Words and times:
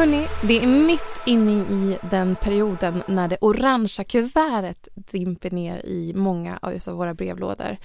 Hörni, 0.00 0.26
det 0.42 0.62
är 0.62 0.66
mitt 0.66 1.02
inne 1.26 1.52
i 1.52 1.98
den 2.10 2.36
perioden 2.36 3.02
när 3.08 3.28
det 3.28 3.38
orangea 3.40 4.04
kuvertet 4.04 4.88
dimper 4.94 5.50
ner 5.50 5.86
i 5.86 6.12
många 6.14 6.58
av 6.62 6.94
våra 6.96 7.14
brevlådor. 7.14 7.76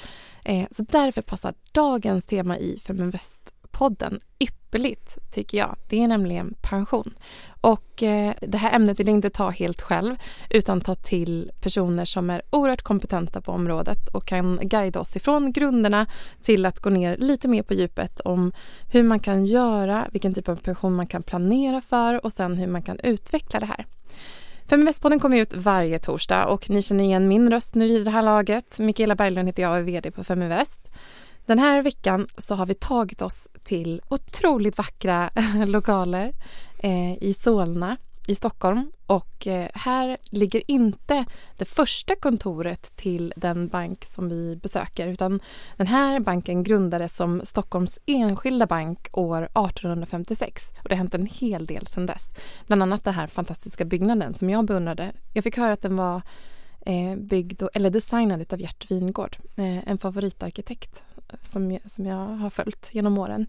Eh, 0.45 0.67
så 0.71 0.83
därför 0.83 1.21
passar 1.21 1.53
dagens 1.71 2.25
tema 2.25 2.57
i 2.57 2.79
Feminvest 2.83 3.54
podden 3.77 4.19
ypperligt, 4.39 5.17
tycker 5.31 5.57
jag. 5.57 5.75
Det 5.89 6.03
är 6.03 6.07
nämligen 6.07 6.53
pension. 6.61 7.13
Och 7.61 8.03
eh, 8.03 8.33
det 8.41 8.57
här 8.57 8.75
ämnet 8.75 8.99
vill 8.99 9.07
jag 9.07 9.15
inte 9.15 9.29
ta 9.29 9.49
helt 9.49 9.81
själv 9.81 10.15
utan 10.49 10.81
ta 10.81 10.95
till 10.95 11.51
personer 11.61 12.05
som 12.05 12.29
är 12.29 12.41
oerhört 12.49 12.81
kompetenta 12.81 13.41
på 13.41 13.51
området 13.51 14.07
och 14.07 14.25
kan 14.25 14.59
guida 14.61 14.99
oss 14.99 15.15
ifrån 15.15 15.51
grunderna 15.51 16.05
till 16.41 16.65
att 16.65 16.79
gå 16.79 16.89
ner 16.89 17.17
lite 17.17 17.47
mer 17.47 17.63
på 17.63 17.73
djupet 17.73 18.19
om 18.19 18.51
hur 18.91 19.03
man 19.03 19.19
kan 19.19 19.45
göra, 19.45 20.07
vilken 20.11 20.33
typ 20.33 20.49
av 20.49 20.55
pension 20.55 20.95
man 20.95 21.07
kan 21.07 21.23
planera 21.23 21.81
för 21.81 22.25
och 22.25 22.31
sen 22.31 22.57
hur 22.57 22.67
man 22.67 22.81
kan 22.81 22.99
utveckla 22.99 23.59
det 23.59 23.65
här. 23.65 23.85
Feminvestpodden 24.69 25.19
kommer 25.19 25.37
ut 25.37 25.55
varje 25.55 25.99
torsdag 25.99 26.45
och 26.45 26.69
ni 26.69 26.81
känner 26.81 27.03
igen 27.03 27.27
min 27.27 27.51
röst 27.51 27.75
nu 27.75 27.85
i 27.85 28.03
det 28.03 28.11
här 28.11 28.21
laget. 28.21 28.79
Mikaela 28.79 29.15
Berglund 29.15 29.47
heter 29.47 29.63
jag 29.63 29.71
och 29.71 29.77
är 29.77 29.81
VD 29.81 30.11
på 30.11 30.23
Feminvest. 30.23 30.81
Den 31.45 31.59
här 31.59 31.81
veckan 31.81 32.27
så 32.37 32.55
har 32.55 32.65
vi 32.65 32.73
tagit 32.73 33.21
oss 33.21 33.47
till 33.63 34.01
otroligt 34.09 34.77
vackra 34.77 35.29
lokaler 35.65 36.33
eh, 36.79 37.23
i 37.23 37.33
Solna 37.33 37.97
i 38.27 38.35
Stockholm 38.35 38.91
och 39.07 39.47
eh, 39.47 39.69
här 39.73 40.17
ligger 40.29 40.71
inte 40.71 41.25
det 41.57 41.65
första 41.65 42.15
kontoret 42.15 42.95
till 42.95 43.33
den 43.35 43.67
bank 43.67 44.05
som 44.05 44.29
vi 44.29 44.55
besöker 44.55 45.07
utan 45.07 45.39
den 45.77 45.87
här 45.87 46.19
banken 46.19 46.63
grundades 46.63 47.15
som 47.15 47.41
Stockholms 47.43 47.99
enskilda 48.05 48.65
bank 48.65 49.07
år 49.11 49.43
1856 49.43 50.71
och 50.83 50.89
det 50.89 50.95
har 50.95 50.97
hänt 50.97 51.15
en 51.15 51.25
hel 51.25 51.65
del 51.65 51.87
sedan 51.87 52.05
dess. 52.05 52.33
Bland 52.67 52.83
annat 52.83 53.03
den 53.03 53.13
här 53.13 53.27
fantastiska 53.27 53.85
byggnaden 53.85 54.33
som 54.33 54.49
jag 54.49 54.65
beundrade. 54.65 55.11
Jag 55.33 55.43
fick 55.43 55.57
höra 55.57 55.73
att 55.73 55.81
den 55.81 55.95
var 55.95 56.21
eh, 56.85 57.15
byggd 57.15 57.63
eller 57.73 57.89
designad 57.89 58.53
av 58.53 58.61
Gert 58.61 58.91
Wingård, 58.91 59.37
en 59.55 59.97
favoritarkitekt 59.97 61.03
som 61.41 61.71
jag, 61.71 61.91
som 61.91 62.05
jag 62.05 62.15
har 62.15 62.49
följt 62.49 62.89
genom 62.91 63.17
åren. 63.17 63.47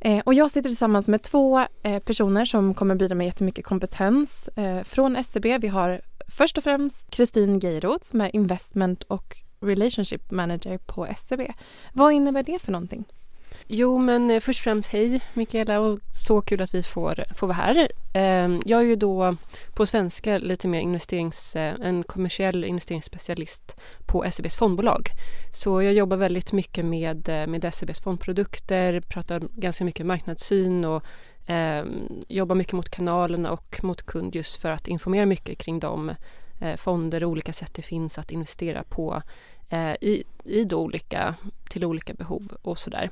Eh, 0.00 0.22
och 0.26 0.34
jag 0.34 0.50
sitter 0.50 0.70
tillsammans 0.70 1.08
med 1.08 1.22
två 1.22 1.64
eh, 1.82 1.98
personer 1.98 2.44
som 2.44 2.74
kommer 2.74 2.94
bidra 2.94 3.14
med 3.14 3.26
jättemycket 3.26 3.64
kompetens 3.64 4.48
eh, 4.48 4.82
från 4.82 5.24
SEB. 5.24 5.44
Vi 5.60 5.68
har 5.68 6.00
först 6.28 6.58
och 6.58 6.64
främst 6.64 7.10
Kristin 7.10 7.58
Geiroth 7.58 8.04
som 8.04 8.20
är 8.20 8.36
investment 8.36 9.02
och 9.02 9.36
relationship 9.60 10.30
manager 10.30 10.78
på 10.78 11.06
SEB. 11.16 11.40
Vad 11.92 12.12
innebär 12.12 12.42
det 12.42 12.58
för 12.58 12.72
någonting? 12.72 13.04
Jo, 13.66 13.98
men 13.98 14.30
eh, 14.30 14.40
först 14.40 14.60
och 14.60 14.64
främst 14.64 14.88
hej 14.88 15.20
Mikaela 15.34 15.80
och 15.80 15.98
så 16.26 16.40
kul 16.40 16.62
att 16.62 16.74
vi 16.74 16.82
får, 16.82 17.20
eh, 17.20 17.34
får 17.34 17.46
vara 17.46 17.56
här. 17.56 17.88
Ehm, 18.14 18.62
jag 18.66 18.80
är 18.80 18.84
ju 18.84 18.96
då 18.96 19.36
på 19.74 19.86
svenska 19.86 20.38
lite 20.38 20.68
mer 20.68 20.80
investerings, 20.80 21.56
eh, 21.56 21.74
en 21.80 22.02
kommersiell 22.02 22.64
investeringsspecialist 22.64 23.76
på 24.06 24.24
SEBs 24.24 24.56
fondbolag. 24.56 25.08
Så 25.52 25.82
jag 25.82 25.92
jobbar 25.92 26.16
väldigt 26.16 26.52
mycket 26.52 26.84
med, 26.84 27.28
med 27.48 27.74
SEBs 27.74 28.00
fondprodukter, 28.00 29.00
pratar 29.00 29.40
ganska 29.56 29.84
mycket 29.84 30.06
marknadssyn 30.06 30.84
och 30.84 31.02
eh, 31.46 31.84
jobbar 32.28 32.56
mycket 32.56 32.72
mot 32.72 32.90
kanalerna 32.90 33.52
och 33.52 33.84
mot 33.84 34.02
kund 34.02 34.34
just 34.34 34.56
för 34.56 34.70
att 34.70 34.88
informera 34.88 35.26
mycket 35.26 35.58
kring 35.58 35.80
de 35.80 36.14
eh, 36.60 36.76
fonder 36.76 37.24
och 37.24 37.30
olika 37.30 37.52
sätt 37.52 37.74
det 37.74 37.82
finns 37.82 38.18
att 38.18 38.30
investera 38.30 38.82
på 38.82 39.22
eh, 39.72 39.94
i, 40.00 40.24
i 40.44 40.64
då 40.64 40.80
olika, 40.80 41.34
till 41.70 41.84
olika 41.84 42.14
behov 42.14 42.52
och 42.62 42.78
sådär. 42.78 43.10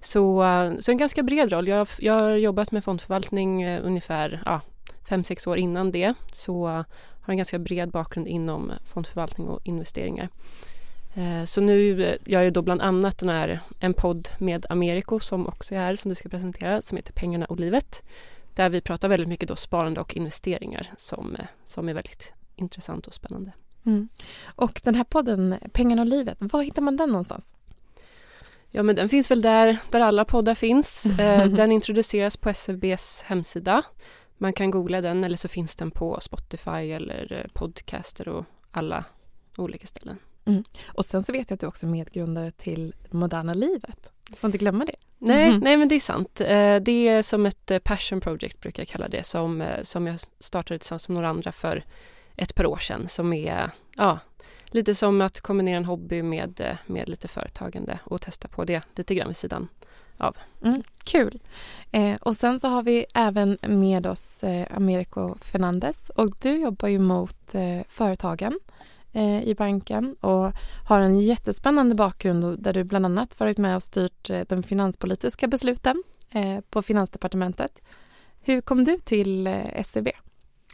Så, 0.00 0.44
eh, 0.44 0.78
så 0.78 0.90
en 0.90 0.98
ganska 0.98 1.22
bred 1.22 1.52
roll. 1.52 1.68
Jag, 1.68 1.88
jag 1.98 2.14
har 2.14 2.30
jobbat 2.30 2.72
med 2.72 2.84
fondförvaltning 2.84 3.62
eh, 3.62 3.84
ungefär 3.84 4.42
ja, 4.44 4.60
fem, 5.08 5.24
sex 5.24 5.46
år 5.46 5.58
innan 5.58 5.90
det. 5.90 6.14
Så 6.32 6.68
eh, 6.68 6.84
har 7.20 7.32
en 7.32 7.36
ganska 7.36 7.58
bred 7.58 7.90
bakgrund 7.90 8.28
inom 8.28 8.72
fondförvaltning 8.84 9.48
och 9.48 9.60
investeringar. 9.64 10.28
Eh, 11.14 11.44
så 11.44 11.60
nu 11.60 12.18
gör 12.24 12.42
jag 12.42 12.52
då 12.52 12.62
bland 12.62 12.80
annat 12.82 13.18
den 13.18 13.28
här, 13.28 13.60
en 13.80 13.94
podd 13.94 14.28
med 14.38 14.66
Americo 14.68 15.20
som 15.20 15.46
också 15.46 15.74
är 15.74 15.78
här 15.78 15.96
som 15.96 16.08
du 16.08 16.14
ska 16.14 16.28
presentera 16.28 16.82
som 16.82 16.96
heter 16.96 17.12
Pengarna 17.12 17.46
och 17.46 17.60
livet. 17.60 18.02
Där 18.54 18.68
vi 18.68 18.80
pratar 18.80 19.08
väldigt 19.08 19.28
mycket 19.28 19.48
då 19.48 19.56
sparande 19.56 20.00
och 20.00 20.16
investeringar 20.16 20.92
som, 20.96 21.36
som 21.68 21.88
är 21.88 21.94
väldigt 21.94 22.32
intressant 22.56 23.06
och 23.06 23.14
spännande. 23.14 23.52
Mm. 23.86 24.08
Och 24.54 24.80
den 24.84 24.94
här 24.94 25.04
podden, 25.04 25.54
Pengarna 25.72 26.02
och 26.02 26.08
livet, 26.08 26.38
var 26.40 26.62
hittar 26.62 26.82
man 26.82 26.96
den 26.96 27.08
någonstans? 27.08 27.54
Ja, 28.70 28.82
men 28.82 28.96
den 28.96 29.08
finns 29.08 29.30
väl 29.30 29.42
där, 29.42 29.78
där 29.90 30.00
alla 30.00 30.24
poddar 30.24 30.54
finns. 30.54 31.06
Eh, 31.18 31.44
den 31.44 31.72
introduceras 31.72 32.36
på 32.36 32.48
SFBs 32.48 33.22
hemsida. 33.22 33.82
Man 34.38 34.52
kan 34.52 34.70
googla 34.70 35.00
den 35.00 35.24
eller 35.24 35.36
så 35.36 35.48
finns 35.48 35.76
den 35.76 35.90
på 35.90 36.20
Spotify 36.20 36.70
eller 36.92 37.32
eh, 37.32 37.52
Podcaster 37.52 38.28
och 38.28 38.44
alla 38.70 39.04
olika 39.56 39.86
ställen. 39.86 40.18
Mm. 40.44 40.64
Och 40.86 41.04
sen 41.04 41.22
så 41.22 41.32
vet 41.32 41.50
jag 41.50 41.54
att 41.54 41.60
du 41.60 41.66
också 41.66 41.86
är 41.86 41.90
medgrundare 41.90 42.50
till 42.50 42.94
Moderna 43.10 43.54
livet. 43.54 44.12
Du 44.30 44.36
får 44.36 44.48
inte 44.48 44.58
glömma 44.58 44.84
det. 44.84 44.96
Nej, 45.18 45.48
mm. 45.48 45.60
nej 45.60 45.76
men 45.76 45.88
det 45.88 45.94
är 45.94 46.00
sant. 46.00 46.40
Eh, 46.40 46.76
det 46.76 47.08
är 47.08 47.22
som 47.22 47.46
ett 47.46 47.70
passion 47.84 48.20
project 48.20 48.60
brukar 48.60 48.80
jag 48.80 48.88
kalla 48.88 49.08
det 49.08 49.26
som, 49.26 49.74
som 49.82 50.06
jag 50.06 50.20
startade 50.40 50.78
tillsammans 50.78 51.08
med 51.08 51.14
några 51.14 51.28
andra 51.28 51.52
för 51.52 51.84
ett 52.36 52.54
par 52.54 52.66
år 52.66 52.76
sedan 52.76 53.08
som 53.08 53.32
är 53.32 53.70
ja, 53.96 54.18
lite 54.66 54.94
som 54.94 55.20
att 55.20 55.40
kombinera 55.40 55.76
en 55.76 55.84
hobby 55.84 56.22
med, 56.22 56.78
med 56.86 57.08
lite 57.08 57.28
företagande 57.28 57.98
och 58.04 58.20
testa 58.20 58.48
på 58.48 58.64
det 58.64 58.82
lite 58.94 59.14
grann 59.14 59.28
vid 59.28 59.36
sidan 59.36 59.68
av. 60.16 60.36
Mm, 60.64 60.82
kul! 61.04 61.40
Eh, 61.90 62.16
och 62.20 62.36
sen 62.36 62.60
så 62.60 62.68
har 62.68 62.82
vi 62.82 63.06
även 63.14 63.58
med 63.62 64.06
oss 64.06 64.44
eh, 64.44 64.66
Americo 64.70 65.34
Fernandez 65.40 66.10
och 66.10 66.30
du 66.40 66.56
jobbar 66.56 66.88
ju 66.88 66.98
mot 66.98 67.54
eh, 67.54 67.80
företagen 67.88 68.60
eh, 69.12 69.42
i 69.42 69.54
banken 69.54 70.16
och 70.20 70.52
har 70.88 71.00
en 71.00 71.20
jättespännande 71.20 71.94
bakgrund 71.94 72.58
där 72.62 72.72
du 72.72 72.84
bland 72.84 73.06
annat 73.06 73.40
varit 73.40 73.58
med 73.58 73.76
och 73.76 73.82
styrt 73.82 74.30
eh, 74.30 74.40
de 74.48 74.62
finanspolitiska 74.62 75.48
besluten 75.48 76.02
eh, 76.30 76.60
på 76.70 76.82
Finansdepartementet. 76.82 77.80
Hur 78.40 78.60
kom 78.60 78.84
du 78.84 78.98
till 78.98 79.46
eh, 79.46 79.82
SEB? 79.84 80.08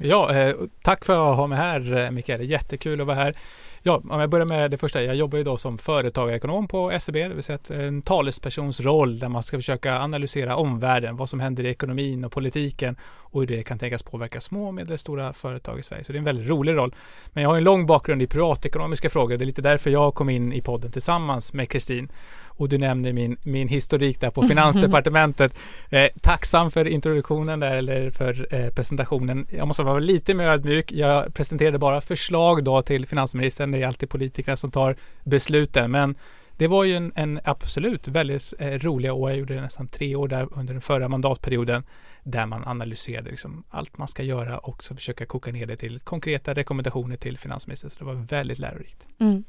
Ja, 0.01 0.34
eh, 0.34 0.55
tack 0.83 1.05
för 1.05 1.31
att 1.31 1.37
ha 1.37 1.47
mig 1.47 1.59
här 1.59 2.05
eh, 2.05 2.11
Mikael. 2.11 2.51
Jättekul 2.51 3.01
att 3.01 3.07
vara 3.07 3.17
här. 3.17 3.37
Ja, 3.83 4.03
om 4.11 4.21
jag 4.21 4.31
börjar 4.31 4.47
med 4.47 4.71
det 4.71 4.79
första. 4.79 5.03
Jag 5.03 5.17
jobbar 5.17 5.39
ju 5.39 5.45
då 5.45 5.57
som 5.57 5.79
företagarekonom 5.79 6.69
på 6.69 6.99
SEB, 7.01 7.15
det 7.15 7.29
vill 7.29 7.43
säga 7.43 7.59
en 7.69 8.03
talespersons 8.03 8.81
roll 8.81 9.19
där 9.19 9.29
man 9.29 9.43
ska 9.43 9.59
försöka 9.59 9.99
analysera 9.99 10.57
omvärlden, 10.57 11.17
vad 11.17 11.29
som 11.29 11.41
händer 11.41 11.67
i 11.67 11.71
ekonomin 11.71 12.25
och 12.25 12.33
politiken 12.33 12.97
och 13.03 13.41
hur 13.41 13.47
det 13.47 13.62
kan 13.62 13.79
tänkas 13.79 14.03
påverka 14.03 14.41
små 14.41 14.67
och 14.67 14.75
medelstora 14.75 15.33
företag 15.33 15.79
i 15.79 15.83
Sverige. 15.83 16.05
Så 16.05 16.13
det 16.13 16.17
är 16.17 16.19
en 16.19 16.25
väldigt 16.25 16.49
rolig 16.49 16.77
roll. 16.77 16.95
Men 17.33 17.43
jag 17.43 17.51
har 17.51 17.57
en 17.57 17.65
lång 17.65 17.87
bakgrund 17.87 18.23
i 18.23 18.27
privatekonomiska 18.27 19.11
frågor. 19.11 19.37
Det 19.37 19.45
är 19.45 19.47
lite 19.47 19.63
därför 19.63 19.91
jag 19.91 20.15
kom 20.15 20.31
in 20.31 20.53
i 20.53 20.61
podden 20.63 20.93
tillsammans 20.93 21.53
med 21.53 21.71
Kristin 21.71 22.09
och 22.56 22.69
du 22.69 22.78
nämnde 22.78 23.12
min, 23.12 23.37
min 23.43 23.69
historik 23.69 24.21
där 24.21 24.31
på 24.31 24.43
Finansdepartementet. 24.43 25.59
Eh, 25.91 26.09
tacksam 26.21 26.71
för 26.71 26.89
introduktionen 26.89 27.61
där 27.61 27.77
eller 27.77 28.11
för 28.11 28.55
eh, 28.55 28.71
presentationen. 28.71 29.47
Jag 29.50 29.69
måste 29.69 29.83
vara 29.83 29.99
lite 29.99 30.34
mer 30.34 30.49
ödmjuk. 30.49 30.93
Jag 30.93 31.34
presenterade 31.34 31.78
bara 31.78 32.00
förslag 32.00 32.65
då 32.65 32.83
till 32.83 33.06
finansministern. 33.06 33.71
Det 33.71 33.83
är 33.83 33.87
alltid 33.87 34.11
politikerna 34.11 34.56
som 34.56 34.71
tar 34.71 34.97
besluten, 35.25 35.91
men 35.91 36.15
det 36.56 36.66
var 36.66 36.84
ju 36.84 36.97
en, 36.97 37.12
en 37.15 37.41
absolut 37.45 38.09
väldigt 38.09 38.53
eh, 38.59 38.66
roliga 38.66 39.12
år. 39.12 39.31
Jag 39.31 39.39
gjorde 39.39 39.61
nästan 39.61 39.89
tre 39.89 40.16
år 40.16 40.28
där 40.28 40.49
under 40.53 40.75
den 40.75 40.81
förra 40.81 41.09
mandatperioden 41.09 41.83
där 42.27 42.47
man 42.47 42.65
analyserade 42.65 43.31
liksom 43.31 43.65
allt 43.69 43.99
man 43.99 44.09
ska 44.09 44.23
göra 44.23 44.59
och 44.59 44.85
så 44.85 44.95
försöka 44.95 45.27
koka 45.27 45.53
ner 45.53 45.67
det 45.67 45.77
till 45.77 46.01
konkreta 46.01 46.55
rekommendationer 46.55 47.17
till 47.17 47.39
finansministern. 47.39 47.91
Så 47.91 47.99
det 47.99 48.05
var 48.05 48.15
väldigt 48.15 48.59
lärorikt. 48.59 49.07
Mm. 49.19 49.45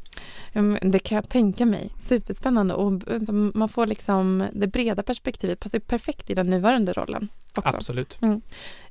Det 0.81 0.99
kan 0.99 1.15
jag 1.15 1.29
tänka 1.29 1.65
mig. 1.65 1.93
Superspännande 1.99 2.73
och 2.73 2.91
man 3.33 3.69
får 3.69 3.87
liksom 3.87 4.47
det 4.53 4.67
breda 4.67 5.03
perspektivet 5.03 5.59
passar 5.59 5.79
perfekt 5.79 6.29
i 6.29 6.33
den 6.33 6.49
nuvarande 6.49 6.93
rollen. 6.93 7.29
Också. 7.55 7.75
Absolut. 7.75 8.19
Mm. 8.21 8.41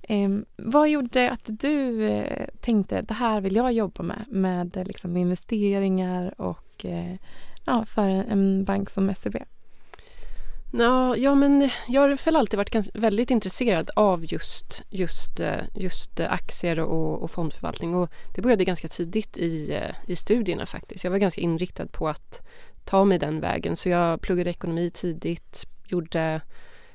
Eh, 0.03 0.47
vad 0.57 0.89
gjorde 0.89 1.31
att 1.31 1.49
du 1.61 2.09
eh, 2.09 2.47
tänkte 2.61 3.03
det 3.03 3.15
här 3.15 3.41
vill 3.41 3.57
jag 3.57 3.73
jobba 3.73 4.03
med, 4.03 4.25
med 4.29 4.83
liksom 4.87 5.17
investeringar 5.17 6.41
och 6.41 6.85
eh, 6.85 7.17
ja, 7.67 7.85
för 7.85 8.09
en 8.09 8.65
bank 8.65 8.91
som 8.91 9.15
SEB? 9.15 9.37
Ja, 10.73 11.17
ja, 11.17 11.35
men 11.35 11.71
jag 11.89 12.01
har 12.01 12.25
väl 12.25 12.37
alltid 12.37 12.59
varit 12.59 12.95
väldigt 12.95 13.31
intresserad 13.31 13.91
av 13.97 14.25
just, 14.25 14.83
just, 14.91 15.41
eh, 15.41 15.61
just 15.75 16.21
eh, 16.21 16.33
aktier 16.33 16.81
och, 16.81 17.23
och 17.23 17.31
fondförvaltning 17.31 17.95
och 17.95 18.11
det 18.35 18.43
började 18.43 18.65
ganska 18.65 18.89
tidigt 18.89 19.39
i, 19.39 19.73
eh, 19.75 19.95
i 20.07 20.17
studierna 20.17 20.67
faktiskt. 20.67 21.05
Jag 21.05 21.11
var 21.11 21.19
ganska 21.19 21.41
inriktad 21.41 21.87
på 21.87 22.09
att 22.09 22.47
ta 22.85 23.05
mig 23.05 23.19
den 23.19 23.41
vägen 23.41 23.77
så 23.77 23.89
jag 23.89 24.21
pluggade 24.21 24.51
ekonomi 24.51 24.91
tidigt, 24.91 25.67
gjorde, 25.87 26.41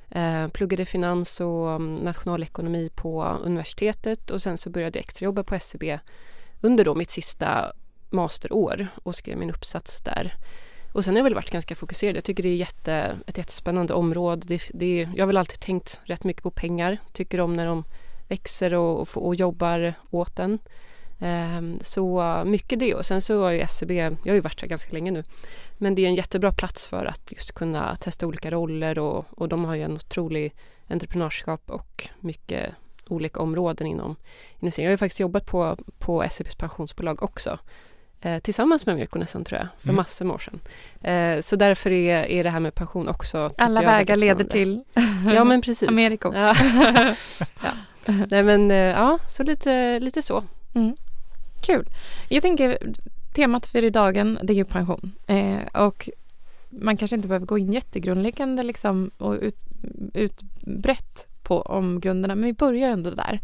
eh, 0.10 0.48
pluggade 0.48 0.86
finans 0.86 1.40
och 1.40 1.72
mm, 1.72 1.96
nationalekonomi 1.96 2.90
på 2.96 3.24
universitetet 3.24 4.32
och 4.32 4.42
sen 4.42 4.58
så 4.58 4.70
började 4.70 5.00
jag 5.00 5.04
extrajobba 5.04 5.44
på 5.44 5.56
SCB 5.56 6.00
under 6.62 6.86
då 6.86 6.96
mitt 6.96 7.12
sista 7.12 7.72
masterår 8.10 8.88
och 9.04 9.16
skrev 9.16 9.38
min 9.38 9.50
uppsats 9.50 10.02
där. 10.02 10.36
Och 10.94 11.06
sen 11.06 11.14
har 11.14 11.20
jag 11.20 11.24
väl 11.24 11.36
varit 11.36 11.50
ganska 11.52 11.76
fokuserad. 11.76 12.18
Jag 12.18 12.24
tycker 12.24 12.44
det 12.44 12.50
är 12.50 12.56
jätte, 12.56 13.20
ett 13.28 13.38
jättespännande 13.38 13.94
område. 13.94 14.42
Det, 14.48 14.62
det, 14.74 15.10
jag 15.16 15.22
har 15.22 15.28
väl 15.28 15.38
alltid 15.38 15.60
tänkt 15.60 16.00
rätt 16.04 16.24
mycket 16.24 16.44
på 16.44 16.52
pengar. 16.52 16.98
Tycker 17.14 17.40
om 17.40 17.56
när 17.56 17.66
de 17.66 17.84
växer 18.28 18.74
och, 18.74 19.02
och, 19.02 19.26
och 19.28 19.36
jobbar 19.36 19.94
åt 20.10 20.40
en. 20.40 20.60
Um, 21.20 21.80
så 21.84 22.42
mycket 22.46 22.80
det 22.80 22.94
och 22.94 23.06
sen 23.06 23.22
så 23.22 23.44
har 23.44 23.52
ju 23.52 23.60
SCB, 23.60 23.96
jag 23.96 24.28
har 24.28 24.34
ju 24.34 24.40
varit 24.40 24.62
här 24.62 24.68
ganska 24.68 24.92
länge 24.92 25.12
nu, 25.12 25.24
men 25.78 25.96
det 25.96 26.02
är 26.02 26.08
en 26.08 26.16
jättebra 26.16 26.52
plats 26.52 26.88
för 26.88 27.06
att 27.06 27.32
just 27.32 27.52
kunna 27.52 27.96
testa 27.96 28.28
olika 28.28 28.52
roller 28.52 29.00
och, 29.00 29.26
och 29.30 29.50
de 29.50 29.66
har 29.66 29.76
ju 29.76 29.82
en 29.82 29.94
otrolig 29.94 30.54
entreprenörskap 30.88 31.62
och 31.66 32.10
mycket 32.20 32.74
olika 33.08 33.40
områden 33.40 33.88
inom 33.88 34.16
industrin. 34.60 34.84
Jag 34.84 34.90
har 34.90 34.94
ju 34.94 34.98
faktiskt 34.98 35.20
jobbat 35.20 35.46
på, 35.46 35.78
på 36.00 36.24
SCBs 36.24 36.56
pensionsbolag 36.56 37.24
också 37.24 37.60
eh, 38.22 38.40
tillsammans 38.40 38.86
med 38.86 38.96
Mirko 38.96 39.20
nästan 39.20 39.44
tror 39.44 39.60
jag, 39.60 39.68
för 39.80 39.90
mm. 39.90 39.96
massor 39.96 40.26
med 40.26 40.34
år 40.34 40.40
sedan. 40.40 40.60
Eh, 41.02 41.42
så 41.42 41.56
därför 41.56 41.92
är, 41.92 42.26
är 42.26 42.44
det 42.44 42.50
här 42.50 42.60
med 42.60 42.76
pension 42.76 43.08
också 43.08 43.50
Alla 43.58 43.82
vägar 43.82 44.16
leder 44.16 44.46
till 44.46 44.84
Ja 45.34 45.44
men 45.44 45.62
precis. 45.62 45.90
Ameriko. 45.90 46.34
Ja. 46.34 46.56
ja. 47.64 47.72
Nej 48.06 48.44
men 48.44 48.72
eh, 48.72 48.78
ja, 48.78 49.20
så 49.30 49.44
lite, 49.44 50.00
lite 50.00 50.22
så. 50.22 50.44
Mm. 50.74 50.96
Kul. 51.62 51.86
Jag 52.30 52.44
tänker 52.44 52.78
temat 53.34 53.68
för 53.68 53.84
idag 53.84 54.14
det 54.16 54.54
är 54.54 54.58
ju 54.58 54.66
pension. 54.66 55.12
Eh, 55.28 55.84
och 55.86 56.10
man 56.70 56.98
kanske 56.98 57.16
inte 57.16 57.28
behöver 57.28 57.46
gå 57.46 57.58
in 57.58 57.74
jättegrundläggande 57.74 58.64
liksom, 58.64 59.12
och 59.18 59.34
ut, 59.34 59.58
utbrett 60.14 61.28
på 61.44 61.62
om 61.62 62.00
grunderna, 62.00 62.36
men 62.36 62.46
vi 62.46 62.54
börjar 62.54 62.90
ändå 62.90 63.10
där. 63.10 63.40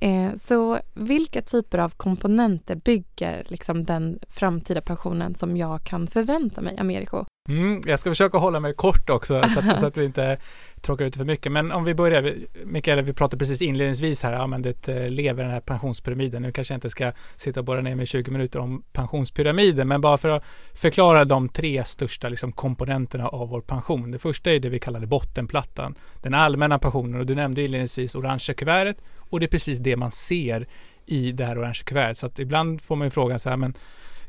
Eh, 0.00 0.34
så 0.34 0.78
vilka 0.94 1.42
typer 1.42 1.78
av 1.78 1.88
komponenter 1.88 2.76
bygger 2.76 3.46
liksom 3.48 3.84
den 3.84 4.18
framtida 4.28 4.80
pensionen 4.80 5.34
som 5.34 5.56
jag 5.56 5.84
kan 5.84 6.06
förvänta 6.06 6.60
mig, 6.60 6.76
Americo? 6.78 7.24
Mm, 7.48 7.82
jag 7.86 7.98
ska 7.98 8.10
försöka 8.10 8.38
hålla 8.38 8.60
mig 8.60 8.74
kort 8.74 9.10
också 9.10 9.42
så 9.54 9.58
att, 9.58 9.80
så 9.80 9.86
att 9.86 9.96
vi 9.96 10.04
inte 10.04 10.38
tråkar 10.86 11.04
ut 11.04 11.16
för 11.16 11.24
mycket. 11.24 11.52
Men 11.52 11.72
om 11.72 11.84
vi 11.84 11.94
börjar, 11.94 12.34
Mikael, 12.64 13.02
vi 13.02 13.12
pratade 13.12 13.38
precis 13.38 13.62
inledningsvis 13.62 14.22
här, 14.22 14.32
ja 14.32 14.46
men 14.46 14.62
det 14.62 14.88
eh, 14.88 15.10
lever 15.10 15.42
den 15.42 15.52
här 15.52 15.60
pensionspyramiden. 15.60 16.42
Nu 16.42 16.52
kanske 16.52 16.74
jag 16.74 16.76
inte 16.76 16.90
ska 16.90 17.12
sitta 17.36 17.60
och 17.60 17.66
borra 17.66 17.80
ner 17.80 17.94
mig 17.94 18.02
i 18.02 18.06
20 18.06 18.30
minuter 18.30 18.60
om 18.60 18.82
pensionspyramiden, 18.92 19.88
men 19.88 20.00
bara 20.00 20.18
för 20.18 20.28
att 20.28 20.44
förklara 20.74 21.24
de 21.24 21.48
tre 21.48 21.84
största 21.84 22.28
liksom, 22.28 22.52
komponenterna 22.52 23.28
av 23.28 23.48
vår 23.48 23.60
pension. 23.60 24.10
Det 24.10 24.18
första 24.18 24.52
är 24.52 24.60
det 24.60 24.68
vi 24.68 24.78
kallar 24.78 25.06
bottenplattan, 25.06 25.94
den 26.22 26.34
allmänna 26.34 26.78
pensionen 26.78 27.20
och 27.20 27.26
du 27.26 27.34
nämnde 27.34 27.62
inledningsvis 27.62 28.14
orangea 28.14 28.54
kuvertet 28.54 28.96
och 29.16 29.40
det 29.40 29.46
är 29.46 29.50
precis 29.50 29.78
det 29.78 29.96
man 29.96 30.10
ser 30.10 30.66
i 31.06 31.32
det 31.32 31.44
här 31.44 31.58
orangea 31.58 31.84
kuvertet. 31.84 32.18
Så 32.18 32.26
att 32.26 32.38
ibland 32.38 32.82
får 32.82 32.96
man 32.96 33.06
ju 33.06 33.10
frågan 33.10 33.38
så 33.38 33.50
här, 33.50 33.56
men 33.56 33.74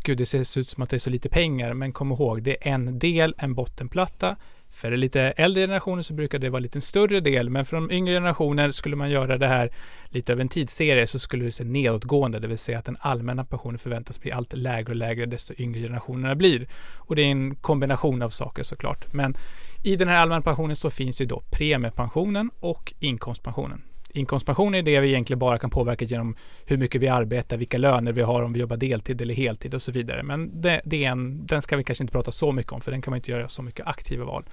gud, 0.04 0.18
det 0.18 0.26
ser 0.26 0.60
ut 0.60 0.70
som 0.70 0.84
att 0.84 0.90
det 0.90 0.98
är 0.98 1.00
så 1.00 1.10
lite 1.10 1.30
pengar, 1.30 1.74
men 1.74 1.94
kom 1.94 2.12
ihåg, 2.12 2.44
det 2.44 2.68
är 2.68 2.74
en 2.74 3.00
del, 3.00 3.36
en 3.38 3.54
bottenplatta. 3.54 4.36
För 4.78 4.92
den 4.92 5.00
lite 5.00 5.22
äldre 5.22 5.64
generationer 5.64 6.02
så 6.02 6.14
brukar 6.14 6.40
det 6.40 6.50
vara 6.50 6.60
lite 6.60 6.82
större 6.82 7.20
del, 7.20 7.50
men 7.50 7.66
för 7.66 7.76
de 7.76 7.92
yngre 7.92 8.14
generationer 8.14 8.72
skulle 8.72 8.96
man 8.96 9.10
göra 9.10 9.38
det 9.38 9.48
här 9.48 9.70
lite 10.10 10.32
över 10.32 10.42
en 10.42 10.50
tidsserie 10.50 11.08
så 11.08 11.20
skulle 11.20 11.46
det 11.46 11.52
se 11.52 11.64
nedåtgående, 11.64 12.40
det 12.40 12.48
vill 12.48 12.58
säga 12.58 12.80
att 12.80 12.86
den 12.86 12.98
allmänna 13.00 13.46
pensionen 13.46 13.80
förväntas 13.80 14.22
bli 14.22 14.32
allt 14.32 14.54
lägre 14.54 14.90
och 14.90 14.96
lägre 14.96 15.26
desto 15.26 15.54
yngre 15.58 15.82
generationerna 15.82 16.36
blir. 16.36 16.68
Och 16.98 17.16
det 17.16 17.22
är 17.22 17.32
en 17.32 17.56
kombination 17.56 18.22
av 18.22 18.30
saker 18.30 18.64
såklart. 18.64 19.14
Men 19.14 19.38
i 19.84 19.96
den 19.96 20.08
här 20.08 20.18
allmänna 20.18 20.42
pensionen 20.42 20.76
så 20.76 20.90
finns 20.90 21.22
ju 21.22 21.26
då 21.26 21.44
premiepensionen 21.52 22.52
och 22.60 22.94
inkomstpensionen. 23.00 23.82
Inkomstpension 24.10 24.76
är 24.76 24.82
det 24.82 25.00
vi 25.00 25.08
egentligen 25.10 25.40
bara 25.40 25.60
kan 25.60 25.70
påverka 25.70 26.06
genom 26.06 26.36
hur 26.66 26.78
mycket 26.78 27.02
vi 27.02 27.08
arbetar, 27.08 27.58
vilka 27.58 27.78
löner 27.78 28.12
vi 28.12 28.22
har, 28.22 28.44
om 28.44 28.54
vi 28.54 28.60
jobbar 28.60 28.78
deltid 28.78 29.22
eller 29.22 29.34
heltid 29.34 29.74
och 29.74 29.82
så 29.82 29.92
vidare. 29.92 30.24
Men 30.24 30.62
det, 30.62 30.82
det 30.86 31.06
är 31.06 31.10
en, 31.10 31.46
den 31.46 31.62
ska 31.62 31.78
vi 31.78 31.84
kanske 31.84 32.04
inte 32.04 32.12
prata 32.12 32.32
så 32.32 32.52
mycket 32.52 32.72
om, 32.72 32.82
för 32.82 32.92
den 32.92 33.02
kan 33.02 33.12
man 33.12 33.18
inte 33.18 33.32
göra 33.32 33.50
så 33.50 33.62
mycket 33.64 33.88
aktiva 33.88 34.26
val. 34.26 34.44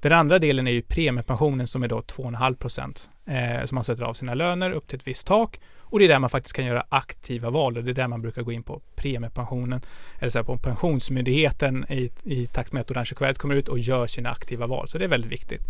Den 0.00 0.12
andra 0.12 0.38
delen 0.38 0.66
är 0.66 0.72
ju 0.72 0.82
premiepensionen 0.82 1.66
som 1.66 1.82
är 1.82 1.88
då 1.88 2.00
2,5 2.00 2.54
procent 2.56 3.10
eh, 3.26 3.66
som 3.66 3.74
man 3.74 3.84
sätter 3.84 4.02
av 4.02 4.14
sina 4.14 4.34
löner 4.34 4.70
upp 4.70 4.88
till 4.88 4.98
ett 4.98 5.06
visst 5.06 5.26
tak. 5.26 5.60
Och 5.88 5.98
det 5.98 6.04
är 6.04 6.08
där 6.08 6.18
man 6.18 6.30
faktiskt 6.30 6.56
kan 6.56 6.66
göra 6.66 6.86
aktiva 6.88 7.50
val 7.50 7.76
och 7.76 7.84
det 7.84 7.90
är 7.90 7.94
där 7.94 8.08
man 8.08 8.22
brukar 8.22 8.42
gå 8.42 8.52
in 8.52 8.62
på 8.62 8.82
premiepensionen 8.96 9.80
eller 10.18 10.30
så 10.30 10.38
här 10.38 10.44
på 10.44 10.58
Pensionsmyndigheten 10.58 11.86
i, 11.92 12.10
i 12.22 12.46
takt 12.46 12.72
med 12.72 12.80
att 12.80 12.90
Orange 12.90 13.12
kuvertet 13.16 13.38
kommer 13.38 13.54
ut 13.54 13.68
och 13.68 13.78
gör 13.78 14.06
sina 14.06 14.30
aktiva 14.30 14.66
val. 14.66 14.88
Så 14.88 14.98
det 14.98 15.04
är 15.04 15.08
väldigt 15.08 15.32
viktigt. 15.32 15.62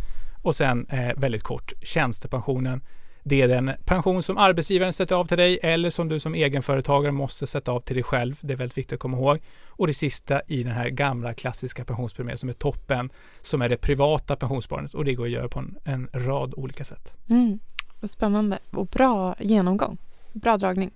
Och 0.43 0.57
sen 0.57 0.87
eh, 0.87 1.17
väldigt 1.17 1.43
kort 1.43 1.73
tjänstepensionen 1.83 2.81
det 3.29 3.43
är 3.43 3.49
den 3.49 3.71
pension 3.85 4.23
som 4.23 4.39
arbetsgivaren 4.39 4.93
sätter 4.93 5.17
av 5.17 5.25
till 5.25 5.39
dig 5.39 5.59
eller 5.63 5.91
som 5.91 6.09
du 6.09 6.21
som 6.21 6.35
egenföretagare 6.35 7.13
måste 7.13 7.47
sätta 7.47 7.73
av 7.73 7.81
till 7.81 7.97
dig 7.97 8.03
själv. 8.03 8.39
Det 8.41 8.53
är 8.53 8.57
väldigt 8.57 8.79
viktigt 8.79 8.93
att 8.93 9.01
komma 9.01 9.17
ihåg. 9.17 9.39
Och 9.67 9.87
det 9.87 9.95
sista 9.95 10.43
i 10.47 10.63
den 10.63 10.73
här 10.73 10.89
gamla 10.89 11.35
klassiska 11.35 11.85
pensionspremien 11.85 12.39
som 12.39 12.49
är 12.49 12.53
toppen, 12.53 13.11
som 13.41 13.63
är 13.63 13.69
det 13.69 13.77
privata 13.77 14.37
pensionssparandet 14.37 14.95
och 14.95 15.05
det 15.05 15.15
går 15.15 15.25
att 15.25 15.31
göra 15.31 15.49
på 15.49 15.59
en, 15.59 15.79
en 15.85 16.09
rad 16.13 16.55
olika 16.57 16.85
sätt. 16.85 17.13
Mm. 17.29 17.59
Spännande 18.03 18.59
och 18.71 18.87
bra 18.87 19.37
genomgång. 19.41 19.99
Bra 20.33 20.57
dragning. 20.57 20.91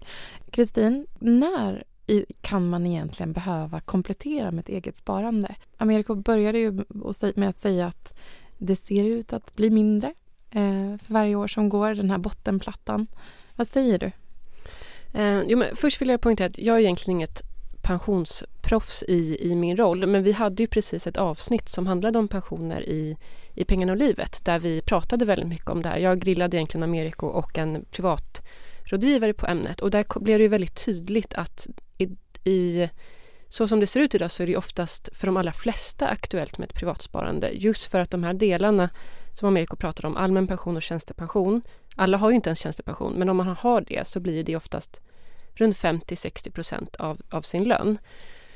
Kristin, 0.50 1.06
när 1.18 1.84
kan 2.40 2.68
man 2.68 2.86
egentligen 2.86 3.32
behöva 3.32 3.80
komplettera 3.80 4.50
med 4.50 4.60
ett 4.60 4.68
eget 4.68 4.96
sparande? 4.96 5.54
Ameriko 5.76 6.14
började 6.14 6.58
ju 6.58 6.84
med 7.34 7.48
att 7.48 7.58
säga 7.58 7.86
att 7.86 8.18
det 8.58 8.76
ser 8.76 9.04
ut 9.04 9.32
att 9.32 9.56
bli 9.56 9.70
mindre 9.70 10.14
Eh, 10.50 10.98
för 10.98 11.14
varje 11.14 11.34
år 11.34 11.46
som 11.46 11.68
går, 11.68 11.94
den 11.94 12.10
här 12.10 12.18
bottenplattan. 12.18 13.06
Vad 13.56 13.68
säger 13.68 13.98
du? 13.98 14.12
Eh, 15.18 15.42
jo, 15.46 15.58
men 15.58 15.76
först 15.76 16.00
vill 16.00 16.08
jag 16.08 16.20
poängtera 16.20 16.46
att 16.46 16.58
jag 16.58 16.76
är 16.76 16.80
egentligen 16.80 17.16
inget 17.16 17.42
pensionsproffs 17.82 19.02
i, 19.08 19.50
i 19.50 19.56
min 19.56 19.76
roll 19.76 20.06
men 20.06 20.22
vi 20.22 20.32
hade 20.32 20.62
ju 20.62 20.66
precis 20.66 21.06
ett 21.06 21.16
avsnitt 21.16 21.68
som 21.68 21.86
handlade 21.86 22.18
om 22.18 22.28
pensioner 22.28 22.88
i, 22.88 23.16
i 23.54 23.64
Pengarna 23.64 23.92
och 23.92 23.98
livet 23.98 24.44
där 24.44 24.58
vi 24.58 24.82
pratade 24.82 25.24
väldigt 25.24 25.48
mycket 25.48 25.68
om 25.68 25.82
det 25.82 25.88
här. 25.88 25.98
Jag 25.98 26.20
grillade 26.20 26.56
egentligen 26.56 26.82
Ameriko 26.82 27.26
och 27.26 27.58
en 27.58 27.84
privatrådgivare 27.90 29.34
på 29.34 29.46
ämnet 29.46 29.80
och 29.80 29.90
där 29.90 30.20
blev 30.20 30.38
det 30.38 30.42
ju 30.42 30.48
väldigt 30.48 30.84
tydligt 30.84 31.34
att 31.34 31.66
i, 31.98 32.08
i 32.50 32.88
så 33.48 33.68
som 33.68 33.80
det 33.80 33.86
ser 33.86 34.00
ut 34.00 34.14
idag 34.14 34.30
så 34.30 34.42
är 34.42 34.46
det 34.46 34.56
oftast 34.56 35.08
för 35.12 35.26
de 35.26 35.36
allra 35.36 35.52
flesta 35.52 36.08
aktuellt 36.08 36.58
med 36.58 36.68
ett 36.70 36.76
privatsparande 36.76 37.50
just 37.52 37.90
för 37.90 38.00
att 38.00 38.10
de 38.10 38.24
här 38.24 38.34
delarna 38.34 38.90
som 39.40 39.48
Ameriko 39.48 39.76
pratar 39.76 40.06
om, 40.06 40.16
allmän 40.16 40.46
pension 40.46 40.76
och 40.76 40.82
tjänstepension. 40.82 41.62
Alla 41.96 42.16
har 42.16 42.30
ju 42.30 42.36
inte 42.36 42.48
ens 42.48 42.58
tjänstepension, 42.58 43.12
men 43.12 43.28
om 43.28 43.36
man 43.36 43.46
har 43.46 43.80
det 43.80 44.08
så 44.08 44.20
blir 44.20 44.44
det 44.44 44.56
oftast 44.56 45.00
runt 45.54 45.76
50-60 45.76 46.50
procent 46.50 46.96
av, 46.96 47.20
av 47.30 47.42
sin 47.42 47.64
lön. 47.64 47.98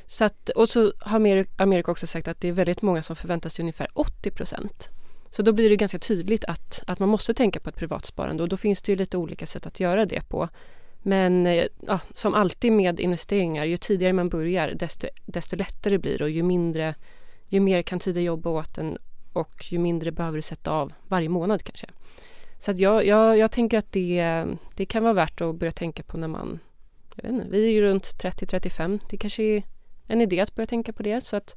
Så 0.06 0.25
att, 0.25 0.49
och 0.49 0.68
så 0.68 0.92
har 1.00 1.47
Amerika 1.56 1.90
också 1.90 2.06
sagt 2.06 2.28
att 2.28 2.40
det 2.40 2.49
är 2.49 2.52
väldigt 2.52 2.82
många 2.82 3.02
som 3.02 3.16
förväntar 3.16 3.50
sig 3.50 3.62
ungefär 3.62 3.88
80 3.94 4.30
procent. 4.30 4.88
Så 5.30 5.42
då 5.42 5.52
blir 5.52 5.70
det 5.70 5.76
ganska 5.76 5.99
tydligt 5.99 6.44
att, 6.44 6.82
att 6.87 6.99
man 6.99 7.09
måste 7.09 7.35
tänka 7.35 7.61
på 7.61 7.68
ett 7.68 7.76
privatsparande 7.76 8.42
och 8.42 8.49
då 8.49 8.56
finns 8.56 8.82
det 8.82 8.92
ju 8.92 8.97
lite 8.97 9.16
olika 9.16 9.47
sätt 9.47 9.66
att 9.66 9.80
göra 9.80 10.06
det 10.06 10.28
på. 10.28 10.49
Men 11.02 11.47
eh, 11.47 11.64
ja, 11.87 12.00
som 12.14 12.35
alltid 12.35 12.73
med 12.73 13.00
investeringar, 13.00 13.64
ju 13.64 13.76
tidigare 13.76 14.12
man 14.12 14.28
börjar 14.28 14.75
desto, 14.75 15.06
desto 15.26 15.56
lättare 15.56 15.99
blir 15.99 16.18
det 16.18 16.25
och 16.25 16.30
ju 16.30 16.42
mindre, 16.42 16.94
ju 17.49 17.61
mer 17.61 17.82
kan 17.82 17.99
tiden 17.99 18.25
jobba 18.25 18.50
åt 18.50 18.78
en 18.78 18.99
och 19.35 19.73
ju 19.73 19.79
mindre 19.79 20.12
behöver 20.12 20.38
du 20.38 20.43
sätta 20.43 20.71
av 20.71 20.93
varje 21.09 21.29
månad 21.29 21.62
kanske. 21.62 21.87
Så 22.59 22.71
att 22.71 22.79
jag, 22.79 23.07
jag, 23.07 23.38
jag 23.38 23.50
tänker 23.50 23.79
att 23.79 23.93
det, 23.93 24.47
det 24.75 24.87
kan 24.87 25.03
vara 25.03 25.12
värt 25.12 25.41
att 25.41 25.57
börja 25.57 25.73
tänka 25.73 26.03
på 26.03 26.17
när 26.17 26.29
man, 26.29 26.59
jag 27.14 27.23
vet 27.23 27.33
inte, 27.33 27.47
vi 27.50 27.64
är 27.64 27.71
ju 27.71 27.83
runt 27.83 28.05
30-35. 28.05 29.00
Det 29.11 29.17
kanske 29.17 29.43
är 29.43 29.62
en 30.07 30.21
idé 30.21 30.41
att 30.41 30.55
börja 30.55 30.67
tänka 30.67 30.93
på 30.93 31.03
det 31.03 31.21
så 31.21 31.37
att 31.37 31.57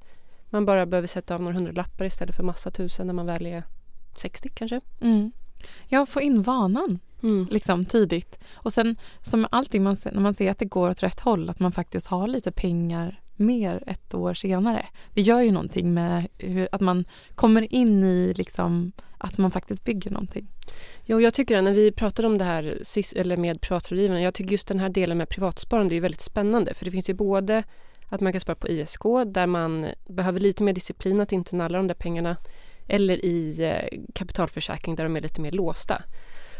man 0.49 0.65
bara 0.65 0.85
behöver 0.85 1.07
sätta 1.07 1.35
av 1.35 1.41
några 1.41 1.55
hundralappar 1.55 2.05
istället 2.05 2.35
för 2.35 2.43
massa 2.43 2.71
tusen 2.71 3.07
när 3.07 3.13
man 3.13 3.25
väl 3.25 3.45
är 3.45 3.63
60 4.17 4.49
kanske. 4.49 4.81
Mm. 5.01 5.31
Ja, 5.87 6.05
få 6.05 6.21
in 6.21 6.41
vanan 6.41 6.99
mm. 7.23 7.47
liksom 7.51 7.85
tidigt. 7.85 8.39
Och 8.53 8.73
sen 8.73 8.95
som 9.21 9.47
allting 9.51 9.83
man 9.83 9.97
ser, 9.97 10.11
när 10.11 10.21
man 10.21 10.33
ser 10.33 10.51
att 10.51 10.59
det 10.59 10.65
går 10.65 10.89
åt 10.89 11.03
rätt 11.03 11.19
håll, 11.19 11.49
att 11.49 11.59
man 11.59 11.71
faktiskt 11.71 12.07
har 12.07 12.27
lite 12.27 12.51
pengar 12.51 13.21
mer 13.39 13.83
ett 13.87 14.13
år 14.13 14.33
senare. 14.33 14.85
Det 15.13 15.21
gör 15.21 15.41
ju 15.41 15.51
någonting 15.51 15.93
med 15.93 16.27
hur, 16.37 16.69
att 16.71 16.81
man 16.81 17.05
kommer 17.35 17.73
in 17.73 18.03
i 18.03 18.33
liksom 18.35 18.91
att 19.17 19.37
man 19.37 19.51
faktiskt 19.51 19.83
bygger 19.83 20.11
någonting. 20.11 20.47
Jo, 21.05 21.21
jag 21.21 21.33
tycker 21.33 21.55
det. 21.55 21.61
När 21.61 21.71
vi 21.71 21.91
pratade 21.91 22.27
om 22.27 22.37
det 22.37 22.45
här 22.45 22.83
eller 23.15 23.37
med 23.37 23.61
privatrådgivarna, 23.61 24.21
jag 24.21 24.33
tycker 24.33 24.51
just 24.51 24.67
den 24.67 24.79
här 24.79 24.89
delen 24.89 25.17
med 25.17 25.29
privatsparande 25.29 25.95
är 25.95 26.01
väldigt 26.01 26.21
spännande 26.21 26.73
för 26.73 26.85
det 26.85 26.91
finns 26.91 27.09
ju 27.09 27.13
både 27.13 27.63
att 28.09 28.21
man 28.21 28.31
kan 28.31 28.41
spara 28.41 28.55
på 28.55 28.67
ISK 28.67 29.01
där 29.25 29.47
man 29.47 29.87
behöver 30.07 30.39
lite 30.39 30.63
mer 30.63 30.73
disciplin 30.73 31.21
att 31.21 31.31
inte 31.31 31.55
nalla 31.55 31.77
de 31.77 31.87
där 31.87 31.95
pengarna 31.95 32.37
eller 32.87 33.25
i 33.25 33.63
eh, 33.63 33.99
kapitalförsäkring 34.13 34.95
där 34.95 35.03
de 35.03 35.15
är 35.15 35.21
lite 35.21 35.41
mer 35.41 35.51
låsta. 35.51 36.01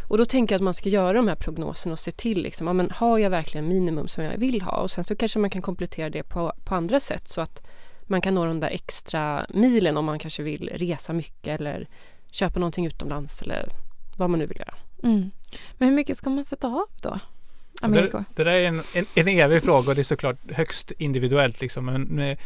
Och 0.07 0.17
då 0.17 0.25
tänker 0.25 0.53
jag 0.55 0.59
att 0.59 0.63
man 0.63 0.73
ska 0.73 0.89
göra 0.89 1.13
de 1.13 1.27
här 1.27 1.35
prognoserna 1.35 1.93
och 1.93 1.99
se 1.99 2.11
till 2.11 2.41
liksom, 2.41 2.67
ja, 2.67 2.73
men 2.73 2.91
har 2.91 3.17
jag 3.17 3.29
verkligen 3.29 3.67
minimum 3.67 4.07
som 4.07 4.23
jag 4.23 4.37
vill 4.37 4.61
ha? 4.61 4.77
Och 4.77 4.91
sen 4.91 5.03
så 5.03 5.15
kanske 5.15 5.39
man 5.39 5.49
kan 5.49 5.61
komplettera 5.61 6.09
det 6.09 6.23
på, 6.23 6.53
på 6.65 6.75
andra 6.75 6.99
sätt 6.99 7.29
så 7.29 7.41
att 7.41 7.67
man 8.03 8.21
kan 8.21 8.35
nå 8.35 8.45
de 8.45 8.59
där 8.59 8.69
extra 8.69 9.45
milen 9.49 9.97
om 9.97 10.05
man 10.05 10.19
kanske 10.19 10.43
vill 10.43 10.69
resa 10.73 11.13
mycket 11.13 11.59
eller 11.59 11.87
köpa 12.31 12.59
någonting 12.59 12.85
utomlands 12.85 13.41
eller 13.41 13.69
vad 14.17 14.29
man 14.29 14.39
nu 14.39 14.45
vill 14.45 14.57
göra. 14.57 14.75
Mm. 15.03 15.31
Men 15.77 15.89
hur 15.89 15.95
mycket 15.95 16.17
ska 16.17 16.29
man 16.29 16.45
sätta 16.45 16.67
av 16.67 16.87
då? 17.01 17.19
Det, 17.81 18.11
det, 18.35 18.43
där 18.43 18.45
är 18.45 18.67
en, 18.67 18.81
en, 18.93 19.05
en 19.15 19.27
evig 19.27 19.63
fråga 19.63 19.89
och 19.89 19.95
det 19.95 20.01
är 20.01 20.03
såklart 20.03 20.37
högst 20.51 20.91
individuellt. 20.91 21.61
Liksom. 21.61 21.85
Men, 21.85 22.37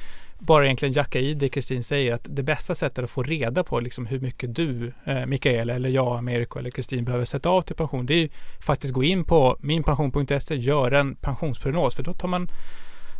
bara 0.42 0.66
egentligen 0.66 0.94
jacka 0.94 1.20
i 1.20 1.34
det 1.34 1.50
Kristin 1.50 1.84
säger 1.84 2.14
att 2.14 2.26
det 2.30 2.44
bästa 2.44 2.76
sättet 2.76 3.04
att 3.04 3.12
få 3.12 3.24
reda 3.24 3.64
på 3.64 3.80
liksom 3.80 4.06
hur 4.06 4.20
mycket 4.20 4.56
du, 4.56 4.94
eh, 5.06 5.26
Mikael 5.26 5.70
eller 5.70 5.90
jag, 5.90 6.18
Americo 6.18 6.60
eller 6.60 6.70
Kristin 6.70 7.06
behöver 7.06 7.26
sätta 7.26 7.50
av 7.50 7.62
till 7.62 7.76
pension. 7.76 8.06
Det 8.06 8.14
är 8.14 8.18
ju 8.18 8.30
faktiskt 8.66 8.94
gå 8.94 9.04
in 9.04 9.24
på 9.24 9.58
minpension.se, 9.60 10.56
göra 10.56 11.00
en 11.00 11.16
pensionsprognos 11.16 11.96
för 11.96 12.04
då 12.04 12.14
tar 12.14 12.28
man 12.28 12.48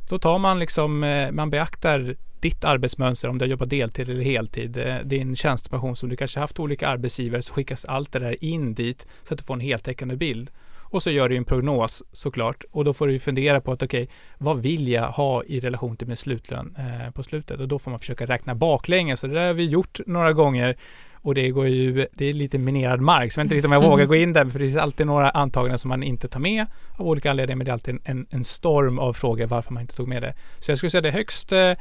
då 0.10 0.20
tar 0.20 0.40
man 0.40 0.60
liksom, 0.60 1.04
eh, 1.04 1.32
man 1.32 1.50
beaktar 1.50 2.16
ditt 2.40 2.64
arbetsmönster, 2.64 3.30
om 3.30 3.38
du 3.38 3.46
jobbar 3.46 3.66
deltid 3.66 4.10
eller 4.10 4.24
heltid, 4.24 4.78
eh, 4.78 4.96
din 5.04 5.36
tjänstepension 5.36 5.96
som 5.96 6.10
du 6.10 6.16
kanske 6.16 6.40
haft 6.40 6.60
olika 6.60 6.88
arbetsgivare, 6.88 7.42
så 7.42 7.54
skickas 7.54 7.86
allt 7.86 8.12
det 8.12 8.20
där 8.20 8.44
in 8.44 8.74
dit 8.74 9.08
så 9.24 9.34
att 9.34 9.38
du 9.38 9.44
får 9.44 9.54
en 9.54 9.60
heltäckande 9.60 10.16
bild. 10.16 10.50
Och 10.92 11.04
så 11.04 11.12
gör 11.12 11.30
du 11.30 11.38
en 11.38 11.46
prognos 11.46 12.04
såklart 12.12 12.64
och 12.72 12.86
då 12.86 12.94
får 12.94 13.08
du 13.08 13.20
fundera 13.20 13.62
på 13.62 13.72
att 13.72 13.84
okej, 13.84 14.04
okay, 14.04 14.16
vad 14.38 14.62
vill 14.62 14.88
jag 14.88 15.08
ha 15.08 15.44
i 15.44 15.60
relation 15.60 15.98
till 15.98 16.08
min 16.08 16.18
slutlön 16.18 16.76
eh, 16.78 17.12
på 17.12 17.24
slutet? 17.24 17.60
Och 17.60 17.68
då 17.68 17.80
får 17.80 17.92
man 17.92 18.00
försöka 18.00 18.26
räkna 18.26 18.56
baklänges. 18.56 19.20
Så 19.20 19.28
det 19.28 19.34
där 19.34 19.48
har 19.48 19.54
vi 19.54 19.66
gjort 19.66 20.00
några 20.06 20.34
gånger 20.34 20.78
och 21.24 21.36
det 21.36 21.50
går 21.50 21.68
ju, 21.68 22.08
det 22.14 22.26
är 22.26 22.34
lite 22.34 22.58
minerad 22.58 23.02
mark, 23.02 23.32
så 23.32 23.40
jag 23.40 23.44
vet 23.44 23.46
inte 23.46 23.56
riktigt 23.56 23.66
om 23.66 23.72
jag 23.72 23.90
vågar 23.90 24.06
gå 24.06 24.16
in 24.16 24.34
där, 24.34 24.46
för 24.46 24.60
det 24.60 24.66
finns 24.66 24.78
alltid 24.78 25.08
några 25.08 25.30
antaganden 25.30 25.80
som 25.80 25.90
man 25.90 26.04
inte 26.04 26.28
tar 26.28 26.40
med 26.40 26.66
av 26.98 27.08
olika 27.08 27.32
anledningar, 27.32 27.58
men 27.58 27.66
det 27.66 27.72
är 27.72 27.74
alltid 27.74 28.00
en, 28.04 28.28
en 28.30 28.44
storm 28.44 29.00
av 29.00 29.14
frågor 29.14 29.46
varför 29.46 29.74
man 29.74 29.82
inte 29.82 29.96
tog 29.96 30.08
med 30.08 30.22
det. 30.22 30.34
Så 30.60 30.72
jag 30.72 30.78
skulle 30.78 30.90
säga 30.90 31.02
det 31.02 31.10
är 31.10 31.14
högst 31.14 31.52
eh, 31.52 31.74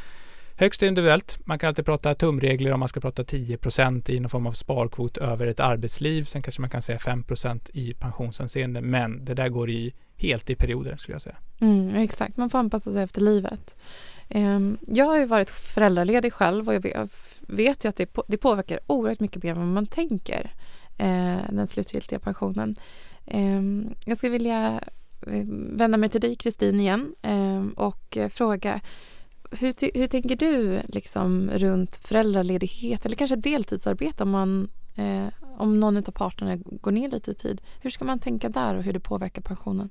Högst 0.61 0.83
individuellt. 0.83 1.38
Man 1.45 1.59
kan 1.59 1.69
alltid 1.69 1.85
prata 1.85 2.14
tumregler 2.14 2.73
om 2.73 2.81
man 2.81 2.88
ska 2.88 3.00
prata 3.00 3.23
10% 3.23 4.11
i 4.11 4.21
någon 4.21 4.31
form 4.31 4.47
av 4.47 4.52
sparkvot 4.52 5.17
över 5.17 5.47
ett 5.47 5.61
arbetsliv. 5.61 6.25
Sen 6.25 6.43
kanske 6.43 6.61
man 6.61 6.71
kan 6.71 6.83
säga 6.83 6.99
5% 6.99 7.71
i 7.75 7.95
pensionshänseende. 7.95 8.81
Men 8.81 9.25
det 9.25 9.35
där 9.35 9.49
går 9.49 9.71
i 9.71 9.95
helt 10.17 10.50
i 10.50 10.55
perioder 10.55 10.97
skulle 10.97 11.14
jag 11.14 11.23
säga. 11.23 11.37
Mm, 11.61 11.97
exakt, 11.97 12.37
man 12.37 12.50
får 12.50 12.59
anpassa 12.59 12.93
sig 12.93 13.02
efter 13.02 13.21
livet. 13.21 13.76
Ehm, 14.29 14.79
jag 14.87 15.05
har 15.05 15.19
ju 15.19 15.25
varit 15.25 15.50
föräldraledig 15.50 16.33
själv 16.33 16.69
och 16.69 16.75
jag 16.75 17.09
vet, 17.40 17.85
ju 17.85 17.88
att 17.88 17.97
det, 17.97 18.07
på, 18.07 18.25
det 18.26 18.37
påverkar 18.37 18.81
oerhört 18.87 19.21
mycket 19.21 19.43
mer 19.43 19.50
än 19.50 19.59
vad 19.59 19.67
man 19.67 19.87
tänker. 19.87 20.55
Eh, 20.99 21.38
den 21.52 21.67
slutgiltiga 21.67 22.19
pensionen. 22.19 22.76
Ehm, 23.26 23.95
jag 24.07 24.17
skulle 24.17 24.33
vilja 24.33 24.81
eh, 25.26 25.45
vända 25.73 25.99
mig 25.99 26.09
till 26.09 26.21
dig 26.21 26.37
Kristin 26.37 26.81
igen 26.81 27.14
ehm, 27.23 27.73
och 27.76 28.17
eh, 28.17 28.29
fråga 28.29 28.81
hur, 29.50 29.99
hur 29.99 30.07
tänker 30.07 30.37
du 30.37 30.80
liksom 30.88 31.50
runt 31.54 31.97
föräldraledighet 31.97 33.07
eller 33.07 33.16
kanske 33.16 33.37
deltidsarbete 33.37 34.23
om, 34.23 34.30
man, 34.30 34.69
eh, 34.97 35.26
om 35.59 35.80
någon 35.80 35.97
av 35.97 36.02
parterna 36.02 36.57
går 36.57 36.92
ner 36.92 37.11
lite 37.11 37.30
i 37.30 37.35
tid? 37.35 37.61
Hur 37.80 37.90
ska 37.90 38.04
man 38.04 38.19
tänka 38.19 38.49
där 38.49 38.75
och 38.75 38.83
hur 38.83 38.92
det 38.92 39.00
påverkar 39.00 39.42
pensionen? 39.42 39.90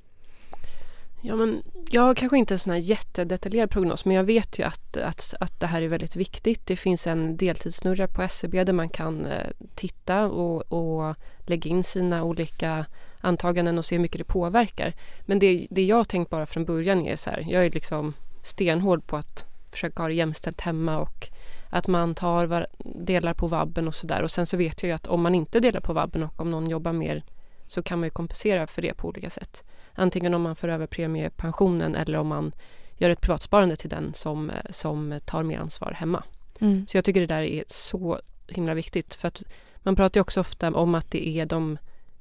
Ja, 1.21 1.35
men 1.35 1.63
jag 1.89 2.01
har 2.01 2.15
kanske 2.15 2.37
inte 2.37 2.53
en 2.53 2.59
sån 2.59 2.73
här 2.73 2.79
jättedetaljerad 2.79 3.69
prognos 3.69 4.05
men 4.05 4.15
jag 4.15 4.23
vet 4.23 4.59
ju 4.59 4.63
att, 4.63 4.97
att, 4.97 5.33
att 5.39 5.59
det 5.59 5.67
här 5.67 5.81
är 5.81 5.87
väldigt 5.87 6.15
viktigt. 6.15 6.65
Det 6.65 6.75
finns 6.75 7.07
en 7.07 7.37
deltidssnurra 7.37 8.07
på 8.07 8.21
SCB 8.21 8.63
där 8.63 8.73
man 8.73 8.89
kan 8.89 9.25
eh, 9.25 9.47
titta 9.75 10.25
och, 10.25 10.61
och 10.61 11.15
lägga 11.45 11.69
in 11.69 11.83
sina 11.83 12.23
olika 12.23 12.85
antaganden 13.21 13.77
och 13.77 13.85
se 13.85 13.95
hur 13.95 14.01
mycket 14.01 14.17
det 14.17 14.33
påverkar. 14.33 14.93
Men 15.25 15.39
det, 15.39 15.67
det 15.69 15.83
jag 15.85 15.95
har 15.95 16.03
tänkt 16.03 16.29
bara 16.29 16.45
från 16.45 16.65
början 16.65 17.05
är 17.05 17.15
så 17.15 17.29
här, 17.29 17.45
jag 17.47 17.65
är 17.65 17.71
liksom 17.71 18.13
stenhård 18.43 19.07
på 19.07 19.17
att 19.17 19.48
försöka 19.71 20.03
ha 20.03 20.07
det 20.07 20.13
jämställt 20.13 20.61
hemma 20.61 20.97
och 20.97 21.29
att 21.69 21.87
man 21.87 22.15
tar 22.15 22.67
delar 23.05 23.33
på 23.33 23.47
vabben 23.47 23.87
och 23.87 23.95
sådär. 23.95 24.21
Och 24.21 24.31
sen 24.31 24.45
så 24.45 24.57
vet 24.57 24.83
jag 24.83 24.87
ju 24.87 24.95
att 24.95 25.07
om 25.07 25.21
man 25.21 25.35
inte 25.35 25.59
delar 25.59 25.79
på 25.79 25.93
vabben 25.93 26.23
och 26.23 26.41
om 26.41 26.51
någon 26.51 26.69
jobbar 26.69 26.93
mer 26.93 27.23
så 27.67 27.83
kan 27.83 27.99
man 27.99 28.07
ju 28.07 28.11
kompensera 28.11 28.67
för 28.67 28.81
det 28.81 28.93
på 28.93 29.07
olika 29.07 29.29
sätt. 29.29 29.63
Antingen 29.93 30.33
om 30.33 30.41
man 30.41 30.55
för 30.55 30.69
över 30.69 30.87
premiepensionen 30.87 31.95
eller 31.95 32.17
om 32.17 32.27
man 32.27 32.51
gör 32.97 33.09
ett 33.09 33.21
privatsparande 33.21 33.75
till 33.75 33.89
den 33.89 34.13
som, 34.13 34.51
som 34.69 35.19
tar 35.25 35.43
mer 35.43 35.59
ansvar 35.59 35.91
hemma. 35.91 36.23
Mm. 36.59 36.87
Så 36.87 36.97
jag 36.97 37.05
tycker 37.05 37.21
det 37.21 37.27
där 37.27 37.41
är 37.41 37.63
så 37.67 38.19
himla 38.47 38.73
viktigt 38.73 39.13
för 39.13 39.27
att 39.27 39.43
man 39.77 39.95
pratar 39.95 40.17
ju 40.17 40.21
också 40.21 40.39
ofta 40.39 40.71
om 40.71 40.95
att 40.95 41.11
det 41.11 41.27
är 41.27 41.45
de 41.45 41.77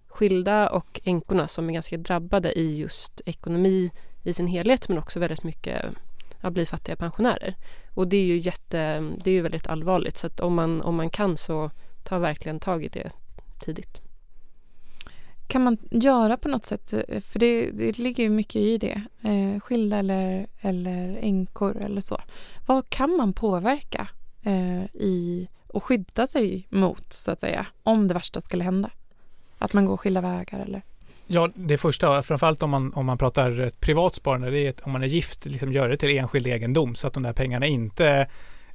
skilda 0.08 0.68
och 0.68 1.00
änkorna 1.04 1.48
som 1.48 1.68
är 1.68 1.74
ganska 1.74 1.96
drabbade 1.96 2.58
i 2.58 2.78
just 2.78 3.20
ekonomi 3.26 3.90
i 4.22 4.34
sin 4.34 4.46
helhet 4.46 4.88
men 4.88 4.98
också 4.98 5.20
väldigt 5.20 5.42
mycket 5.42 5.84
att 6.40 6.52
bli 6.52 6.66
fattiga 6.66 6.96
pensionärer. 6.96 7.54
Och 7.94 8.08
det 8.08 8.16
är 8.16 8.24
ju 8.24 8.38
jätte, 8.38 8.78
det 9.24 9.30
är 9.30 9.34
ju 9.34 9.42
väldigt 9.42 9.66
allvarligt 9.66 10.18
så 10.18 10.26
att 10.26 10.40
om 10.40 10.54
man, 10.54 10.82
om 10.82 10.94
man 10.94 11.10
kan 11.10 11.36
så 11.36 11.70
ta 12.04 12.18
verkligen 12.18 12.60
tag 12.60 12.84
i 12.84 12.88
det 12.88 13.10
tidigt. 13.58 14.00
Kan 15.46 15.64
man 15.64 15.78
göra 15.90 16.36
på 16.36 16.48
något 16.48 16.64
sätt, 16.64 16.90
för 17.24 17.38
det, 17.38 17.70
det 17.70 17.98
ligger 17.98 18.24
ju 18.24 18.30
mycket 18.30 18.56
i 18.56 18.78
det, 18.78 19.02
eh, 19.22 19.60
skilda 19.60 19.96
eller, 19.98 20.46
eller 20.60 21.18
änkor 21.20 21.76
eller 21.76 22.00
så. 22.00 22.20
Vad 22.66 22.88
kan 22.88 23.16
man 23.16 23.32
påverka 23.32 24.08
eh, 24.42 24.84
i 24.84 25.48
och 25.66 25.84
skydda 25.84 26.26
sig 26.26 26.66
mot 26.70 27.12
så 27.12 27.30
att 27.30 27.40
säga, 27.40 27.66
om 27.82 28.08
det 28.08 28.14
värsta 28.14 28.40
skulle 28.40 28.64
hända? 28.64 28.90
Att 29.58 29.72
man 29.72 29.84
går 29.84 29.96
skilda 29.96 30.20
vägar 30.20 30.60
eller? 30.60 30.82
Ja, 31.30 31.48
det 31.54 31.78
första, 31.78 32.22
framförallt 32.22 32.62
om 32.62 32.70
man, 32.70 32.92
om 32.94 33.06
man 33.06 33.18
pratar 33.18 33.60
ett 33.60 33.80
privat 33.80 34.14
sparande, 34.14 34.50
det 34.50 34.58
är 34.58 34.70
att 34.70 34.80
om 34.80 34.92
man 34.92 35.02
är 35.02 35.06
gift, 35.06 35.46
liksom 35.46 35.72
gör 35.72 35.88
det 35.88 35.96
till 35.96 36.18
enskild 36.18 36.46
egendom 36.46 36.94
så 36.94 37.06
att 37.06 37.14
de 37.14 37.22
där 37.22 37.32
pengarna 37.32 37.66
inte 37.66 38.28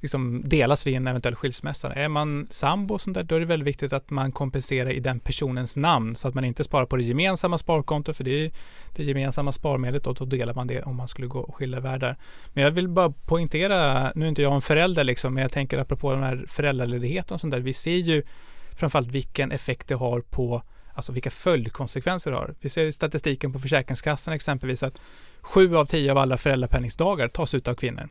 liksom 0.04 0.42
delas 0.46 0.88
vid 0.88 0.96
en 0.96 1.08
eventuell 1.08 1.36
skilsmässa. 1.36 1.94
Är 1.94 2.08
man 2.08 2.48
sambo 2.50 2.94
och 2.94 3.02
sånt 3.02 3.16
där, 3.16 3.24
då 3.24 3.36
är 3.36 3.40
det 3.40 3.46
väldigt 3.46 3.68
viktigt 3.68 3.94
att 3.94 4.10
man 4.10 4.32
kompenserar 4.32 4.90
i 4.90 5.00
den 5.00 5.20
personens 5.20 5.78
namn 5.78 6.16
så 6.16 6.28
att 6.28 6.36
man 6.36 6.46
inte 6.46 6.64
sparar 6.64 6.86
på 6.86 6.96
det 6.96 7.04
gemensamma 7.04 7.58
sparkontot, 7.58 8.18
för 8.18 8.24
det 8.24 8.46
är 8.46 8.52
det 8.96 9.04
gemensamma 9.04 9.52
sparmedlet 9.52 10.08
och 10.08 10.16
då 10.16 10.26
delar 10.26 10.54
man 10.54 10.68
det 10.68 10.82
om 10.82 10.96
man 10.96 11.08
skulle 11.08 11.28
gå 11.28 11.40
och 11.40 11.56
skilja 11.56 11.80
världar. 11.80 12.16
Men 12.54 12.64
jag 12.64 12.72
vill 12.72 12.88
bara 12.88 13.10
poängtera, 13.12 14.12
nu 14.16 14.26
är 14.26 14.30
inte 14.30 14.42
jag 14.42 14.54
en 14.54 14.62
förälder 14.62 15.04
liksom, 15.04 15.34
men 15.34 15.42
jag 15.42 15.52
tänker 15.52 15.78
apropå 15.78 16.12
den 16.12 16.24
här 16.24 16.46
föräldraledigheten 16.48 17.36
och 17.36 17.42
sånt 17.42 17.52
där, 17.52 17.60
vi 17.60 17.74
ser 17.74 17.98
ju 17.98 18.24
framförallt 18.76 19.08
vilken 19.08 19.52
effekt 19.52 19.88
det 19.88 19.96
har 19.96 20.22
på 20.22 20.62
alltså 20.94 21.12
vilka 21.12 21.30
följdkonsekvenser 21.30 22.32
det 22.32 22.38
har. 22.38 22.56
Vi 22.62 22.70
ser 22.70 22.86
i 22.86 22.94
statistiken 22.94 23.54
på 23.54 23.60
Försäkringskassan 23.60 24.34
exempelvis 24.34 24.84
att 24.84 24.98
sju 25.42 25.76
av 25.76 25.86
tio 25.86 26.12
av 26.12 26.18
alla 26.18 26.38
föräldrapenningsdagar 26.38 27.28
tas 27.28 27.54
ut 27.54 27.68
av 27.68 27.76
kvinnor. 27.76 28.10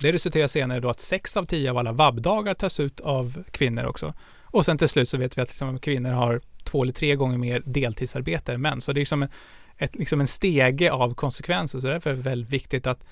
Det 0.00 0.12
resulterar 0.12 0.46
senare 0.46 0.80
då 0.80 0.90
att 0.90 1.00
sex 1.00 1.36
av 1.36 1.44
tio 1.44 1.70
av 1.70 1.78
alla 1.78 1.92
vabbdagar 1.92 2.54
tas 2.54 2.80
ut 2.80 3.00
av 3.00 3.44
kvinnor 3.50 3.84
också. 3.84 4.14
Och 4.42 4.64
sen 4.64 4.78
till 4.78 4.88
slut 4.88 5.08
så 5.08 5.16
vet 5.18 5.38
vi 5.38 5.42
att 5.42 5.48
liksom 5.48 5.78
kvinnor 5.78 6.10
har 6.10 6.40
två 6.64 6.82
eller 6.82 6.92
tre 6.92 7.16
gånger 7.16 7.38
mer 7.38 7.62
deltidsarbete 7.66 8.52
än 8.52 8.62
män. 8.62 8.80
Så 8.80 8.92
det 8.92 8.98
är 8.98 9.00
liksom 9.00 9.22
en, 9.22 9.28
ett, 9.76 9.96
liksom 9.96 10.20
en 10.20 10.28
stege 10.28 10.92
av 10.92 11.14
konsekvenser. 11.14 11.80
Så 11.80 11.86
därför 11.86 12.10
är 12.10 12.14
det 12.14 12.22
väldigt 12.22 12.50
viktigt 12.52 12.86
att 12.86 13.04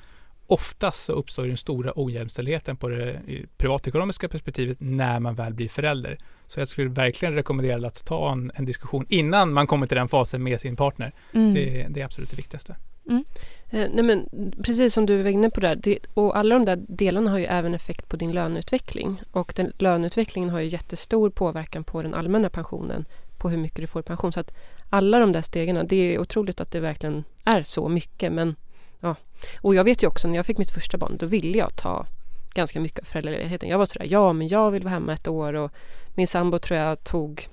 oftast 0.47 1.05
så 1.05 1.13
uppstår 1.13 1.47
den 1.47 1.57
stora 1.57 1.93
ojämställdheten 1.97 2.77
på 2.77 2.89
det 2.89 3.21
privatekonomiska 3.57 4.29
perspektivet 4.29 4.77
när 4.81 5.21
man 5.21 5.35
väl 5.35 5.55
blir 5.55 5.69
förälder. 5.69 6.19
Så 6.49 6.61
jag 6.61 6.69
skulle 6.69 6.89
verkligen 6.89 7.35
rekommendera 7.35 7.87
att 7.87 8.05
ta 8.05 8.33
en, 8.33 8.51
en 8.55 8.65
diskussion 8.65 9.07
innan 9.09 9.53
man 9.53 9.67
kommer 9.67 9.87
till 9.87 9.97
den 9.97 10.09
fasen 10.09 10.43
med 10.43 10.61
sin 10.61 10.77
partner. 10.77 11.13
Mm. 11.33 11.55
Det, 11.55 11.87
det, 11.89 12.01
är 12.01 12.05
absolut 12.05 12.31
det 12.31 12.37
viktigaste. 12.37 12.77
Mm. 13.09 13.25
Eh, 13.71 13.89
nej 13.93 14.05
men, 14.05 14.29
precis 14.63 14.95
som 14.95 15.07
du 15.07 15.23
var 15.23 15.31
inne 15.31 15.51
på 15.51 15.61
där, 15.61 15.77
det, 15.77 15.99
och 16.15 16.37
alla 16.37 16.55
de 16.55 16.65
där 16.65 16.85
delarna 16.89 17.31
har 17.31 17.39
ju 17.39 17.45
även 17.45 17.75
effekt 17.75 18.09
på 18.09 18.17
din 18.17 18.33
löneutveckling. 18.33 19.21
Och 19.31 19.53
den, 19.57 19.73
löneutvecklingen 19.79 20.51
har 20.51 20.61
ju 20.61 20.69
jättestor 20.69 21.31
påverkan 21.31 21.85
på 21.85 22.03
den 22.03 22.15
allmänna 22.15 22.51
pensionen, 22.51 23.05
på 23.39 23.49
hur 23.51 23.59
mycket 23.59 23.81
du 23.81 23.87
får 23.87 24.01
i 24.01 24.03
pension. 24.03 24.33
Så 24.33 24.41
att 24.41 24.55
alla 24.91 25.19
de 25.19 25.33
där 25.33 25.43
stegen, 25.43 25.87
det 25.87 25.97
är 25.97 26.19
otroligt 26.19 26.61
att 26.61 26.73
det 26.73 26.81
verkligen 26.81 27.25
är 27.45 27.63
så 27.63 27.89
mycket, 27.89 28.33
men 28.33 28.57
Ja. 29.01 29.17
Och 29.61 29.75
jag 29.75 29.85
vet 29.85 30.03
ju 30.03 30.07
också 30.07 30.29
när 30.29 30.37
jag 30.37 30.47
fick 30.47 30.59
mitt 30.59 30.71
första 30.71 30.99
barn, 30.99 31.17
då 31.17 31.27
ville 31.27 31.59
jag 31.59 31.77
ta 31.77 32.07
ganska 32.55 32.81
mycket 32.81 33.01
av 33.01 33.05
föräldraledigheten. 33.05 33.69
Jag 33.69 33.79
var 33.79 33.87
sådär, 33.87 34.07
ja 34.11 34.33
men 34.33 34.49
jag 34.49 34.71
vill 34.71 34.83
vara 34.83 34.95
hemma 34.95 35.13
ett 35.13 35.29
år 35.29 35.55
och 35.55 35.73
min 36.17 36.27
sambo 36.27 36.59
tror 36.59 36.81
jag 36.81 37.05
tog 37.05 37.49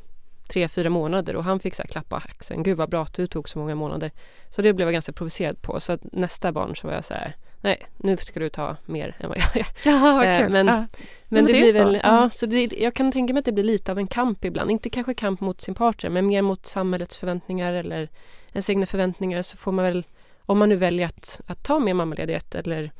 tre, 0.47 0.67
fyra 0.67 0.89
månader 0.89 1.35
och 1.35 1.43
han 1.43 1.59
fick 1.59 1.75
så 1.75 1.83
klappa 1.83 2.15
axeln. 2.15 2.63
Gud 2.63 2.77
vad 2.77 2.89
bra 2.89 3.03
att 3.03 3.13
du 3.13 3.27
tog 3.27 3.49
så 3.49 3.59
många 3.59 3.75
månader. 3.75 4.11
Så 4.49 4.61
det 4.61 4.73
blev 4.73 4.87
jag 4.87 4.93
ganska 4.93 5.11
provocerad 5.11 5.61
på. 5.61 5.79
Så 5.79 5.93
att 5.93 6.01
nästa 6.03 6.51
barn 6.51 6.75
så 6.75 6.87
var 6.87 6.93
jag 6.93 7.05
så 7.05 7.13
här, 7.13 7.35
nej 7.61 7.87
nu 7.97 8.17
ska 8.17 8.39
du 8.39 8.49
ta 8.49 8.77
mer 8.85 9.15
än 9.19 9.29
vad 9.29 9.37
jag 9.37 9.55
gör. 9.55 9.67
Ja, 9.85 10.13
vad 10.13 10.37
kul. 10.37 10.51
Men, 10.51 10.67
ja. 10.67 10.73
men, 10.73 10.87
men 11.27 11.45
det, 11.45 11.51
det 11.51 11.59
blir 11.59 11.73
väl, 11.73 11.93
så. 11.93 11.99
ja, 12.03 12.29
så 12.29 12.45
det, 12.45 12.73
jag 12.77 12.93
kan 12.93 13.11
tänka 13.11 13.33
mig 13.33 13.39
att 13.39 13.45
det 13.45 13.51
blir 13.51 13.63
lite 13.63 13.91
av 13.91 13.97
en 13.97 14.07
kamp 14.07 14.45
ibland. 14.45 14.71
Inte 14.71 14.89
kanske 14.89 15.13
kamp 15.13 15.41
mot 15.41 15.61
sin 15.61 15.75
partner 15.75 16.09
men 16.09 16.27
mer 16.27 16.41
mot 16.41 16.65
samhällets 16.65 17.17
förväntningar 17.17 17.73
eller 17.73 18.09
ens 18.53 18.69
egna 18.69 18.85
förväntningar 18.85 19.41
så 19.41 19.57
får 19.57 19.71
man 19.71 19.85
väl 19.85 20.05
om 20.45 20.57
man 20.57 20.69
nu 20.69 20.75
väljer 20.75 21.07
att, 21.07 21.41
att 21.47 21.63
ta 21.63 21.79
mer 21.79 21.93
mammaledighet 21.93 22.55
eller 22.55 22.91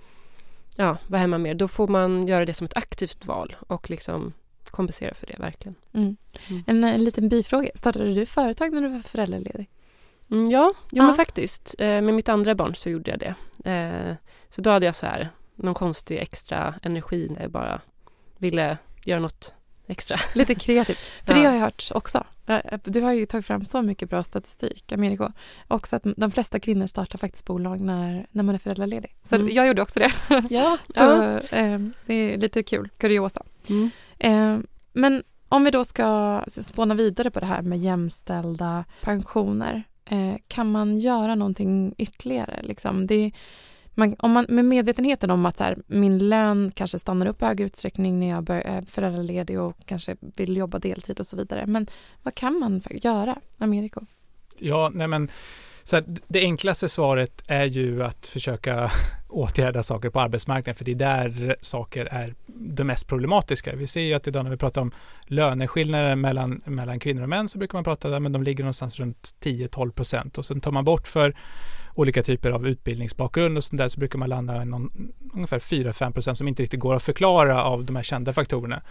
ja, 0.76 0.98
vara 1.08 1.22
hemma 1.22 1.38
mer, 1.38 1.54
då 1.54 1.68
får 1.68 1.88
man 1.88 2.28
göra 2.28 2.46
det 2.46 2.54
som 2.54 2.66
ett 2.66 2.78
aktivt 2.78 3.26
val 3.26 3.56
och 3.68 3.90
liksom 3.90 4.34
kompensera 4.74 5.14
för 5.14 5.28
det, 5.28 5.36
verkligen. 5.40 5.76
Mm. 5.94 6.16
Mm. 6.50 6.64
En, 6.68 6.84
en, 6.84 7.04
liten 7.04 7.30
bifråga. 7.30 7.70
Startade 7.76 8.14
du 8.14 8.26
företag 8.26 8.74
när 8.74 8.82
du 8.82 8.88
var 8.88 9.00
föräldraledig? 9.00 9.70
Mm, 10.32 10.52
ja, 10.52 10.74
jo, 10.92 11.04
men 11.04 11.16
faktiskt. 11.16 11.76
Eh, 11.80 11.88
med 11.88 12.14
mitt 12.14 12.30
andra 12.30 12.56
barn 12.56 12.76
så 12.76 12.90
gjorde 12.90 13.12
jag 13.12 13.20
det. 13.20 13.36
Eh, 13.72 14.16
så 14.50 14.62
då 14.62 14.70
hade 14.70 14.86
jag 14.86 14.96
så 14.96 15.06
här 15.06 15.30
någon 15.56 15.74
konstig 15.74 16.18
extra 16.18 16.76
energi 16.82 17.28
när 17.36 17.42
jag 17.42 17.52
bara 17.52 17.82
ville 18.38 18.78
göra 19.06 19.20
något 19.20 19.54
extra. 19.88 20.20
Lite 20.36 20.56
kreativt. 20.56 20.98
För 20.98 21.34
Ja. 21.34 21.40
det 21.40 21.46
har 21.46 21.54
jag 21.54 21.62
hört 21.62 21.92
också. 21.94 22.24
Eh, 22.48 22.58
Du 22.84 23.02
har 23.02 23.14
ju 23.14 23.26
tagit 23.26 23.46
fram 23.46 23.66
så 23.66 23.82
mycket 23.82 24.10
bra 24.10 24.24
statistik, 24.24 24.92
Ameriko. 24.92 25.32
Också 25.68 25.96
att 25.96 26.04
de 26.18 26.32
flesta 26.32 26.60
kvinnor 26.60 26.88
startar 26.88 27.18
faktiskt 27.18 27.46
bolag 27.46 27.80
när, 27.82 28.28
när 28.32 28.44
man 28.44 28.56
är 28.56 28.60
föräldraledig. 28.60 29.16
Så 29.24 29.36
Mm. 29.36 29.50
jag 29.56 29.68
gjorde 29.68 29.82
också 29.82 30.00
det. 30.00 30.12
Ja, 30.50 30.78
Så 30.96 31.02
ja. 31.02 31.40
eh, 31.58 31.80
det 32.06 32.14
är 32.14 32.38
lite 32.38 32.64
kul, 32.64 32.90
kuriosa. 32.98 33.44
Mm. 33.70 33.90
Eh, 34.24 34.60
men 34.94 35.24
om 35.50 35.64
vi 35.64 35.72
då 35.72 35.84
ska 35.84 36.42
spåna 36.48 36.96
vidare 36.96 37.32
på 37.32 37.40
det 37.40 37.46
här 37.46 37.62
med 37.62 37.80
jämställda 37.80 38.86
pensioner. 39.02 39.84
Eh, 40.06 40.36
kan 40.48 40.72
man 40.72 41.00
göra 41.00 41.36
någonting 41.36 41.96
ytterligare? 41.98 42.60
Liksom? 42.64 43.08
Det, 43.08 43.32
man, 43.94 44.16
om 44.20 44.32
man, 44.32 44.46
med 44.50 44.66
medvetenheten 44.66 45.32
om 45.32 45.46
att 45.46 45.58
så 45.58 45.64
här, 45.64 45.78
min 45.88 46.30
lön 46.30 46.72
kanske 46.76 47.00
stannar 47.00 47.26
upp 47.26 47.42
i 47.42 47.46
hög 47.46 47.62
utsträckning 47.62 48.20
när 48.20 48.30
jag 48.30 48.44
bör, 48.44 48.60
är 48.60 48.82
föräldraledig 48.82 49.60
och 49.60 49.78
kanske 49.86 50.16
vill 50.20 50.58
jobba 50.58 50.80
deltid 50.80 51.20
och 51.20 51.26
så 51.28 51.38
vidare. 51.38 51.66
Men 51.66 51.88
vad 52.24 52.36
kan 52.36 52.60
man 52.60 52.82
göra, 52.92 53.36
Ameriko? 53.58 54.02
Ja, 54.58 54.92
nej 54.94 55.08
men 55.08 55.30
så 55.84 55.98
att 55.98 56.06
det 56.28 56.40
enklaste 56.40 56.90
svaret 56.90 57.44
är 57.48 57.66
ju 57.66 58.04
att 58.04 58.28
försöka 58.28 58.92
åtgärda 59.30 59.84
saker 59.84 60.10
på 60.10 60.20
arbetsmarknaden, 60.20 60.76
för 60.76 60.86
det 60.86 60.92
är 60.92 60.96
där 60.96 61.56
saker 61.62 62.06
är 62.06 62.36
det 62.46 62.84
mest 62.84 63.08
problematiska. 63.08 63.76
Vi 63.76 63.88
ser 63.88 64.02
ju 64.02 64.14
att 64.14 64.28
idag 64.28 64.44
när 64.44 64.52
vi 64.52 64.58
pratar 64.58 64.82
om 64.82 64.92
löneskillnader 65.26 66.16
mellan, 66.16 66.62
mellan 66.66 67.00
kvinnor 67.00 67.24
och 67.24 67.30
män 67.30 67.50
så 67.50 67.58
brukar 67.58 67.78
man 67.78 67.84
prata 67.84 68.18
om 68.18 68.26
att 68.26 68.34
de 68.34 68.44
ligger 68.44 68.64
någonstans 68.64 69.00
runt 69.00 69.34
10-12 69.44 69.92
procent 69.92 70.38
och 70.38 70.46
sen 70.46 70.62
tar 70.62 70.72
man 70.72 70.86
bort 70.86 71.08
för 71.08 71.36
olika 71.96 72.24
typer 72.24 72.52
av 72.52 72.68
utbildningsbakgrund 72.68 73.58
och 73.58 73.64
sånt 73.64 73.78
där 73.78 73.90
så 73.90 74.00
brukar 74.00 74.20
man 74.20 74.30
landa 74.30 74.62
i 74.62 74.66
någon, 74.66 75.12
ungefär 75.34 75.60
4-5 75.60 76.12
procent 76.12 76.38
som 76.38 76.48
inte 76.48 76.64
riktigt 76.64 76.80
går 76.80 76.96
att 76.96 77.04
förklara 77.04 77.64
av 77.64 77.86
de 77.86 77.96
här 77.96 78.04
kända 78.04 78.34
faktorerna. 78.34 78.82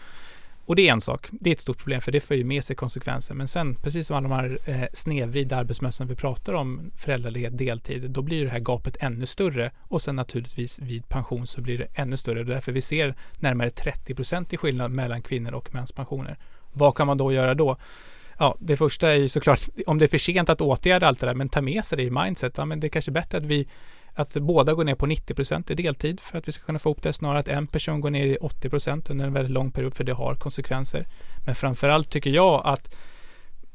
Och 0.65 0.77
det 0.77 0.89
är 0.89 0.93
en 0.93 1.01
sak, 1.01 1.29
det 1.31 1.51
är 1.51 1.55
ett 1.55 1.61
stort 1.61 1.79
problem 1.79 2.01
för 2.01 2.13
det 2.13 2.21
för 2.21 2.35
ju 2.35 2.45
med 2.45 2.65
sig 2.65 2.77
konsekvenser. 2.77 3.35
Men 3.35 3.49
sen, 3.49 3.75
precis 3.75 4.07
som 4.07 4.17
alla 4.17 4.29
de 4.29 4.35
här 4.35 4.59
eh, 4.67 4.89
snedvridna 4.93 5.57
arbetsmössorna 5.57 6.09
vi 6.09 6.17
pratar 6.17 6.53
om, 6.53 6.91
föräldraledighet, 6.97 7.59
deltid, 7.59 8.11
då 8.11 8.23
blir 8.23 8.45
det 8.45 8.51
här 8.51 8.59
gapet 8.59 8.97
ännu 9.01 9.27
större. 9.27 9.71
Och 9.81 10.03
sen 10.03 10.17
naturligtvis 10.17 10.79
vid 10.79 11.09
pension 11.09 11.47
så 11.47 11.61
blir 11.61 11.79
det 11.79 11.87
ännu 11.95 12.17
större. 12.17 12.45
Det 12.45 12.53
är 12.53 12.55
därför 12.55 12.73
vi 12.73 12.81
ser 12.81 13.15
närmare 13.41 13.71
30 13.71 14.15
procent 14.15 14.53
i 14.53 14.57
skillnad 14.57 14.91
mellan 14.91 15.23
kvinnor 15.23 15.53
och 15.55 15.75
mäns 15.75 15.93
pensioner. 15.93 16.39
Vad 16.73 16.97
kan 16.97 17.07
man 17.07 17.19
då 17.19 17.33
göra 17.33 17.55
då? 17.55 17.77
Ja, 18.39 18.57
det 18.61 18.77
första 18.77 19.13
är 19.13 19.17
ju 19.17 19.29
såklart 19.29 19.61
om 19.87 19.99
det 19.99 20.05
är 20.05 20.09
för 20.09 20.19
sent 20.19 20.49
att 20.49 20.61
åtgärda 20.61 21.07
allt 21.07 21.21
det 21.21 21.27
där, 21.27 21.35
men 21.35 21.49
ta 21.49 21.61
med 21.61 21.85
sig 21.85 21.97
det 21.97 22.05
i 22.05 22.11
mindset. 22.11 22.55
Ja, 22.57 22.65
men 22.65 22.81
det 22.81 22.87
är 22.87 22.89
kanske 22.89 23.11
bättre 23.11 23.39
att 23.39 23.45
vi 23.45 23.69
att 24.15 24.35
båda 24.35 24.75
går 24.75 24.85
ner 24.85 24.95
på 24.95 25.07
90 25.07 25.35
procent 25.35 25.71
i 25.71 25.75
deltid 25.75 26.21
för 26.21 26.39
att 26.39 26.49
vi 26.49 26.53
ska 26.53 26.65
kunna 26.65 26.79
få 26.79 26.89
ihop 26.89 27.03
det 27.03 27.13
snarare 27.13 27.39
att 27.39 27.49
en 27.49 27.67
person 27.67 28.01
går 28.01 28.11
ner 28.11 28.27
i 28.27 28.37
80 28.37 28.71
procent 28.71 29.11
under 29.11 29.27
en 29.27 29.33
väldigt 29.33 29.53
lång 29.53 29.71
period 29.71 29.95
för 29.95 30.05
det 30.05 30.13
har 30.13 30.35
konsekvenser. 30.35 31.07
Men 31.47 31.55
framförallt 31.55 32.11
tycker 32.11 32.31
jag 32.31 32.63
att 32.65 32.97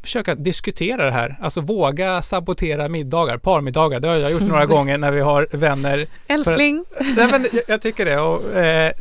försöka 0.01 0.36
diskutera 0.36 1.06
det 1.06 1.12
här, 1.12 1.38
alltså 1.41 1.62
våga 1.62 2.22
sabotera 2.22 2.89
middagar, 2.89 3.38
parmiddagar. 3.38 4.00
Det 4.00 4.08
har 4.08 4.15
jag 4.15 4.32
gjort 4.32 4.41
några 4.41 4.65
gånger 4.75 4.98
när 4.98 5.12
vi 5.12 5.22
har 5.22 5.48
vänner. 5.51 6.08
Älskling! 6.27 6.86
Nej, 7.15 7.32
men 7.32 7.48
jag, 7.51 7.63
jag 7.67 7.82
tycker 7.82 8.06
det 8.06 8.20
och 8.20 8.56
eh, 8.56 8.91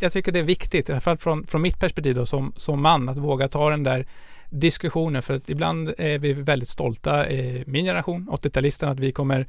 jag 0.00 0.12
tycker 0.12 0.32
det 0.32 0.38
är 0.38 0.42
viktigt, 0.42 0.88
i 0.88 0.92
alla 0.92 1.00
fall 1.00 1.18
från, 1.18 1.46
från 1.46 1.62
mitt 1.62 1.80
perspektiv 1.80 2.14
då, 2.14 2.26
som, 2.26 2.52
som 2.56 2.82
man, 2.82 3.08
att 3.08 3.16
våga 3.16 3.48
ta 3.48 3.70
den 3.70 3.82
där 3.82 4.06
diskussionen 4.50 5.22
för 5.22 5.34
att 5.34 5.50
ibland 5.50 5.94
är 5.98 6.18
vi 6.18 6.32
väldigt 6.32 6.68
stolta, 6.68 7.30
i 7.30 7.64
min 7.66 7.84
generation, 7.84 8.28
80-talisten, 8.30 8.88
att 8.88 8.98
vi 8.98 9.12
kommer 9.12 9.46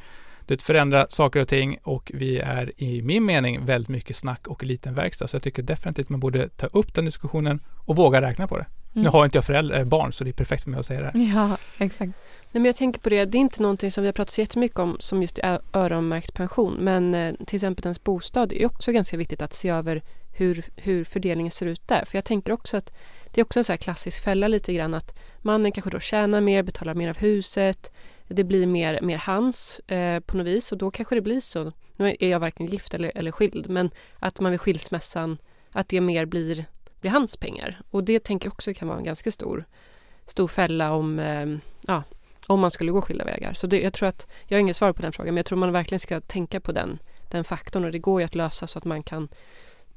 det 0.47 0.61
förändra 0.61 1.05
saker 1.09 1.41
och 1.41 1.47
ting 1.47 1.77
och 1.83 2.11
vi 2.13 2.39
är 2.39 2.71
i 2.83 3.01
min 3.01 3.25
mening 3.25 3.65
väldigt 3.65 3.89
mycket 3.89 4.15
snack 4.15 4.47
och 4.47 4.63
liten 4.63 4.93
verkstad. 4.95 5.27
Så 5.27 5.35
jag 5.35 5.43
tycker 5.43 5.63
definitivt 5.63 6.09
man 6.09 6.19
borde 6.19 6.49
ta 6.49 6.67
upp 6.67 6.93
den 6.93 7.05
diskussionen 7.05 7.59
och 7.85 7.95
våga 7.95 8.21
räkna 8.21 8.47
på 8.47 8.57
det. 8.57 8.65
Nu 8.93 9.01
Mm. 9.01 9.13
har 9.13 9.25
inte 9.25 9.37
jag 9.37 9.45
föräldrar, 9.45 9.83
barn 9.83 10.11
så 10.11 10.23
det 10.23 10.29
är 10.29 10.33
perfekt 10.33 10.63
för 10.63 10.69
mig 10.69 10.79
att 10.79 10.85
säga 10.85 11.01
det 11.01 11.11
här. 11.13 11.33
Ja, 11.35 11.57
exakt. 11.77 12.11
Nej, 12.51 12.61
men 12.61 12.65
jag 12.65 12.75
tänker 12.75 12.99
på 12.99 13.09
det, 13.09 13.25
det 13.25 13.37
är 13.37 13.39
inte 13.39 13.61
någonting 13.61 13.91
som 13.91 14.01
vi 14.03 14.07
har 14.07 14.13
pratat 14.13 14.33
så 14.33 14.41
jättemycket 14.41 14.79
om 14.79 14.97
som 14.99 15.21
just 15.21 15.39
är 15.39 15.59
öronmärkt 15.73 16.33
pension. 16.33 16.73
Men 16.79 17.15
eh, 17.15 17.33
till 17.47 17.55
exempel 17.55 17.85
ens 17.85 18.03
bostad 18.03 18.53
är 18.53 18.65
också 18.65 18.91
ganska 18.91 19.17
viktigt 19.17 19.41
att 19.41 19.53
se 19.53 19.69
över 19.69 20.01
hur, 20.37 20.63
hur 20.75 21.03
fördelningen 21.03 21.51
ser 21.51 21.65
ut 21.65 21.87
där. 21.87 22.05
För 22.05 22.17
jag 22.17 22.25
tänker 22.25 22.51
också 22.53 22.77
att 22.77 22.91
det 23.33 23.41
är 23.41 23.45
också 23.45 23.59
en 23.59 23.63
så 23.63 23.71
här 23.71 23.77
klassisk 23.77 24.23
fälla 24.23 24.47
lite 24.47 24.73
grann 24.73 24.93
att 24.93 25.17
mannen 25.41 25.71
kanske 25.71 25.89
då 25.89 25.99
tjänar 25.99 26.41
mer, 26.41 26.63
betalar 26.63 26.93
mer 26.93 27.09
av 27.09 27.17
huset. 27.17 27.91
Det 28.27 28.43
blir 28.43 28.67
mer, 28.67 29.01
mer 29.01 29.17
hans 29.17 29.79
eh, 29.79 30.19
på 30.19 30.37
något 30.37 30.47
vis 30.47 30.71
och 30.71 30.77
då 30.77 30.91
kanske 30.91 31.15
det 31.15 31.21
blir 31.21 31.41
så. 31.41 31.71
Nu 31.95 32.15
är 32.19 32.29
jag 32.29 32.39
varken 32.39 32.65
gift 32.65 32.93
eller, 32.93 33.11
eller 33.15 33.31
skild 33.31 33.69
men 33.69 33.91
att 34.19 34.39
man 34.39 34.51
vid 34.51 34.61
skilsmässan 34.61 35.37
att 35.71 35.89
det 35.89 36.01
mer 36.01 36.25
blir, 36.25 36.65
blir 37.01 37.11
hans 37.11 37.37
pengar. 37.37 37.81
Och 37.91 38.03
det 38.03 38.23
tänker 38.23 38.47
jag 38.47 38.53
också 38.53 38.73
kan 38.73 38.87
vara 38.87 38.97
en 38.97 39.03
ganska 39.03 39.31
stor, 39.31 39.65
stor 40.25 40.47
fälla 40.47 40.91
om 40.91 41.19
eh, 41.19 41.57
ja, 41.87 42.03
om 42.47 42.59
man 42.59 42.71
skulle 42.71 42.91
gå 42.91 43.01
skilda 43.01 43.25
vägar. 43.25 43.53
Så 43.53 43.67
det, 43.67 43.81
jag 43.81 43.93
tror 43.93 44.09
att, 44.09 44.27
jag 44.47 44.57
har 44.57 44.59
inget 44.59 44.77
svar 44.77 44.93
på 44.93 45.01
den 45.01 45.11
frågan, 45.11 45.33
men 45.33 45.37
jag 45.37 45.45
tror 45.45 45.57
man 45.57 45.71
verkligen 45.71 45.99
ska 45.99 46.21
tänka 46.21 46.59
på 46.59 46.71
den, 46.71 46.99
den 47.31 47.43
faktorn 47.43 47.85
och 47.85 47.91
det 47.91 47.99
går 47.99 48.21
ju 48.21 48.25
att 48.25 48.35
lösa 48.35 48.67
så 48.67 48.77
att 48.77 48.85
man 48.85 49.03
kan 49.03 49.27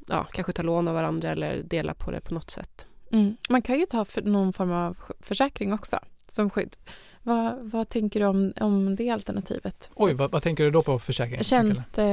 ja, 0.07 0.27
kanske 0.33 0.53
ta 0.53 0.63
lån 0.63 0.89
av 0.89 0.95
varandra 0.95 1.31
eller 1.31 1.63
dela 1.63 1.95
på 1.95 2.11
det 2.11 2.21
på 2.21 2.35
något 2.35 2.51
sätt. 2.51 2.87
Mm. 3.13 3.37
Man 3.49 3.63
kan 3.63 3.79
ju 3.79 3.87
ta 3.87 4.05
för 4.05 4.23
någon 4.23 4.53
form 4.53 4.73
av 4.73 4.99
försäkring 5.21 5.73
också 5.73 5.99
som 6.33 6.51
skydd. 6.51 6.77
Vad, 7.23 7.59
vad 7.59 7.89
tänker 7.89 8.21
du 8.21 8.27
om, 8.27 8.53
om 8.61 8.97
det 8.97 9.11
alternativet? 9.11 9.91
Oj, 9.95 10.15
vad, 10.15 10.31
vad 10.31 10.43
tänker 10.43 10.65
du 10.65 10.71
då 10.71 10.83
på 10.83 10.99
försäkring? 10.99 11.43
Tjänste, 11.43 12.05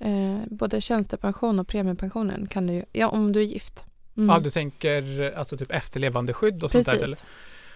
eh, 0.00 0.36
både 0.46 0.80
tjänstepension 0.80 1.58
och 1.58 1.68
premiepensionen 1.68 2.46
kan 2.46 2.66
du 2.66 2.84
ja 2.92 3.08
om 3.08 3.32
du 3.32 3.40
är 3.40 3.44
gift. 3.44 3.84
Mm. 4.16 4.28
Ja, 4.28 4.38
du 4.38 4.50
tänker 4.50 5.32
alltså 5.36 5.56
typ 5.56 5.72
efterlevandeskydd 5.72 6.62
och 6.62 6.70
sånt 6.70 6.86
där? 6.86 6.94
Eller? 6.94 7.06
Precis. 7.06 7.24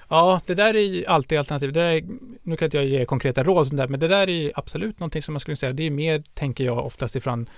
Ja, 0.09 0.41
det 0.47 0.55
där 0.55 0.77
är 0.77 0.81
ju 0.81 1.07
alltid 1.07 1.39
alternativ. 1.39 1.73
Det 1.73 1.81
där 1.81 1.91
är, 1.91 2.05
nu 2.43 2.57
kan 2.57 2.67
inte 2.67 2.77
jag 2.77 2.87
ge 2.87 3.05
konkreta 3.05 3.43
råd 3.43 3.67
sånt 3.67 3.77
där, 3.77 3.89
men 3.89 4.01
det 4.01 4.09
där 4.09 4.29
är 4.29 4.53
absolut 4.55 5.01
någonting 5.01 5.23
som 5.23 5.35
man 5.35 5.41
skulle 5.41 5.57
säga, 5.57 5.73
det 5.73 5.87
är 5.87 5.91
mer, 5.91 6.23
tänker 6.35 6.65
jag, 6.65 6.87
oftast 6.87 7.17
ifrån 7.17 7.49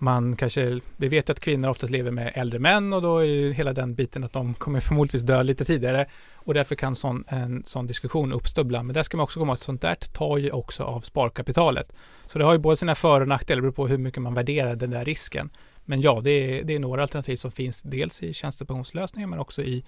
man 0.00 0.36
kanske, 0.36 0.80
vi 0.96 1.08
vet 1.08 1.30
att 1.30 1.40
kvinnor 1.40 1.68
oftast 1.68 1.92
lever 1.92 2.10
med 2.10 2.32
äldre 2.34 2.58
män 2.58 2.92
och 2.92 3.02
då 3.02 3.18
är 3.18 3.24
ju 3.24 3.52
hela 3.52 3.72
den 3.72 3.94
biten 3.94 4.24
att 4.24 4.32
de 4.32 4.54
kommer 4.54 4.80
förmodligen 4.80 5.26
dö 5.26 5.42
lite 5.42 5.64
tidigare 5.64 6.06
och 6.34 6.54
därför 6.54 6.74
kan 6.74 6.96
sån, 6.96 7.24
en 7.28 7.62
sån 7.66 7.86
diskussion 7.86 8.32
uppstå 8.32 8.60
ibland. 8.60 8.86
Men 8.86 8.94
där 8.94 9.02
ska 9.02 9.16
man 9.16 9.24
också 9.24 9.40
komma 9.40 9.52
ihåg 9.52 9.56
att 9.56 9.62
sånt 9.62 9.82
där 9.82 9.94
tar 9.94 10.38
ju 10.38 10.50
också 10.50 10.84
av 10.84 11.00
sparkapitalet. 11.00 11.92
Så 12.26 12.38
det 12.38 12.44
har 12.44 12.52
ju 12.52 12.58
både 12.58 12.76
sina 12.76 12.94
för 12.94 13.20
och 13.20 13.28
nackdelar, 13.28 13.56
det 13.56 13.62
beror 13.62 13.72
på 13.72 13.86
hur 13.86 13.98
mycket 13.98 14.22
man 14.22 14.34
värderar 14.34 14.76
den 14.76 14.90
där 14.90 15.04
risken. 15.04 15.50
Men 15.84 16.00
ja, 16.00 16.20
det 16.24 16.30
är, 16.30 16.64
det 16.64 16.74
är 16.74 16.78
några 16.78 17.02
alternativ 17.02 17.36
som 17.36 17.50
finns 17.50 17.82
dels 17.82 18.22
i 18.22 18.34
tjänstepensionslösningar 18.34 19.28
men 19.28 19.38
också 19.38 19.62
i, 19.62 19.84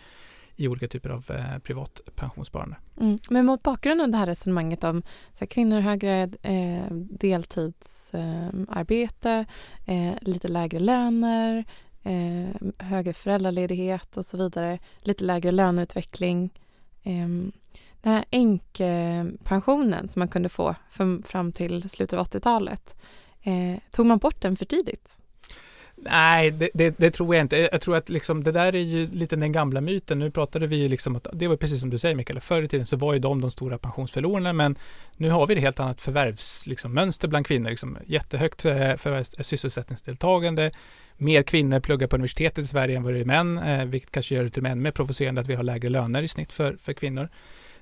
i 0.57 0.69
olika 0.69 0.89
typer 0.89 1.11
av 1.11 1.31
eh, 1.31 1.59
privat 1.59 2.01
pensionssparande. 2.15 2.77
Mm. 3.01 3.19
Men 3.31 3.47
mot 3.47 3.63
bakgrund 3.63 4.01
av 4.01 4.11
det 4.11 4.17
här 4.17 4.27
resonemanget 4.27 4.85
om 4.85 5.03
så 5.35 5.39
här, 5.39 5.47
kvinnor 5.47 5.81
högre 5.81 6.23
eh, 6.43 6.93
deltidsarbete, 6.93 9.45
eh, 9.87 10.13
lite 10.21 10.49
lägre 10.49 10.81
löner, 10.81 11.65
eh, 12.03 12.49
högre 12.79 13.13
föräldraledighet 13.13 14.17
och 14.17 14.27
så 14.27 14.37
vidare, 14.37 14.79
lite 15.01 15.25
lägre 15.25 15.51
löneutveckling. 15.51 16.51
Eh, 17.03 17.29
den 18.03 18.13
här 18.13 18.25
änkepensionen 18.31 20.09
som 20.09 20.21
man 20.21 20.29
kunde 20.29 20.49
få 20.49 20.75
för, 20.91 21.23
fram 21.23 21.53
till 21.53 21.91
slutet 21.91 22.19
av 22.19 22.27
80-talet, 22.27 22.95
eh, 23.43 23.79
tog 23.91 24.07
man 24.07 24.19
bort 24.19 24.41
den 24.41 24.57
för 24.57 24.65
tidigt? 24.65 25.17
Nej, 26.05 26.51
det, 26.51 26.71
det, 26.75 26.95
det, 26.99 27.11
tror 27.11 27.35
jag 27.35 27.45
inte. 27.45 27.69
Jag 27.73 27.81
tror 27.81 27.97
att 27.97 28.09
liksom, 28.09 28.45
det 28.45 28.53
där 28.53 28.75
är 28.75 28.81
ju 28.81 29.07
lite 29.07 29.37
den 29.37 29.53
gamla 29.53 29.81
myten. 29.81 30.19
Nu 30.19 30.31
pratade 30.31 30.67
vi 30.67 30.77
ju 30.77 30.89
liksom 30.89 31.17
att 31.17 31.27
det 31.33 31.49
var 31.49 31.57
precis 31.57 31.81
som 31.81 31.91
du 31.91 31.99
säger 31.99 32.15
Mikael, 32.15 32.41
förr 32.41 32.63
i 32.63 32.69
tiden 32.69 32.87
så 32.87 32.97
var 32.97 33.13
ju 33.13 33.19
de 33.19 33.41
de 33.41 33.51
stora 33.51 33.79
pensionsförlorarna 33.79 34.53
men 34.53 34.77
nu 35.17 35.31
har 35.31 35.47
vi 35.47 35.55
ett 35.55 35.61
helt 35.61 35.81
annat 35.81 36.01
förvärvsmönster 36.01 36.71
liksom, 36.71 36.95
mönster 36.95 37.29
bland 37.29 37.47
kvinnor. 37.47 37.71
Liksom, 37.71 37.99
jättehögt 38.07 38.67
sysselsättningsdeltagande. 39.41 40.71
Mer 41.17 41.43
kvinnor 41.43 41.81
pluggar 41.81 42.07
på 42.07 42.17
universitetet 42.17 42.65
i 42.65 42.69
Sverige 42.69 42.97
än 42.97 43.03
vad 43.03 43.15
det 43.15 43.21
är 43.21 43.25
män, 43.25 43.59
eh, 43.59 43.85
vilket 43.85 44.11
kanske 44.11 44.35
gör 44.35 44.45
det 44.45 44.51
till 44.51 44.61
och 44.61 44.63
med 44.63 44.73
ännu 44.73 44.83
mer 44.83 44.91
provocerande 44.91 45.41
att 45.41 45.47
vi 45.47 45.55
har 45.55 45.63
lägre 45.63 45.89
löner 45.89 46.23
i 46.23 46.29
snitt 46.29 46.53
för, 46.53 46.77
för 46.83 46.93
kvinnor. 46.93 47.29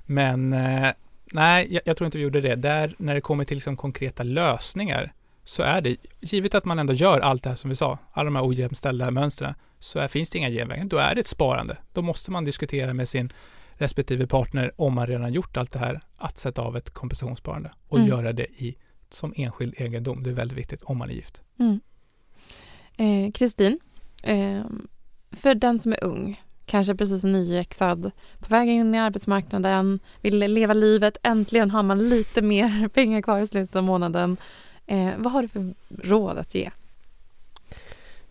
Men 0.07 0.53
eh, 0.53 0.91
nej, 1.33 1.67
jag, 1.71 1.83
jag 1.85 1.97
tror 1.97 2.07
inte 2.07 2.19
vi 2.19 2.25
gjorde 2.25 2.41
det. 2.41 2.55
Där 2.55 2.95
när 2.99 3.15
det 3.15 3.21
kommer 3.21 3.45
till 3.45 3.57
liksom, 3.57 3.77
konkreta 3.77 4.23
lösningar 4.23 5.13
så 5.45 5.63
är 5.63 5.81
det, 5.81 5.97
givet 6.21 6.55
att 6.55 6.65
man 6.65 6.79
ändå 6.79 6.93
gör 6.93 7.21
allt 7.21 7.43
det 7.43 7.49
här 7.49 7.57
som 7.57 7.71
vi 7.71 7.77
sa, 7.77 7.99
alla 8.13 8.25
de 8.25 8.37
här 8.37 8.49
ojämställda 8.49 9.11
mönstren, 9.11 9.55
så 9.79 9.99
är, 9.99 10.09
finns 10.09 10.31
det 10.31 10.39
inga 10.39 10.51
genvägar. 10.51 10.85
Då 10.85 10.97
är 10.97 11.15
det 11.15 11.21
ett 11.21 11.27
sparande. 11.27 11.77
Då 11.93 12.03
måste 12.03 12.31
man 12.31 12.45
diskutera 12.45 12.95
med 12.95 13.09
sin 13.09 13.33
respektive 13.73 14.27
partner 14.27 14.73
om 14.77 14.95
man 14.95 15.07
redan 15.07 15.33
gjort 15.33 15.57
allt 15.57 15.73
det 15.73 15.79
här, 15.79 16.01
att 16.17 16.39
sätta 16.39 16.63
av 16.63 16.77
ett 16.77 16.91
kompensationssparande 16.91 17.73
och 17.89 17.99
Mm. 17.99 18.09
göra 18.09 18.33
det 18.33 18.47
i, 18.47 18.77
som 19.11 19.33
enskild 19.37 19.75
egendom. 19.77 20.23
Det 20.23 20.31
är 20.31 20.35
väldigt 20.35 20.59
viktigt 20.59 20.83
om 20.83 20.99
man 20.99 21.11
är 21.11 21.15
gift. 21.15 21.43
Mm. 21.59 21.81
Eh, 22.97 23.33
Kristin, 23.33 23.79
eh, 24.23 24.65
för 25.31 25.55
den 25.55 25.79
som 25.79 25.93
är 25.93 26.05
ung, 26.05 26.43
kanske 26.67 26.95
precis 26.95 27.25
nyexad, 27.25 28.11
på 28.39 28.49
väg 28.49 28.69
in 28.69 28.95
i 28.95 28.99
arbetsmarknaden, 28.99 30.01
vill 30.21 30.39
leva 30.39 30.75
livet, 30.75 31.17
äntligen 31.23 31.71
har 31.71 31.83
man 31.83 32.09
lite 32.09 32.43
mer 32.43 32.89
pengar 32.95 33.23
kvar 33.23 33.41
i 33.41 33.47
slutet 33.47 33.77
av 33.77 33.85
månaden. 33.85 34.37
Eh, 34.91 35.13
vad 35.17 35.33
har 35.33 35.43
du 35.43 35.49
för 35.49 35.75
råd 36.03 36.39
att 36.39 36.55
ge? 36.55 36.71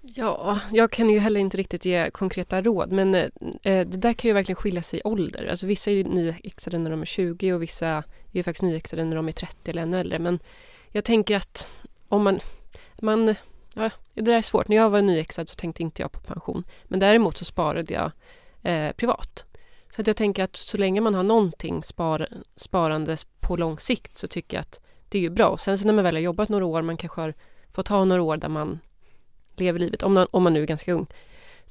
Ja, 0.01 0.59
jag 0.71 0.91
kan 0.91 1.09
ju 1.09 1.19
heller 1.19 1.39
inte 1.39 1.57
riktigt 1.57 1.85
ge 1.85 2.09
konkreta 2.11 2.61
råd 2.61 2.91
men 2.91 3.15
eh, 3.15 3.29
eh 3.63 3.87
det 3.87 3.97
där 3.97 4.13
kan 4.13 4.27
ju 4.27 4.33
verkligen 4.33 4.55
skilja 4.55 4.83
sig 4.83 4.99
i 4.99 5.01
ålder. 5.05 5.47
Alltså 5.49 5.65
vissa 5.65 5.91
är 5.91 5.95
ju 5.95 6.03
nyexade 6.03 6.77
när 6.77 6.91
de 6.91 7.01
är 7.01 7.05
20 7.05 7.53
och 7.53 7.61
vissa 7.61 7.87
är 7.87 8.03
ju 8.31 8.43
faktiskt 8.43 8.63
nyexade 8.63 9.05
när 9.05 9.15
de 9.15 9.27
är 9.27 9.31
30 9.31 9.71
eller 9.71 9.81
ännu 9.81 9.99
äldre. 9.99 10.19
Men 10.19 10.39
jag 10.91 11.03
tänker 11.03 11.35
att 11.35 11.67
om 12.07 12.23
man... 12.23 12.39
man 13.01 13.35
ja, 13.73 13.89
det 14.13 14.21
där 14.21 14.33
är 14.33 14.41
svårt. 14.41 14.67
När 14.67 14.75
jag 14.75 14.89
var 14.89 15.01
nyexad 15.01 15.49
så 15.49 15.55
tänkte 15.55 15.83
inte 15.83 16.01
jag 16.01 16.11
på 16.11 16.19
pension. 16.19 16.63
Men 16.83 16.99
däremot 16.99 17.37
så 17.37 17.45
sparade 17.45 17.93
jag 17.93 18.11
eh, 18.71 18.91
privat. 18.91 19.45
Så 19.95 20.01
att 20.01 20.07
jag 20.07 20.17
tänker 20.17 20.43
att 20.43 20.55
så 20.55 20.77
länge 20.77 21.01
man 21.01 21.13
har 21.13 21.23
någonting 21.23 21.83
spar, 21.83 22.27
sparandes 22.55 23.25
på 23.39 23.55
lång 23.55 23.79
sikt 23.79 24.17
så 24.17 24.27
tycker 24.27 24.57
jag 24.57 24.61
att 24.61 24.79
det 25.09 25.17
är 25.17 25.21
ju 25.21 25.29
bra. 25.29 25.47
Och 25.47 25.61
sen 25.61 25.77
så 25.77 25.85
när 25.85 25.93
man 25.93 26.03
väl 26.03 26.15
har 26.15 26.21
jobbat 26.21 26.49
några 26.49 26.65
år, 26.65 26.81
man 26.81 26.97
kanske 26.97 27.21
har 27.21 27.33
fått 27.71 27.87
ha 27.87 28.05
några 28.05 28.21
år 28.21 28.37
där 28.37 28.49
man 28.49 28.79
lever 29.55 29.79
livet, 29.79 30.03
om 30.03 30.13
man, 30.13 30.27
om 30.31 30.43
man 30.43 30.53
nu 30.53 30.61
är 30.61 30.67
ganska 30.67 30.93
ung, 30.93 31.07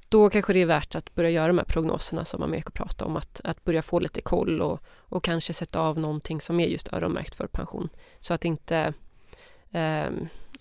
då 0.08 0.30
kanske 0.30 0.52
det 0.52 0.62
är 0.62 0.66
värt 0.66 0.94
att 0.94 1.14
börja 1.14 1.30
göra 1.30 1.46
de 1.46 1.58
här 1.58 1.64
prognoserna 1.64 2.24
som 2.24 2.42
Amerika 2.42 2.70
pratar 2.70 3.06
om, 3.06 3.16
att, 3.16 3.40
att 3.44 3.64
börja 3.64 3.82
få 3.82 3.98
lite 3.98 4.20
koll 4.20 4.62
och, 4.62 4.80
och 4.86 5.24
kanske 5.24 5.52
sätta 5.52 5.80
av 5.80 5.98
någonting 5.98 6.40
som 6.40 6.60
är 6.60 6.66
just 6.66 6.92
öronmärkt 6.92 7.34
för 7.34 7.46
pension. 7.46 7.88
Så 8.20 8.34
att 8.34 8.40
det 8.40 8.48
inte 8.48 8.92
eh, 9.70 10.10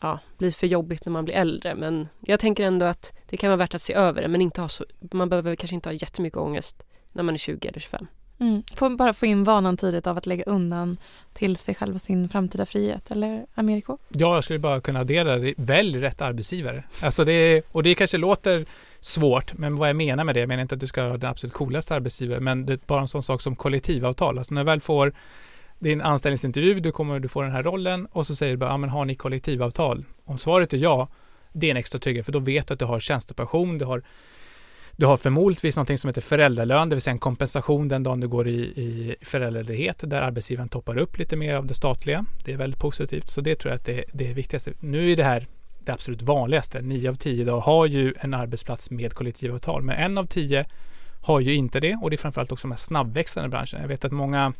ja, 0.01 0.19
blir 0.37 0.51
för 0.51 0.67
jobbigt 0.67 1.05
när 1.05 1.11
man 1.11 1.25
blir 1.25 1.35
äldre. 1.35 1.75
Men 1.75 2.07
jag 2.19 2.39
tänker 2.39 2.63
ändå 2.63 2.85
att 2.85 3.13
det 3.29 3.37
kan 3.37 3.49
vara 3.49 3.57
värt 3.57 3.75
att 3.75 3.81
se 3.81 3.93
över 3.93 4.21
det, 4.21 4.27
men 4.27 4.41
inte 4.41 4.61
ha 4.61 4.69
så, 4.69 4.85
man 5.11 5.29
behöver 5.29 5.55
kanske 5.55 5.75
inte 5.75 5.89
ha 5.89 5.93
jättemycket 5.93 6.37
ångest 6.37 6.83
när 7.11 7.23
man 7.23 7.33
är 7.33 7.39
20 7.39 7.67
eller 7.67 7.79
25. 7.79 8.07
Mm. 8.39 8.63
Får 8.75 8.89
bara 8.89 9.13
få 9.13 9.25
in 9.25 9.43
vanan 9.43 9.77
tidigt 9.77 10.07
av 10.07 10.17
att 10.17 10.25
lägga 10.25 10.43
undan 10.43 10.97
till 11.33 11.55
sig 11.55 11.75
själv 11.75 11.95
och 11.95 12.01
sin 12.01 12.29
framtida 12.29 12.65
frihet, 12.65 13.11
eller 13.11 13.45
Ameriko? 13.55 13.97
Ja, 14.09 14.35
jag 14.35 14.43
skulle 14.43 14.59
bara 14.59 14.81
kunna 14.81 14.99
addera 14.99 15.37
det. 15.37 15.53
Välj 15.57 16.01
rätt 16.01 16.21
arbetsgivare. 16.21 16.83
Alltså 17.01 17.25
det 17.25 17.31
är, 17.31 17.63
och 17.71 17.83
det 17.83 17.95
kanske 17.95 18.17
låter 18.17 18.65
svårt, 18.99 19.53
men 19.57 19.75
vad 19.75 19.89
jag 19.89 19.95
menar 19.95 20.23
med 20.23 20.35
det, 20.35 20.39
jag 20.39 20.47
menar 20.47 20.61
inte 20.61 20.75
att 20.75 20.81
du 20.81 20.87
ska 20.87 21.01
ha 21.01 21.17
den 21.17 21.29
absolut 21.29 21.53
coolaste 21.53 21.95
arbetsgivaren, 21.95 22.43
men 22.43 22.65
det 22.65 22.73
är 22.73 22.79
bara 22.85 23.01
en 23.01 23.07
sån 23.07 23.23
sak 23.23 23.41
som 23.41 23.55
kollektivavtal. 23.55 24.37
Alltså 24.37 24.53
när 24.53 24.61
du 24.61 24.65
väl 24.65 24.81
får 24.81 25.13
din 25.79 26.01
anställningsintervju, 26.01 26.79
du 26.79 26.91
kommer 26.91 27.19
du 27.19 27.27
får 27.27 27.43
den 27.43 27.51
här 27.51 27.63
rollen 27.63 28.07
och 28.11 28.27
så 28.27 28.35
säger 28.35 28.53
du 28.53 28.57
bara, 28.57 28.69
ja 28.69 28.77
men 28.77 28.89
har 28.89 29.05
ni 29.05 29.15
kollektivavtal? 29.15 30.05
Om 30.25 30.37
svaret 30.37 30.73
är 30.73 30.77
ja, 30.77 31.07
det 31.53 31.67
är 31.67 31.71
en 31.71 31.77
extra 31.77 31.99
trygghet, 31.99 32.25
för 32.25 32.31
då 32.31 32.39
vet 32.39 32.67
du 32.67 32.73
att 32.73 32.79
du 32.79 32.85
har 32.85 32.99
tjänstepension, 32.99 33.77
du 33.77 33.85
har 33.85 34.03
du 34.99 35.05
har 35.05 35.17
förmodligen 35.17 35.73
någonting 35.75 35.97
som 35.97 36.07
heter 36.07 36.21
föräldralön, 36.21 36.89
det 36.89 36.95
vill 36.95 37.01
säga 37.01 37.11
en 37.11 37.19
kompensation 37.19 37.87
den 37.87 38.03
dagen 38.03 38.19
du 38.19 38.27
går 38.27 38.47
i, 38.47 38.59
i 38.59 39.15
föräldraledighet 39.21 40.03
där 40.03 40.21
arbetsgivaren 40.21 40.69
toppar 40.69 40.97
upp 40.97 41.17
lite 41.17 41.35
mer 41.35 41.55
av 41.55 41.65
det 41.65 41.73
statliga. 41.73 42.25
Det 42.45 42.53
är 42.53 42.57
väldigt 42.57 42.79
positivt, 42.79 43.29
så 43.29 43.41
det 43.41 43.55
tror 43.55 43.71
jag 43.71 43.77
att 43.79 43.85
det, 43.85 44.03
det 44.13 44.29
är 44.29 44.33
viktigaste. 44.33 44.73
Nu 44.79 45.11
är 45.11 45.15
det 45.15 45.23
här 45.23 45.47
det 45.79 45.91
absolut 45.93 46.21
vanligaste. 46.21 46.81
Nio 46.81 47.09
av 47.09 47.13
tio 47.13 47.41
idag 47.41 47.59
har 47.59 47.85
ju 47.85 48.13
en 48.19 48.33
arbetsplats 48.33 48.91
med 48.91 49.13
kollektivavtal, 49.13 49.81
men 49.81 49.95
en 49.95 50.17
av 50.17 50.25
tio 50.25 50.65
har 51.21 51.39
ju 51.39 51.53
inte 51.53 51.79
det 51.79 51.99
och 52.01 52.09
det 52.09 52.15
är 52.15 52.17
framförallt 52.17 52.51
också 52.51 52.67
de 52.67 52.71
här 52.71 52.77
snabbväxande 52.77 53.49
branscherna. 53.49 53.81
Jag 53.81 53.87
vet 53.87 54.05
att 54.05 54.11
många, 54.11 54.53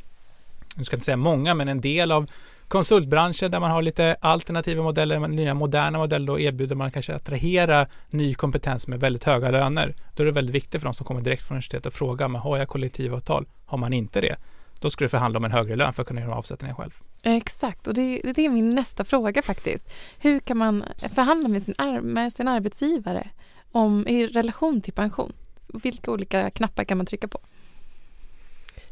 nu 0.75 0.83
ska 0.83 0.93
jag 0.93 0.97
inte 0.97 1.05
säga 1.05 1.17
många, 1.17 1.53
men 1.53 1.67
en 1.67 1.81
del 1.81 2.11
av 2.11 2.29
konsultbranschen 2.67 3.51
där 3.51 3.59
man 3.59 3.71
har 3.71 3.81
lite 3.81 4.15
alternativa 4.21 4.83
modeller, 4.83 5.27
nya 5.27 5.53
moderna 5.53 5.97
modeller 5.97 6.33
och 6.33 6.41
erbjuder 6.41 6.75
man 6.75 6.91
kanske 6.91 7.15
attrahera 7.15 7.87
ny 8.09 8.33
kompetens 8.33 8.87
med 8.87 8.99
väldigt 8.99 9.23
höga 9.23 9.51
löner. 9.51 9.95
Då 10.15 10.23
är 10.23 10.25
det 10.25 10.31
väldigt 10.31 10.55
viktigt 10.55 10.81
för 10.81 10.87
de 10.87 10.93
som 10.93 11.05
kommer 11.05 11.21
direkt 11.21 11.43
från 11.43 11.55
universitetet 11.55 11.85
att 11.85 11.93
fråga, 11.93 12.27
men 12.27 12.41
har 12.41 12.57
jag 12.57 12.67
kollektivavtal? 12.67 13.45
Har 13.65 13.77
man 13.77 13.93
inte 13.93 14.21
det? 14.21 14.35
Då 14.79 14.89
ska 14.89 15.05
du 15.05 15.09
förhandla 15.09 15.37
om 15.37 15.45
en 15.45 15.51
högre 15.51 15.75
lön 15.75 15.93
för 15.93 16.01
att 16.01 16.07
kunna 16.07 16.21
göra 16.21 16.35
avsättningen 16.35 16.75
själv. 16.75 16.91
Exakt, 17.23 17.87
och 17.87 17.93
det, 17.93 18.21
det 18.35 18.45
är 18.45 18.49
min 18.49 18.69
nästa 18.69 19.03
fråga 19.03 19.41
faktiskt. 19.41 19.93
Hur 20.19 20.39
kan 20.39 20.57
man 20.57 20.83
förhandla 21.13 21.49
med 21.49 21.63
sin, 21.63 21.75
med 22.01 22.33
sin 22.33 22.47
arbetsgivare 22.47 23.29
om, 23.71 24.07
i 24.07 24.27
relation 24.27 24.81
till 24.81 24.93
pension? 24.93 25.33
Vilka 25.67 26.11
olika 26.11 26.49
knappar 26.49 26.83
kan 26.83 26.97
man 26.97 27.05
trycka 27.05 27.27
på? 27.27 27.39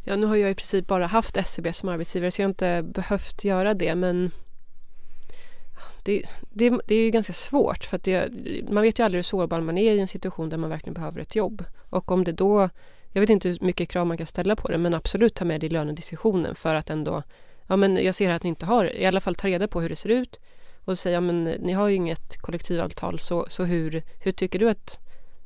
Ja, 0.07 0.15
nu 0.15 0.25
har 0.25 0.35
jag 0.35 0.51
i 0.51 0.55
princip 0.55 0.87
bara 0.87 1.07
haft 1.07 1.37
SCB 1.37 1.73
som 1.73 1.89
arbetsgivare 1.89 2.31
så 2.31 2.41
jag 2.41 2.45
har 2.45 2.49
inte 2.49 2.83
behövt 2.83 3.43
göra 3.43 3.73
det 3.73 3.95
men 3.95 4.31
det, 6.03 6.23
det, 6.39 6.69
det 6.85 6.95
är 6.95 7.03
ju 7.03 7.09
ganska 7.09 7.33
svårt 7.33 7.85
för 7.85 7.95
att 7.95 8.03
det, 8.03 8.29
man 8.69 8.83
vet 8.83 8.99
ju 8.99 9.03
aldrig 9.03 9.17
hur 9.17 9.23
sårbar 9.23 9.61
man 9.61 9.77
är 9.77 9.93
i 9.93 9.99
en 9.99 10.07
situation 10.07 10.49
där 10.49 10.57
man 10.57 10.69
verkligen 10.69 10.93
behöver 10.93 11.19
ett 11.19 11.35
jobb. 11.35 11.63
Och 11.89 12.11
om 12.11 12.23
det 12.23 12.31
då, 12.31 12.69
jag 13.11 13.21
vet 13.21 13.29
inte 13.29 13.49
hur 13.49 13.57
mycket 13.61 13.89
krav 13.89 14.07
man 14.07 14.17
kan 14.17 14.27
ställa 14.27 14.55
på 14.55 14.67
det 14.67 14.77
men 14.77 14.93
absolut 14.93 15.35
ta 15.35 15.45
med 15.45 15.61
det 15.61 15.65
i 15.65 15.69
lönediskussionen 15.69 16.55
för 16.55 16.75
att 16.75 16.89
ändå, 16.89 17.23
ja 17.67 17.75
men 17.75 18.03
jag 18.03 18.15
ser 18.15 18.29
att 18.29 18.43
ni 18.43 18.49
inte 18.49 18.65
har, 18.65 18.95
i 18.95 19.05
alla 19.05 19.21
fall 19.21 19.35
ta 19.35 19.47
reda 19.47 19.67
på 19.67 19.81
hur 19.81 19.89
det 19.89 19.95
ser 19.95 20.09
ut 20.09 20.39
och 20.85 20.99
säga, 20.99 21.13
ja 21.13 21.21
men 21.21 21.43
ni 21.43 21.73
har 21.73 21.87
ju 21.87 21.95
inget 21.95 22.41
kollektivavtal 22.41 23.19
så, 23.19 23.45
så 23.49 23.63
hur, 23.63 24.03
hur 24.19 24.31
tycker 24.31 24.59
du 24.59 24.69
att 24.69 25.04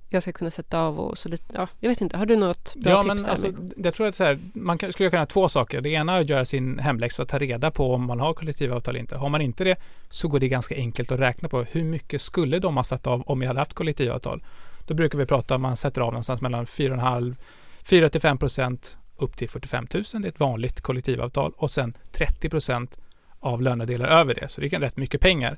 jag 0.09 0.23
ska 0.23 0.31
kunna 0.31 0.51
sätta 0.51 0.79
av 0.79 0.99
och 0.99 1.17
så 1.17 1.29
lite, 1.29 1.53
ja, 1.53 1.67
jag 1.79 1.89
vet 1.89 2.01
inte, 2.01 2.17
har 2.17 2.25
du 2.25 2.35
något 2.35 2.75
bra 2.75 2.91
ja, 2.91 3.03
tips 3.03 3.07
men 3.07 3.23
där? 3.23 3.29
Alltså, 3.29 3.47
jag 3.77 3.93
tror 3.93 4.07
att 4.07 4.15
så 4.15 4.23
här, 4.23 4.39
man 4.53 4.77
kan, 4.77 4.93
skulle 4.93 5.09
kunna 5.09 5.21
ha 5.21 5.25
två 5.25 5.49
saker. 5.49 5.81
Det 5.81 5.89
ena 5.89 6.13
är 6.13 6.21
att 6.21 6.29
göra 6.29 6.45
sin 6.45 6.79
hemläxa, 6.79 7.25
ta 7.25 7.39
reda 7.39 7.71
på 7.71 7.93
om 7.93 8.05
man 8.05 8.19
har 8.19 8.33
kollektivavtal 8.33 8.91
eller 8.91 8.99
inte. 8.99 9.17
Har 9.17 9.29
man 9.29 9.41
inte 9.41 9.63
det 9.63 9.75
så 10.09 10.27
går 10.27 10.39
det 10.39 10.47
ganska 10.47 10.75
enkelt 10.75 11.11
att 11.11 11.19
räkna 11.19 11.49
på 11.49 11.63
hur 11.63 11.83
mycket 11.83 12.21
skulle 12.21 12.59
de 12.59 12.77
ha 12.77 12.83
satt 12.83 13.07
av 13.07 13.21
om 13.21 13.41
jag 13.41 13.47
hade 13.47 13.59
haft 13.59 13.73
kollektivavtal. 13.73 14.43
Då 14.87 14.93
brukar 14.93 15.17
vi 15.17 15.25
prata 15.25 15.55
om 15.55 15.61
man 15.61 15.77
sätter 15.77 16.01
av 16.01 16.11
någonstans 16.11 16.41
mellan 16.41 16.65
4,5 16.65 17.35
4 17.83 18.09
till 18.09 18.21
5 18.21 18.37
procent 18.37 18.97
upp 19.17 19.37
till 19.37 19.49
45 19.49 19.87
000. 19.93 20.03
Det 20.03 20.17
är 20.17 20.27
ett 20.27 20.39
vanligt 20.39 20.81
kollektivavtal 20.81 21.53
och 21.57 21.71
sen 21.71 21.93
30 22.11 22.49
procent 22.49 22.97
av 23.39 23.61
lönedelar 23.61 24.07
över 24.07 24.35
det. 24.35 24.49
Så 24.49 24.61
det 24.61 24.73
är 24.73 24.79
rätt 24.79 24.97
mycket 24.97 25.21
pengar. 25.21 25.57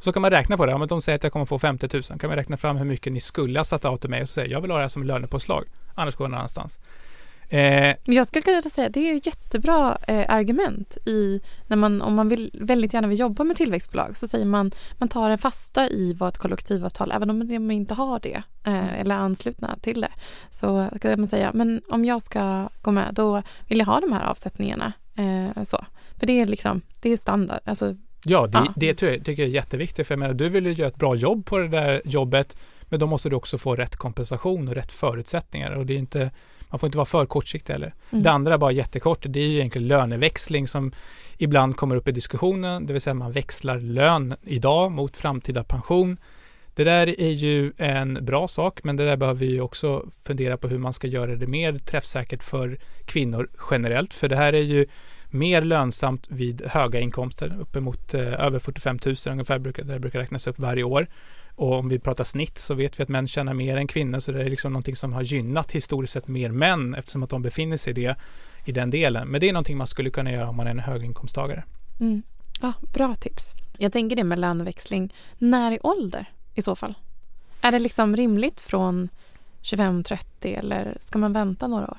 Så 0.00 0.12
kan 0.12 0.22
man 0.22 0.30
räkna 0.30 0.56
på 0.56 0.66
det. 0.66 0.74
Om 0.74 0.86
de 0.86 1.00
säger 1.00 1.16
att 1.16 1.22
jag 1.22 1.32
kommer 1.32 1.46
få 1.46 1.58
50 1.58 1.88
000 1.92 2.02
kan 2.02 2.30
man 2.30 2.36
räkna 2.36 2.56
fram 2.56 2.76
hur 2.76 2.84
mycket 2.84 3.12
ni 3.12 3.20
skulle 3.20 3.58
ha 3.58 3.64
satt 3.64 3.84
av 3.84 3.96
till 3.96 4.10
mig 4.10 4.22
och 4.22 4.28
säga 4.28 4.46
jag 4.46 4.60
vill 4.60 4.70
ha 4.70 4.78
det 4.78 4.84
här 4.84 4.88
som 4.88 5.04
lönepåslag. 5.04 5.64
Annars 5.94 6.16
går 6.16 6.24
jag 6.24 6.30
någon 6.30 6.38
annanstans. 6.38 6.78
Eh, 7.52 7.96
jag 8.04 8.26
skulle 8.26 8.42
kunna 8.42 8.62
säga 8.62 8.88
det 8.88 9.10
är 9.10 9.16
ett 9.16 9.26
jättebra 9.26 9.98
eh, 10.08 10.24
argument 10.28 10.96
i 11.06 11.40
när 11.66 11.76
man, 11.76 12.02
om 12.02 12.14
man 12.14 12.28
vill, 12.28 12.50
väldigt 12.54 12.94
gärna 12.94 13.08
vill 13.08 13.18
jobba 13.18 13.44
med 13.44 13.56
tillväxtbolag 13.56 14.16
så 14.16 14.28
säger 14.28 14.44
man 14.44 14.70
man 14.98 15.08
tar 15.08 15.30
en 15.30 15.38
fasta 15.38 15.88
i 15.88 16.12
vad 16.12 16.28
ett 16.28 16.38
kollektivavtal, 16.38 17.12
även 17.12 17.30
om 17.30 17.38
man 17.38 17.70
inte 17.70 17.94
har 17.94 18.20
det 18.20 18.42
eh, 18.64 19.00
eller 19.00 19.14
är 19.14 19.18
anslutna 19.18 19.76
till 19.82 20.00
det. 20.00 20.12
Så 20.50 20.88
kan 21.00 21.20
man 21.20 21.28
säga, 21.28 21.50
men 21.54 21.82
om 21.88 22.04
jag 22.04 22.22
ska 22.22 22.68
gå 22.82 22.90
med 22.90 23.14
då 23.14 23.42
vill 23.68 23.78
jag 23.78 23.86
ha 23.86 24.00
de 24.00 24.12
här 24.12 24.24
avsättningarna. 24.24 24.92
Eh, 25.16 25.64
så. 25.64 25.84
För 26.18 26.26
det 26.26 26.40
är 26.40 26.46
liksom, 26.46 26.80
det 27.00 27.10
är 27.10 27.16
standard. 27.16 27.60
Alltså, 27.64 27.96
Ja, 28.24 28.46
det, 28.46 28.58
ja. 28.58 28.72
det 28.76 28.94
tycker 28.94 29.32
jag 29.32 29.48
är 29.48 29.54
jätteviktigt. 29.54 30.06
För 30.06 30.14
jag 30.14 30.18
menar, 30.18 30.34
du 30.34 30.48
vill 30.48 30.66
ju 30.66 30.72
göra 30.72 30.88
ett 30.88 30.96
bra 30.96 31.14
jobb 31.14 31.46
på 31.46 31.58
det 31.58 31.68
där 31.68 32.02
jobbet, 32.04 32.56
men 32.82 33.00
då 33.00 33.06
måste 33.06 33.28
du 33.28 33.36
också 33.36 33.58
få 33.58 33.76
rätt 33.76 33.96
kompensation 33.96 34.68
och 34.68 34.74
rätt 34.74 34.92
förutsättningar. 34.92 35.70
Och 35.70 35.86
det 35.86 35.94
är 35.94 35.98
inte, 35.98 36.30
man 36.68 36.78
får 36.78 36.86
inte 36.86 36.98
vara 36.98 37.06
för 37.06 37.26
kortsiktig 37.26 37.72
heller. 37.72 37.94
Mm. 38.10 38.22
Det 38.22 38.30
andra, 38.30 38.58
bara 38.58 38.72
jättekort, 38.72 39.24
det 39.28 39.40
är 39.40 39.48
ju 39.48 39.56
egentligen 39.56 39.88
löneväxling 39.88 40.68
som 40.68 40.92
ibland 41.38 41.76
kommer 41.76 41.96
upp 41.96 42.08
i 42.08 42.12
diskussionen, 42.12 42.86
det 42.86 42.92
vill 42.92 43.02
säga 43.02 43.14
man 43.14 43.32
växlar 43.32 43.80
lön 43.80 44.34
idag 44.42 44.92
mot 44.92 45.16
framtida 45.16 45.64
pension. 45.64 46.16
Det 46.74 46.84
där 46.84 47.20
är 47.20 47.30
ju 47.30 47.72
en 47.76 48.24
bra 48.24 48.48
sak, 48.48 48.84
men 48.84 48.96
det 48.96 49.04
där 49.04 49.16
behöver 49.16 49.40
vi 49.40 49.60
också 49.60 50.06
fundera 50.24 50.56
på 50.56 50.68
hur 50.68 50.78
man 50.78 50.92
ska 50.92 51.06
göra 51.06 51.36
det 51.36 51.46
mer 51.46 51.78
träffsäkert 51.78 52.42
för 52.42 52.78
kvinnor 53.06 53.50
generellt. 53.70 54.14
För 54.14 54.28
det 54.28 54.36
här 54.36 54.52
är 54.52 54.62
ju 54.62 54.86
mer 55.32 55.62
lönsamt 55.62 56.26
vid 56.30 56.62
höga 56.66 57.00
inkomster, 57.00 57.56
uppemot 57.60 58.14
eh, 58.14 58.20
över 58.20 58.58
45 58.58 58.98
000 59.06 59.16
ungefär, 59.26 59.58
brukar, 59.58 59.84
det 59.84 60.00
brukar 60.00 60.18
räknas 60.18 60.46
upp 60.46 60.58
varje 60.58 60.82
år. 60.82 61.06
Och 61.54 61.78
om 61.78 61.88
vi 61.88 61.98
pratar 61.98 62.24
snitt 62.24 62.58
så 62.58 62.74
vet 62.74 63.00
vi 63.00 63.02
att 63.02 63.08
män 63.08 63.28
tjänar 63.28 63.54
mer 63.54 63.76
än 63.76 63.86
kvinnor, 63.86 64.20
så 64.20 64.32
det 64.32 64.42
är 64.42 64.50
liksom 64.50 64.72
någonting 64.72 64.96
som 64.96 65.12
har 65.12 65.22
gynnat 65.22 65.72
historiskt 65.72 66.12
sett 66.12 66.28
mer 66.28 66.50
män 66.50 66.94
eftersom 66.94 67.22
att 67.22 67.30
de 67.30 67.42
befinner 67.42 67.76
sig 67.76 67.90
i, 67.90 67.94
det, 67.94 68.16
i 68.64 68.72
den 68.72 68.90
delen. 68.90 69.28
Men 69.28 69.40
det 69.40 69.48
är 69.48 69.52
någonting 69.52 69.76
man 69.76 69.86
skulle 69.86 70.10
kunna 70.10 70.32
göra 70.32 70.48
om 70.48 70.56
man 70.56 70.66
är 70.66 70.70
en 70.70 70.78
höginkomsttagare. 70.78 71.64
Mm. 72.00 72.22
Ja, 72.60 72.72
bra 72.92 73.14
tips. 73.14 73.52
Jag 73.78 73.92
tänker 73.92 74.16
det 74.16 74.24
med 74.24 74.38
löneväxling. 74.38 75.14
När 75.38 75.72
i 75.72 75.78
ålder 75.82 76.26
i 76.54 76.62
så 76.62 76.76
fall? 76.76 76.94
Är 77.60 77.72
det 77.72 77.78
liksom 77.78 78.16
rimligt 78.16 78.60
från 78.60 79.08
25-30 79.62 80.58
eller 80.58 80.98
ska 81.00 81.18
man 81.18 81.32
vänta 81.32 81.66
några 81.66 81.90
år? 81.90 81.98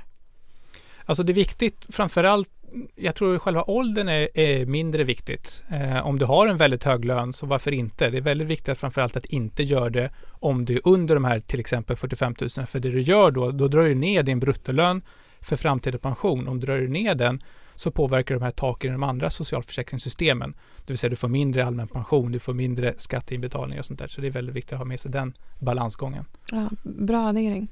Alltså 1.06 1.24
det 1.24 1.32
är 1.32 1.36
viktigt 1.36 1.86
framförallt 1.90 2.52
jag 2.96 3.16
tror 3.16 3.40
själva 3.40 3.64
åldern 3.64 4.10
är, 4.10 4.38
är 4.40 4.66
mindre 4.66 5.04
viktigt. 5.04 5.64
Eh, 5.72 6.08
om 6.08 6.20
du 6.20 6.26
har 6.26 6.48
en 6.48 6.58
väldigt 6.58 6.84
hög 6.84 7.06
lön, 7.06 7.34
så 7.34 7.46
varför 7.46 7.72
inte? 7.72 8.10
Det 8.10 8.18
är 8.18 8.22
väldigt 8.22 8.48
viktigt 8.48 8.78
framförallt 8.78 9.18
att 9.18 9.26
inte 9.26 9.64
göra 9.64 9.90
det 9.90 10.12
om 10.30 10.66
du 10.66 10.76
är 10.76 10.82
under 10.84 11.16
de 11.16 11.26
här 11.26 11.40
till 11.40 11.60
exempel 11.60 11.98
45 11.98 12.36
000. 12.42 12.50
För 12.68 12.80
det 12.80 12.90
du 12.92 13.02
gör 13.02 13.32
då, 13.32 13.52
då 13.52 13.68
drar 13.68 13.84
du 13.84 13.96
ner 13.96 14.24
din 14.24 14.40
bruttolön 14.40 15.02
för 15.42 15.56
framtida 15.56 15.98
pension. 15.98 16.48
Om 16.48 16.60
du 16.60 16.66
drar 16.66 16.80
ner 16.80 17.16
den 17.16 17.44
så 17.76 17.92
påverkar 17.92 18.36
de 18.36 18.44
här 18.44 18.52
taken 18.52 18.90
i 18.90 18.92
de 18.92 19.04
andra 19.04 19.30
socialförsäkringssystemen. 19.30 20.54
Det 20.78 20.94
vill 20.94 20.98
säga 20.98 21.10
du 21.10 21.16
får 21.16 21.28
mindre 21.28 21.66
allmän 21.66 21.88
pension, 21.88 22.32
du 22.32 22.40
får 22.40 22.54
mindre 22.54 22.94
skatteinbetalning 22.98 23.80
och 23.80 23.86
sånt 23.86 24.00
där. 24.00 24.08
Så 24.08 24.22
det 24.22 24.28
är 24.28 24.32
väldigt 24.32 24.56
viktigt 24.56 24.74
att 24.74 24.80
ha 24.80 24.86
med 24.86 25.00
sig 25.00 25.12
den 25.12 25.34
balansgången. 25.60 26.26
Ja, 26.52 26.70
bra 26.84 27.28
addering. 27.28 27.68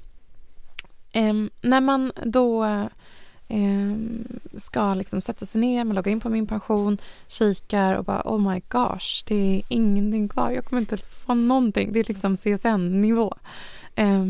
Eh, 1.14 1.34
när 1.62 1.82
man 1.82 2.12
då 2.26 2.66
eh, 3.50 3.96
ska 4.58 4.94
liksom 4.94 5.22
sätta 5.22 5.46
sig 5.46 5.62
ner, 5.62 5.86
man 5.86 5.96
loggar 5.96 6.12
in 6.12 6.20
på 6.20 6.30
min 6.30 6.48
pension, 6.48 6.98
kikar 7.28 7.96
och 7.96 8.06
bara 8.06 8.22
oh 8.26 8.52
my 8.52 8.62
gosh, 8.68 9.24
det 9.26 9.36
är 9.36 9.62
ingenting 9.68 10.28
kvar. 10.28 10.52
Jag 10.52 10.66
kommer 10.66 10.80
inte 10.80 10.98
få 10.98 11.34
någonting. 11.34 11.94
Det 11.94 12.00
är 12.00 12.06
liksom 12.08 12.38
CSN-nivå. 12.38 13.34
Eh, 13.96 14.24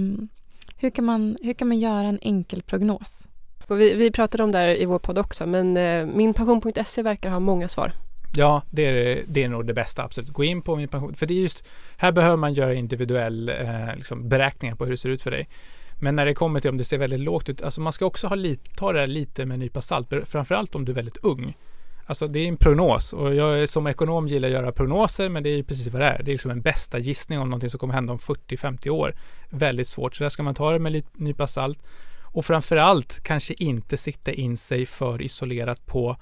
hur, 0.77 0.89
kan 0.89 1.05
man, 1.05 1.37
hur 1.43 1.53
kan 1.53 1.67
man 1.67 1.79
göra 1.79 2.07
en 2.07 2.19
enkel 2.21 2.61
prognos? 2.61 3.23
Vi, 3.67 3.93
vi 3.93 4.11
pratade 4.11 4.43
om 4.43 4.51
det 4.51 4.57
här 4.57 4.81
i 4.81 4.85
vår 4.85 4.99
podd 4.99 5.17
också 5.17 5.45
men 5.45 5.77
eh, 5.77 6.05
minpension.se 6.05 7.01
verkar 7.01 7.29
ha 7.29 7.39
många 7.39 7.69
svar. 7.69 7.93
Ja, 8.35 8.63
det 8.69 8.85
är, 8.85 9.23
det 9.27 9.43
är 9.43 9.49
nog 9.49 9.65
det 9.65 9.73
bästa, 9.73 10.03
absolut. 10.03 10.29
Gå 10.29 10.43
in 10.43 10.61
på 10.61 10.75
min 10.75 10.87
pension. 10.87 11.15
För 11.15 11.25
det 11.25 11.33
är 11.33 11.41
just, 11.41 11.67
här 11.97 12.11
behöver 12.11 12.37
man 12.37 12.53
göra 12.53 12.73
individuell 12.73 13.49
eh, 13.49 13.95
liksom 13.95 14.29
beräkningar 14.29 14.75
på 14.75 14.85
hur 14.85 14.91
det 14.91 14.97
ser 14.97 15.09
ut 15.09 15.21
för 15.21 15.31
dig. 15.31 15.47
Men 15.99 16.15
när 16.15 16.25
det 16.25 16.33
kommer 16.33 16.59
till 16.59 16.69
om 16.69 16.77
det 16.77 16.83
ser 16.83 16.97
väldigt 16.97 17.19
lågt 17.19 17.49
ut, 17.49 17.61
alltså 17.61 17.81
man 17.81 17.93
ska 17.93 18.05
också 18.05 18.27
ha 18.27 18.35
lite, 18.35 18.75
ta 18.75 18.93
det 18.93 18.99
här 18.99 19.07
lite 19.07 19.45
med 19.45 19.53
en 19.55 19.59
nypa 19.59 19.81
salt, 19.81 20.13
framförallt 20.25 20.75
om 20.75 20.85
du 20.85 20.91
är 20.91 20.95
väldigt 20.95 21.17
ung. 21.17 21.57
Alltså 22.05 22.27
det 22.27 22.39
är 22.39 22.47
en 22.47 22.57
prognos 22.57 23.13
och 23.13 23.35
jag 23.35 23.69
som 23.69 23.87
ekonom 23.87 24.27
gillar 24.27 24.47
att 24.47 24.53
göra 24.53 24.71
prognoser 24.71 25.29
men 25.29 25.43
det 25.43 25.49
är 25.49 25.63
precis 25.63 25.87
vad 25.87 26.01
det 26.01 26.05
är. 26.05 26.23
Det 26.23 26.31
är 26.31 26.33
liksom 26.33 26.51
en 26.51 26.61
bästa 26.61 26.99
gissning 26.99 27.39
om 27.39 27.49
någonting 27.49 27.69
som 27.69 27.79
kommer 27.79 27.93
hända 27.93 28.13
om 28.13 28.19
40-50 28.19 28.89
år. 28.89 29.15
Väldigt 29.49 29.87
svårt, 29.87 30.15
så 30.15 30.23
där 30.23 30.29
ska 30.29 30.43
man 30.43 30.55
ta 30.55 30.71
det 30.71 30.79
med 30.79 30.95
en 30.95 31.03
nypa 31.13 31.47
salt. 31.47 31.79
Och 32.23 32.45
framförallt 32.45 33.23
kanske 33.23 33.53
inte 33.53 33.97
sikta 33.97 34.31
in 34.31 34.57
sig 34.57 34.85
för 34.85 35.21
isolerat 35.21 35.85
på 35.85 36.17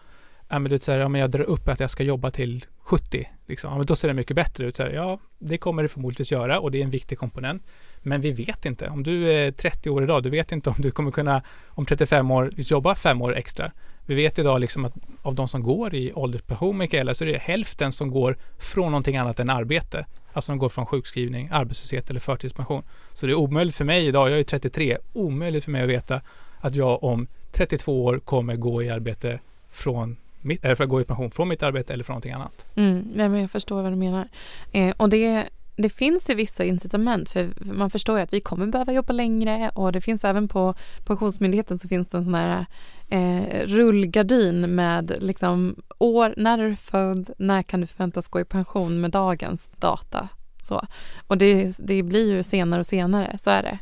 ja, 0.50 0.60
men 0.60 0.72
du 0.72 0.80
säger, 0.80 1.00
ja, 1.00 1.08
men 1.10 1.22
jag 1.22 1.32
drar 1.32 1.42
upp 1.42 1.68
att 1.68 1.80
jag 1.80 1.90
ska 1.90 2.04
jobba 2.04 2.32
till 2.32 2.66
70, 2.80 3.30
liksom. 3.46 3.72
ja, 3.72 3.78
men 3.78 3.86
då 3.86 3.96
ser 3.96 4.08
det 4.08 4.14
mycket 4.14 4.36
bättre 4.36 4.66
ut. 4.66 4.78
Här, 4.78 4.90
ja, 4.90 5.20
det 5.40 5.58
kommer 5.58 5.84
det 5.84 5.90
förmodligen 5.90 6.38
göra 6.38 6.60
och 6.60 6.72
det 6.72 6.80
är 6.80 6.84
en 6.84 6.90
viktig 6.90 7.18
komponent. 7.18 7.64
Men 8.02 8.22
vi 8.22 8.32
vet 8.32 8.66
inte. 8.66 8.90
Om 8.90 9.04
du 9.04 9.34
är 9.34 9.52
30 9.52 9.90
år 9.90 10.04
idag, 10.04 10.24
du 10.24 10.30
vet 10.30 10.52
inte 10.52 10.70
om 10.70 10.76
du 10.78 10.92
kommer 10.92 11.12
kunna 11.12 11.42
om 11.68 11.86
35 11.86 12.32
år 12.32 12.52
jobba 12.56 12.96
fem 12.96 13.22
år 13.22 13.36
extra. 13.36 13.72
Vi 14.06 14.16
vet 14.16 14.40
idag 14.40 14.62
liksom 14.62 14.86
att 14.86 14.94
av 15.22 15.36
de 15.36 15.48
som 15.48 15.64
går 15.64 15.96
i 15.96 16.14
ålderspension, 16.14 16.78
Mikaela, 16.78 17.16
så 17.16 17.24
är 17.24 17.32
det 17.32 17.38
hälften 17.38 17.92
som 17.92 18.12
går 18.12 18.38
från 18.60 18.92
någonting 18.92 19.18
annat 19.18 19.40
än 19.40 19.50
arbete. 19.50 20.06
Alltså 20.34 20.52
de 20.52 20.60
går 20.60 20.70
från 20.70 20.86
sjukskrivning, 20.86 21.50
arbetslöshet 21.52 22.10
eller 22.10 22.20
förtidspension. 22.20 22.84
Så 23.14 23.26
det 23.26 23.32
är 23.32 23.36
omöjligt 23.36 23.76
för 23.76 23.86
mig 23.86 24.08
idag, 24.08 24.32
jag 24.32 24.40
är 24.40 24.44
33, 24.44 24.98
omöjligt 25.14 25.64
för 25.64 25.72
mig 25.72 25.84
att 25.84 25.90
veta 25.90 26.22
att 26.60 26.76
jag 26.76 27.04
om 27.04 27.28
32 27.52 28.06
år 28.06 28.20
kommer 28.20 28.56
gå 28.56 28.84
i 28.84 28.90
arbete 28.90 29.40
från 29.72 30.18
mitt, 30.48 30.62
det 30.62 30.76
för 30.76 30.84
att 30.84 30.90
gå 30.90 31.02
i 31.02 31.04
pension 31.04 31.32
från 31.32 31.48
mitt 31.48 31.64
arbete 31.64 31.94
eller 31.94 32.04
från 32.04 32.14
någonting 32.14 32.32
annat. 32.32 32.66
Mm, 32.76 33.08
nej, 33.16 33.30
men 33.30 33.42
jag 33.42 33.52
förstår 33.52 33.82
vad 33.82 33.92
du 33.92 33.96
menar. 33.96 34.28
Eh, 34.72 34.94
och 34.98 35.10
det, 35.10 35.50
det 35.76 35.90
finns 35.90 36.30
ju 36.30 36.36
vissa 36.36 36.64
incitament 36.64 37.30
för 37.30 37.50
man 37.60 37.90
förstår 37.90 38.18
ju 38.18 38.24
att 38.24 38.34
vi 38.34 38.40
kommer 38.40 38.68
behöva 38.68 38.94
jobba 38.94 39.14
längre 39.14 39.72
och 39.76 39.92
det 39.92 40.02
finns 40.02 40.26
även 40.26 40.48
på 40.48 40.76
Pensionsmyndigheten 41.06 41.78
så 41.78 41.88
finns 41.88 42.10
det 42.10 42.18
en 42.18 42.24
sån 42.24 42.36
här 42.36 42.66
eh, 43.10 43.68
rullgardin 43.68 44.76
med 44.76 45.18
liksom 45.20 45.76
år, 45.98 46.34
när 46.38 46.58
är 46.58 46.70
du 46.70 46.76
född, 46.76 47.30
när 47.38 47.64
kan 47.64 47.82
du 47.82 47.88
förväntas 47.88 48.28
gå 48.28 48.40
i 48.40 48.46
pension 48.46 49.02
med 49.02 49.12
dagens 49.12 49.72
data. 49.80 50.30
Så. 50.62 50.82
Och 51.28 51.38
det, 51.38 51.78
det 51.80 52.04
blir 52.04 52.36
ju 52.36 52.44
senare 52.44 52.80
och 52.80 52.86
senare, 52.86 53.38
så 53.38 53.50
är 53.50 53.64
det 53.64 53.80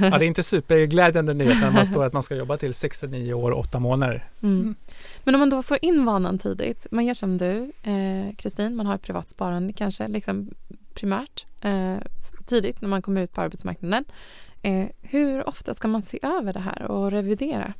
ja, 0.00 0.18
det 0.18 0.24
är 0.24 0.26
inte 0.26 0.42
superglädjande 0.42 1.34
nyhet 1.34 1.60
när 1.60 1.70
man 1.70 1.86
står 1.86 2.04
att 2.04 2.12
man 2.12 2.22
ska 2.22 2.34
jobba 2.34 2.56
till 2.56 2.74
69 2.74 3.32
år 3.32 3.50
och 3.50 3.60
8 3.60 3.78
månader. 3.78 4.28
Mm. 4.42 4.60
mm. 4.60 4.74
Men 5.24 5.34
om 5.34 5.38
man 5.38 5.50
då 5.50 5.62
får 5.62 5.78
in 5.82 6.04
vanan 6.04 6.38
tidigt, 6.38 6.86
man 6.90 7.06
gör 7.06 7.14
som 7.14 7.38
du, 7.38 7.72
Kristin, 8.36 8.66
eh, 8.66 8.70
man 8.70 8.86
har 8.86 8.94
ett 8.94 9.02
privat 9.02 9.28
sparande 9.28 9.72
kanske 9.72 10.08
liksom 10.08 10.50
primärt 10.94 11.46
eh, 11.62 11.96
tidigt 12.46 12.80
när 12.80 12.88
man 12.88 13.02
kommer 13.02 13.20
ut 13.20 13.32
på 13.32 13.40
arbetsmarknaden. 13.40 14.04
Eh, 14.62 14.86
hur 15.02 15.48
ofta 15.48 15.74
ska 15.74 15.88
man 15.88 16.02
se 16.02 16.18
över 16.22 16.52
det 16.52 16.60
här 16.60 16.82
och 16.82 17.10
revidera? 17.10 17.74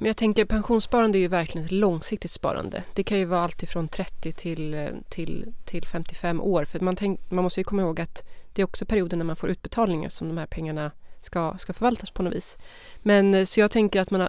Men 0.00 0.06
jag 0.06 0.16
tänker 0.16 0.44
pensionssparande 0.44 1.18
är 1.18 1.20
ju 1.20 1.28
verkligen 1.28 1.64
ett 1.64 1.72
långsiktigt 1.72 2.30
sparande. 2.30 2.82
Det 2.94 3.02
kan 3.02 3.18
ju 3.18 3.24
vara 3.24 3.40
allt 3.40 3.62
ifrån 3.62 3.88
30 3.88 4.28
eh, 4.28 4.34
till, 4.34 4.90
till, 5.08 5.52
till 5.64 5.86
55 5.86 6.40
år. 6.40 6.64
För 6.64 6.80
man, 6.80 6.96
tänk, 6.96 7.30
man 7.30 7.44
måste 7.44 7.60
ju 7.60 7.64
komma 7.64 7.82
ihåg 7.82 8.00
att 8.00 8.22
det 8.52 8.62
är 8.62 8.66
också 8.66 8.86
perioden 8.86 9.18
när 9.18 9.26
man 9.26 9.36
får 9.36 9.50
utbetalningar 9.50 10.08
som 10.08 10.28
de 10.28 10.38
här 10.38 10.46
pengarna 10.46 10.90
ska, 11.22 11.58
ska 11.58 11.72
förvaltas 11.72 12.10
på 12.10 12.22
något 12.22 12.34
vis. 12.34 12.56
Men 12.98 13.34
eh, 13.34 13.44
så 13.44 13.60
jag 13.60 13.70
tänker 13.70 14.00
att 14.00 14.10
man 14.10 14.28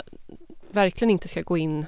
verkligen 0.71 1.10
inte 1.10 1.27
ska 1.27 1.41
gå 1.41 1.58
in 1.58 1.86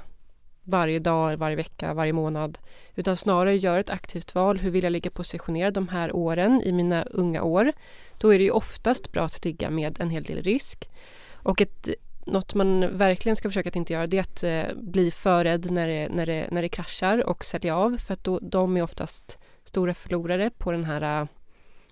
varje 0.63 0.99
dag, 0.99 1.37
varje 1.37 1.55
vecka, 1.55 1.93
varje 1.93 2.13
månad. 2.13 2.57
Utan 2.95 3.17
snarare 3.17 3.57
göra 3.57 3.79
ett 3.79 3.89
aktivt 3.89 4.35
val. 4.35 4.59
Hur 4.59 4.71
vill 4.71 4.83
jag 4.83 4.91
ligga 4.91 5.11
positionerad 5.11 5.73
de 5.73 5.87
här 5.87 6.15
åren 6.15 6.61
i 6.61 6.71
mina 6.71 7.03
unga 7.03 7.43
år? 7.43 7.71
Då 8.17 8.33
är 8.33 8.37
det 8.37 8.43
ju 8.43 8.51
oftast 8.51 9.11
bra 9.11 9.23
att 9.23 9.45
ligga 9.45 9.69
med 9.69 10.01
en 10.01 10.09
hel 10.09 10.23
del 10.23 10.43
risk. 10.43 10.89
Och 11.33 11.61
ett, 11.61 11.89
något 12.25 12.53
man 12.53 12.97
verkligen 12.97 13.35
ska 13.35 13.49
försöka 13.49 13.69
att 13.69 13.75
inte 13.75 13.93
göra 13.93 14.07
det 14.07 14.17
är 14.17 14.21
att 14.21 14.43
eh, 14.43 14.75
bli 14.77 15.11
för 15.11 15.43
rädd 15.43 15.71
när 15.71 15.87
det, 15.87 16.09
när, 16.09 16.25
det, 16.25 16.47
när 16.51 16.61
det 16.61 16.69
kraschar 16.69 17.27
och 17.27 17.45
sälja 17.45 17.75
av. 17.75 17.97
För 17.97 18.13
att 18.13 18.23
då, 18.23 18.39
de 18.39 18.77
är 18.77 18.81
oftast 18.81 19.37
stora 19.63 19.93
förlorare 19.93 20.49
på 20.49 20.71
den 20.71 20.83
här 20.83 21.21
eh, 21.21 21.27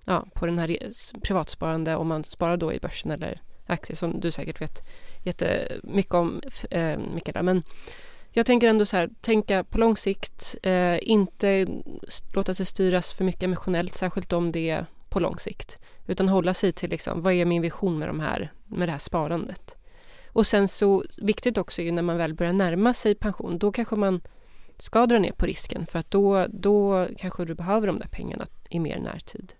ja, 0.04 0.26
på 0.34 0.46
den 0.46 0.58
här 0.58 0.76
privatsparande 1.22 1.96
om 1.96 2.08
man 2.08 2.24
sparar 2.24 2.56
då 2.56 2.72
i 2.72 2.80
börsen 2.80 3.10
eller 3.10 3.40
aktier 3.66 3.96
som 3.96 4.20
du 4.20 4.32
säkert 4.32 4.60
vet 4.60 4.88
jättemycket 5.22 6.14
om, 6.14 6.40
eh, 6.70 6.98
Mikaela. 7.14 7.42
Men 7.42 7.62
jag 8.32 8.46
tänker 8.46 8.68
ändå 8.68 8.86
så 8.86 8.96
här, 8.96 9.10
tänka 9.20 9.64
på 9.64 9.78
lång 9.78 9.96
sikt, 9.96 10.54
eh, 10.62 10.98
inte 11.02 11.66
låta 12.34 12.54
sig 12.54 12.66
styras 12.66 13.12
för 13.12 13.24
mycket 13.24 13.42
emotionellt, 13.42 13.94
särskilt 13.94 14.32
om 14.32 14.52
det 14.52 14.70
är 14.70 14.86
på 15.08 15.20
lång 15.20 15.38
sikt. 15.38 15.78
Utan 16.06 16.28
hålla 16.28 16.54
sig 16.54 16.72
till 16.72 16.90
liksom, 16.90 17.22
vad 17.22 17.32
är 17.32 17.44
min 17.44 17.62
vision 17.62 17.98
med, 17.98 18.08
de 18.08 18.20
här, 18.20 18.52
med 18.66 18.88
det 18.88 18.92
här 18.92 18.98
sparandet? 18.98 19.79
Och 20.32 20.46
sen 20.46 20.68
så 20.68 21.04
viktigt 21.16 21.58
också 21.58 21.82
är 21.82 21.92
när 21.92 22.02
man 22.02 22.16
väl 22.16 22.34
börjar 22.34 22.52
närma 22.52 22.94
sig 22.94 23.14
pension, 23.14 23.58
då 23.58 23.72
kanske 23.72 23.96
man 23.96 24.20
ska 24.78 25.06
dra 25.06 25.18
ner 25.18 25.32
på 25.32 25.46
risken 25.46 25.86
för 25.86 25.98
att 25.98 26.10
då, 26.10 26.46
då 26.48 27.06
kanske 27.18 27.44
du 27.44 27.54
behöver 27.54 27.86
de 27.86 27.98
där 27.98 28.08
pengarna 28.08 28.46
i 28.70 28.80
mer 28.80 28.98
närtid. 28.98 29.52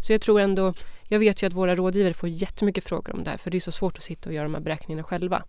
Så 0.00 0.12
jag 0.12 0.20
tror 0.20 0.40
ändå, 0.40 0.72
jag 1.08 1.18
vet 1.18 1.42
ju 1.42 1.46
att 1.46 1.52
våra 1.52 1.76
rådgivare 1.76 2.14
får 2.14 2.28
jättemycket 2.28 2.84
frågor 2.84 3.14
om 3.14 3.24
det 3.24 3.30
här 3.30 3.36
för 3.36 3.50
det 3.50 3.58
är 3.58 3.60
så 3.60 3.72
svårt 3.72 3.96
att 3.96 4.02
sitta 4.02 4.28
och 4.28 4.34
göra 4.34 4.44
de 4.44 4.54
här 4.54 4.60
beräkningarna 4.60 5.04
själva. 5.04 5.44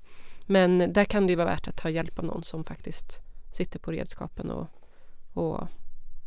Men 0.45 0.93
där 0.93 1.05
kan 1.05 1.27
det 1.27 1.31
ju 1.31 1.37
vara 1.37 1.47
värt 1.47 1.67
att 1.67 1.77
ta 1.77 1.89
hjälp 1.89 2.19
av 2.19 2.25
någon 2.25 2.43
som 2.43 2.63
faktiskt 2.63 3.19
sitter 3.53 3.79
på 3.79 3.91
redskapen 3.91 4.49
och, 4.51 4.67
och 5.33 5.67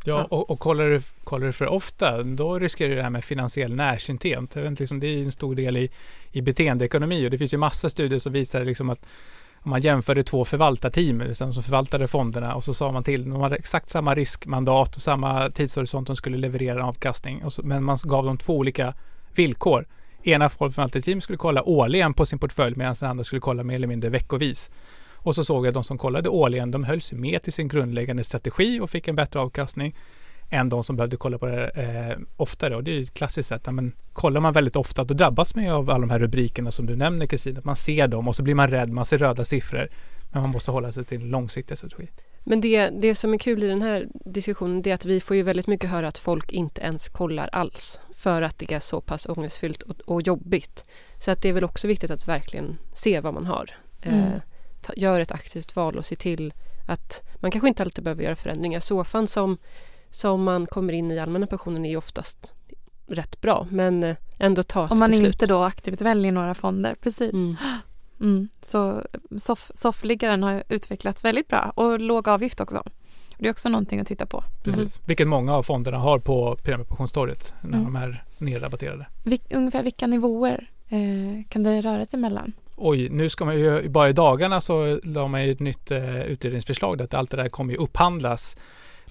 Ja, 0.03 0.23
och, 0.23 0.49
och 0.49 0.59
kollar, 0.59 0.89
du, 0.89 1.01
kollar 1.23 1.47
du 1.47 1.53
för 1.53 1.67
ofta, 1.67 2.23
då 2.23 2.59
riskerar 2.59 2.89
du 2.89 2.95
det 2.95 3.03
här 3.03 3.09
med 3.09 3.23
finansiell 3.23 3.75
närsynthet. 3.75 4.55
Liksom, 4.55 4.99
det 4.99 5.07
är 5.07 5.23
en 5.23 5.31
stor 5.31 5.55
del 5.55 5.77
i, 5.77 5.89
i 6.31 6.41
beteendeekonomi 6.41 7.27
och 7.27 7.31
det 7.31 7.37
finns 7.37 7.53
ju 7.53 7.57
massa 7.57 7.89
studier 7.89 8.19
som 8.19 8.33
visar 8.33 8.65
liksom 8.65 8.89
att 8.89 9.05
om 9.61 9.69
man 9.71 9.81
jämförde 9.81 10.23
två 10.23 10.45
förvaltarteam 10.45 11.21
liksom, 11.21 11.53
som 11.53 11.63
förvaltade 11.63 12.07
fonderna 12.07 12.55
och 12.55 12.63
så 12.63 12.73
sa 12.73 12.91
man 12.91 13.03
till, 13.03 13.29
de 13.29 13.41
hade 13.41 13.55
exakt 13.55 13.89
samma 13.89 14.15
riskmandat 14.15 14.95
och 14.95 15.01
samma 15.01 15.49
tidshorisont 15.49 16.07
de 16.07 16.15
skulle 16.15 16.37
leverera 16.37 16.79
en 16.79 16.85
avkastning. 16.85 17.43
Så, 17.51 17.63
men 17.63 17.83
man 17.83 17.97
gav 18.03 18.25
dem 18.25 18.37
två 18.37 18.57
olika 18.57 18.93
villkor. 19.35 19.85
Ena 20.23 20.49
förvaltarteam 20.49 21.21
skulle 21.21 21.37
kolla 21.37 21.63
årligen 21.63 22.13
på 22.13 22.25
sin 22.25 22.39
portfölj 22.39 22.75
medan 22.75 22.95
den 22.99 23.09
andra 23.09 23.23
skulle 23.23 23.41
kolla 23.41 23.63
mer 23.63 23.75
eller 23.75 23.87
mindre 23.87 24.09
veckovis. 24.09 24.71
Och 25.21 25.35
så 25.35 25.43
såg 25.43 25.65
jag 25.65 25.67
att 25.67 25.73
de 25.73 25.83
som 25.83 25.97
kollade 25.97 26.29
årligen, 26.29 26.71
de 26.71 26.83
höll 26.83 27.01
sig 27.01 27.17
med 27.17 27.41
till 27.43 27.53
sin 27.53 27.67
grundläggande 27.67 28.23
strategi 28.23 28.79
och 28.79 28.89
fick 28.89 29.07
en 29.07 29.15
bättre 29.15 29.39
avkastning 29.39 29.95
än 30.49 30.69
de 30.69 30.83
som 30.83 30.95
behövde 30.95 31.17
kolla 31.17 31.37
på 31.37 31.45
det 31.45 31.69
eh, 31.69 32.17
oftare. 32.37 32.75
Och 32.75 32.83
det 32.83 32.91
är 32.91 32.95
ju 32.95 33.03
ett 33.03 33.13
klassiskt 33.13 33.49
sätt. 33.49 33.67
Men 33.71 33.91
kollar 34.13 34.41
man 34.41 34.53
väldigt 34.53 34.75
ofta 34.75 35.03
då 35.03 35.13
drabbas 35.13 35.55
man 35.55 35.63
ju 35.63 35.71
av 35.71 35.89
alla 35.89 35.99
de 35.99 36.09
här 36.09 36.19
rubrikerna 36.19 36.71
som 36.71 36.85
du 36.85 36.95
nämner 36.95 37.25
Kristina. 37.25 37.61
Man 37.63 37.75
ser 37.75 38.07
dem 38.07 38.27
och 38.27 38.35
så 38.35 38.43
blir 38.43 38.55
man 38.55 38.69
rädd, 38.69 38.89
man 38.89 39.05
ser 39.05 39.17
röda 39.17 39.45
siffror. 39.45 39.89
Men 40.31 40.41
man 40.41 40.51
måste 40.51 40.71
hålla 40.71 40.91
sig 40.91 41.03
till 41.03 41.21
en 41.21 41.29
långsiktig 41.29 41.77
strategi. 41.77 42.07
Men 42.43 42.61
det, 42.61 42.89
det 42.89 43.15
som 43.15 43.33
är 43.33 43.37
kul 43.37 43.63
i 43.63 43.67
den 43.67 43.81
här 43.81 44.07
diskussionen 44.25 44.81
det 44.81 44.89
är 44.89 44.93
att 44.93 45.05
vi 45.05 45.19
får 45.19 45.35
ju 45.35 45.43
väldigt 45.43 45.67
mycket 45.67 45.89
höra 45.89 46.07
att 46.07 46.17
folk 46.17 46.51
inte 46.51 46.81
ens 46.81 47.09
kollar 47.09 47.49
alls 47.51 47.99
för 48.15 48.41
att 48.41 48.59
det 48.59 48.71
är 48.71 48.79
så 48.79 49.01
pass 49.01 49.25
ångestfyllt 49.29 49.81
och, 49.81 49.95
och 50.05 50.21
jobbigt. 50.21 50.85
Så 51.19 51.31
att 51.31 51.41
det 51.41 51.49
är 51.49 51.53
väl 51.53 51.63
också 51.63 51.87
viktigt 51.87 52.11
att 52.11 52.27
verkligen 52.27 52.77
se 52.95 53.19
vad 53.19 53.33
man 53.33 53.45
har. 53.45 53.69
Mm. 54.01 54.19
Eh, 54.19 54.41
gör 54.95 55.19
ett 55.19 55.31
aktivt 55.31 55.75
val 55.75 55.97
och 55.97 56.05
se 56.05 56.15
till 56.15 56.53
att 56.87 57.21
man 57.35 57.51
kanske 57.51 57.67
inte 57.67 57.83
alltid 57.83 58.03
behöver 58.03 58.23
göra 58.23 58.35
förändringar. 58.35 58.79
Sofan 58.79 59.27
som 59.27 59.57
som 60.11 60.43
man 60.43 60.67
kommer 60.67 60.93
in 60.93 61.11
i 61.11 61.19
allmänna 61.19 61.47
pensionen 61.47 61.85
är 61.85 61.97
oftast 61.97 62.53
rätt 63.07 63.41
bra 63.41 63.67
men 63.71 64.03
eh, 64.03 64.15
ändå 64.37 64.63
ta 64.63 64.85
ett 64.85 64.91
Om 64.91 64.99
man 64.99 65.11
beslut. 65.11 65.33
inte 65.33 65.45
då 65.45 65.63
aktivt 65.63 66.01
väljer 66.01 66.31
några 66.31 66.53
fonder, 66.53 66.95
precis. 67.01 67.33
Mm. 67.33 67.55
Mm. 68.21 68.47
Så 68.61 69.03
soff, 69.37 69.71
soffliggaren 69.75 70.43
har 70.43 70.63
utvecklats 70.69 71.25
väldigt 71.25 71.47
bra 71.47 71.71
och 71.75 71.99
låg 71.99 72.27
avgift 72.29 72.59
också. 72.59 72.83
Det 73.37 73.47
är 73.47 73.51
också 73.51 73.69
någonting 73.69 73.99
att 73.99 74.07
titta 74.07 74.25
på. 74.25 74.43
Precis. 74.63 74.79
Mm. 74.79 75.05
Vilket 75.05 75.27
många 75.27 75.55
av 75.55 75.63
fonderna 75.63 75.97
har 75.97 76.19
på 76.19 76.57
premiepensionstorget 76.63 77.53
när 77.61 77.77
mm. 77.77 77.83
de 77.83 77.95
är 77.95 78.23
nerrabatterade. 78.37 79.07
Vil 79.23 79.39
ungefär 79.53 79.83
vilka 79.83 80.07
nivåer 80.07 80.69
eh, 80.89 81.47
kan 81.49 81.63
det 81.63 81.81
röra 81.81 82.05
sig 82.05 82.19
mellan? 82.19 82.53
Oj, 82.81 83.09
nu 83.09 83.29
ska 83.29 83.45
man 83.45 83.59
ju, 83.59 83.89
bara 83.89 84.09
i 84.09 84.13
dagarna 84.13 84.61
så 84.61 84.99
la 85.03 85.27
man 85.27 85.45
ju 85.45 85.51
ett 85.51 85.59
nytt 85.59 85.91
eh, 85.91 86.21
utredningsförslag 86.21 87.01
att 87.01 87.13
allt 87.13 87.31
det 87.31 87.37
där 87.37 87.49
kommer 87.49 87.73
ju 87.73 87.79
upphandlas 87.79 88.57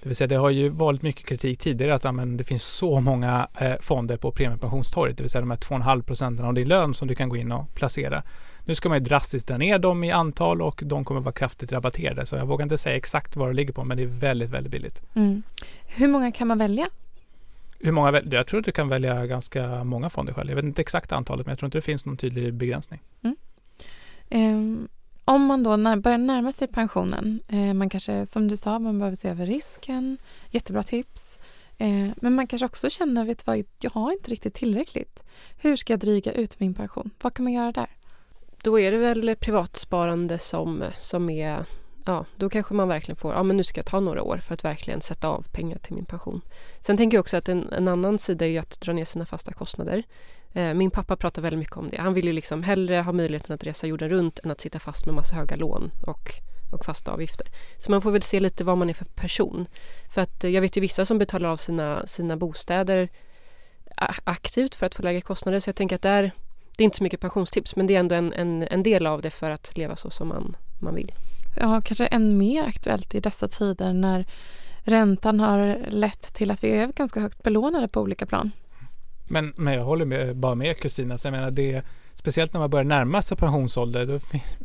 Det 0.01 0.09
vill 0.09 0.15
säga 0.15 0.27
det 0.27 0.35
har 0.35 0.49
ju 0.49 0.69
varit 0.69 1.01
mycket 1.01 1.25
kritik 1.25 1.59
tidigare 1.59 1.95
att 1.95 2.05
amen, 2.05 2.37
det 2.37 2.43
finns 2.43 2.63
så 2.63 2.99
många 2.99 3.47
eh, 3.59 3.73
fonder 3.79 4.17
på 4.17 4.31
premiepensionstorget, 4.31 5.17
det 5.17 5.23
vill 5.23 5.29
säga 5.29 5.41
de 5.41 5.49
här 5.49 5.57
2,5 5.57 6.01
procenten 6.01 6.45
av 6.45 6.53
din 6.53 6.67
lön 6.67 6.93
som 6.93 7.07
du 7.07 7.15
kan 7.15 7.29
gå 7.29 7.37
in 7.37 7.51
och 7.51 7.75
placera. 7.75 8.23
Nu 8.65 8.75
ska 8.75 8.89
man 8.89 8.97
ju 8.97 9.03
drastiskt 9.03 9.47
dra 9.47 9.57
ner 9.57 9.79
dem 9.79 10.03
i 10.03 10.11
antal 10.11 10.61
och 10.61 10.81
de 10.85 11.05
kommer 11.05 11.21
vara 11.21 11.33
kraftigt 11.33 11.71
rabatterade. 11.71 12.25
Så 12.25 12.35
jag 12.35 12.45
vågar 12.45 12.63
inte 12.63 12.77
säga 12.77 12.95
exakt 12.95 13.35
vad 13.35 13.49
det 13.49 13.53
ligger 13.53 13.73
på 13.73 13.83
men 13.83 13.97
det 13.97 14.03
är 14.03 14.07
väldigt, 14.07 14.49
väldigt 14.49 14.71
billigt. 14.71 15.03
Mm. 15.15 15.43
Hur 15.85 16.07
många 16.07 16.31
kan 16.31 16.47
man 16.47 16.57
välja? 16.57 16.87
Hur 17.79 17.91
många? 17.91 18.21
Jag 18.31 18.47
tror 18.47 18.59
att 18.59 18.65
du 18.65 18.71
kan 18.71 18.89
välja 18.89 19.25
ganska 19.25 19.83
många 19.83 20.09
fonder 20.09 20.33
själv. 20.33 20.49
Jag 20.49 20.55
vet 20.55 20.65
inte 20.65 20.81
exakt 20.81 21.11
antalet 21.11 21.45
men 21.45 21.51
jag 21.51 21.59
tror 21.59 21.67
inte 21.67 21.77
det 21.77 21.81
finns 21.81 22.05
någon 22.05 22.17
tydlig 22.17 22.53
begränsning. 22.53 22.99
Mm. 23.23 23.35
Ehm, 24.29 24.87
om 25.25 25.45
man 25.45 25.63
då 25.63 25.75
när, 25.75 25.97
börjar 25.97 26.17
närma 26.17 26.51
sig 26.51 26.67
pensionen, 26.67 27.39
eh, 27.47 27.73
man 27.73 27.89
kanske 27.89 28.25
som 28.25 28.47
du 28.47 28.57
sa, 28.57 28.79
man 28.79 28.99
behöver 28.99 29.17
se 29.17 29.29
över 29.29 29.45
risken, 29.45 30.17
jättebra 30.49 30.83
tips. 30.83 31.39
Eh, 31.77 32.09
men 32.15 32.35
man 32.35 32.47
kanske 32.47 32.65
också 32.65 32.89
känner, 32.89 33.25
vet 33.25 33.47
vad, 33.47 33.63
jag 33.79 33.91
har 33.91 34.11
inte 34.11 34.31
riktigt 34.31 34.53
tillräckligt. 34.53 35.23
Hur 35.57 35.75
ska 35.75 35.93
jag 35.93 35.99
dryga 35.99 36.31
ut 36.31 36.59
min 36.59 36.73
pension? 36.73 37.09
Vad 37.21 37.33
kan 37.33 37.43
man 37.43 37.53
göra 37.53 37.71
där? 37.71 37.89
Då 38.63 38.79
är 38.79 38.91
det 38.91 38.97
väl 38.97 39.35
privatsparande 39.35 40.39
som, 40.39 40.83
som 40.99 41.29
är 41.29 41.65
ja, 42.05 42.25
då 42.37 42.49
kanske 42.49 42.73
man 42.73 42.87
verkligen 42.87 43.15
får, 43.15 43.33
ja 43.33 43.43
men 43.43 43.57
nu 43.57 43.63
ska 43.63 43.79
jag 43.79 43.85
ta 43.85 43.99
några 43.99 44.23
år 44.23 44.37
för 44.37 44.53
att 44.53 44.65
verkligen 44.65 45.01
sätta 45.01 45.27
av 45.27 45.45
pengar 45.51 45.77
till 45.77 45.93
min 45.93 46.05
pension. 46.05 46.41
Sen 46.79 46.97
tänker 46.97 47.17
jag 47.17 47.21
också 47.21 47.37
att 47.37 47.49
en, 47.49 47.73
en 47.73 47.87
annan 47.87 48.19
sida 48.19 48.45
är 48.45 48.49
ju 48.49 48.57
att 48.57 48.81
dra 48.81 48.93
ner 48.93 49.05
sina 49.05 49.25
fasta 49.25 49.53
kostnader. 49.53 50.03
Eh, 50.53 50.73
min 50.73 50.91
pappa 50.91 51.15
pratar 51.15 51.41
väldigt 51.41 51.59
mycket 51.59 51.77
om 51.77 51.89
det. 51.89 51.97
Han 51.97 52.13
vill 52.13 52.25
ju 52.25 52.33
liksom 52.33 52.63
hellre 52.63 53.01
ha 53.01 53.11
möjligheten 53.11 53.55
att 53.55 53.63
resa 53.63 53.87
jorden 53.87 54.09
runt 54.09 54.39
än 54.39 54.51
att 54.51 54.61
sitta 54.61 54.79
fast 54.79 55.05
med 55.05 55.15
massa 55.15 55.35
höga 55.35 55.55
lån 55.55 55.91
och, 56.01 56.31
och 56.71 56.85
fasta 56.85 57.11
avgifter. 57.11 57.47
Så 57.77 57.91
man 57.91 58.01
får 58.01 58.11
väl 58.11 58.21
se 58.21 58.39
lite 58.39 58.63
vad 58.63 58.77
man 58.77 58.89
är 58.89 58.93
för 58.93 59.05
person. 59.05 59.67
För 60.13 60.21
att 60.21 60.43
eh, 60.43 60.49
jag 60.49 60.61
vet 60.61 60.77
ju 60.77 60.81
vissa 60.81 61.05
som 61.05 61.17
betalar 61.17 61.49
av 61.49 61.57
sina, 61.57 62.07
sina 62.07 62.37
bostäder 62.37 63.09
aktivt 64.23 64.75
för 64.75 64.85
att 64.85 64.95
få 64.95 65.03
lägre 65.03 65.21
kostnader. 65.21 65.59
Så 65.59 65.69
jag 65.69 65.75
tänker 65.75 65.95
att 65.95 66.01
det 66.01 66.09
är, 66.09 66.31
det 66.75 66.83
är 66.83 66.85
inte 66.85 66.97
så 66.97 67.03
mycket 67.03 67.19
pensionstips 67.19 67.75
men 67.75 67.87
det 67.87 67.95
är 67.95 67.99
ändå 67.99 68.15
en, 68.15 68.33
en, 68.33 68.63
en 68.63 68.83
del 68.83 69.07
av 69.07 69.21
det 69.21 69.29
för 69.29 69.51
att 69.51 69.77
leva 69.77 69.95
så 69.95 70.09
som 70.09 70.27
man, 70.27 70.55
man 70.79 70.95
vill 70.95 71.13
ja, 71.55 71.81
kanske 71.81 72.05
än 72.05 72.37
mer 72.37 72.63
aktuellt 72.63 73.15
i 73.15 73.19
dessa 73.19 73.47
tider 73.47 73.93
när 73.93 74.25
räntan 74.83 75.39
har 75.39 75.77
lett 75.89 76.33
till 76.33 76.51
att 76.51 76.63
vi 76.63 76.71
är 76.71 76.87
ganska 76.87 77.19
högt 77.19 77.43
belånade 77.43 77.87
på 77.87 78.01
olika 78.01 78.25
plan. 78.25 78.51
Men, 79.27 79.53
men 79.57 79.73
jag 79.73 79.83
håller 79.83 80.05
med, 80.05 80.37
bara 80.37 80.55
med 80.55 80.77
Kristina. 80.77 81.17
Jag 81.23 81.31
menar 81.31 81.51
det, 81.51 81.81
speciellt 82.13 82.53
när 82.53 82.59
man 82.59 82.69
börjar 82.69 82.83
närma 82.83 83.21
sig 83.21 83.37
pensionsålder 83.37 84.05
då 84.05 84.13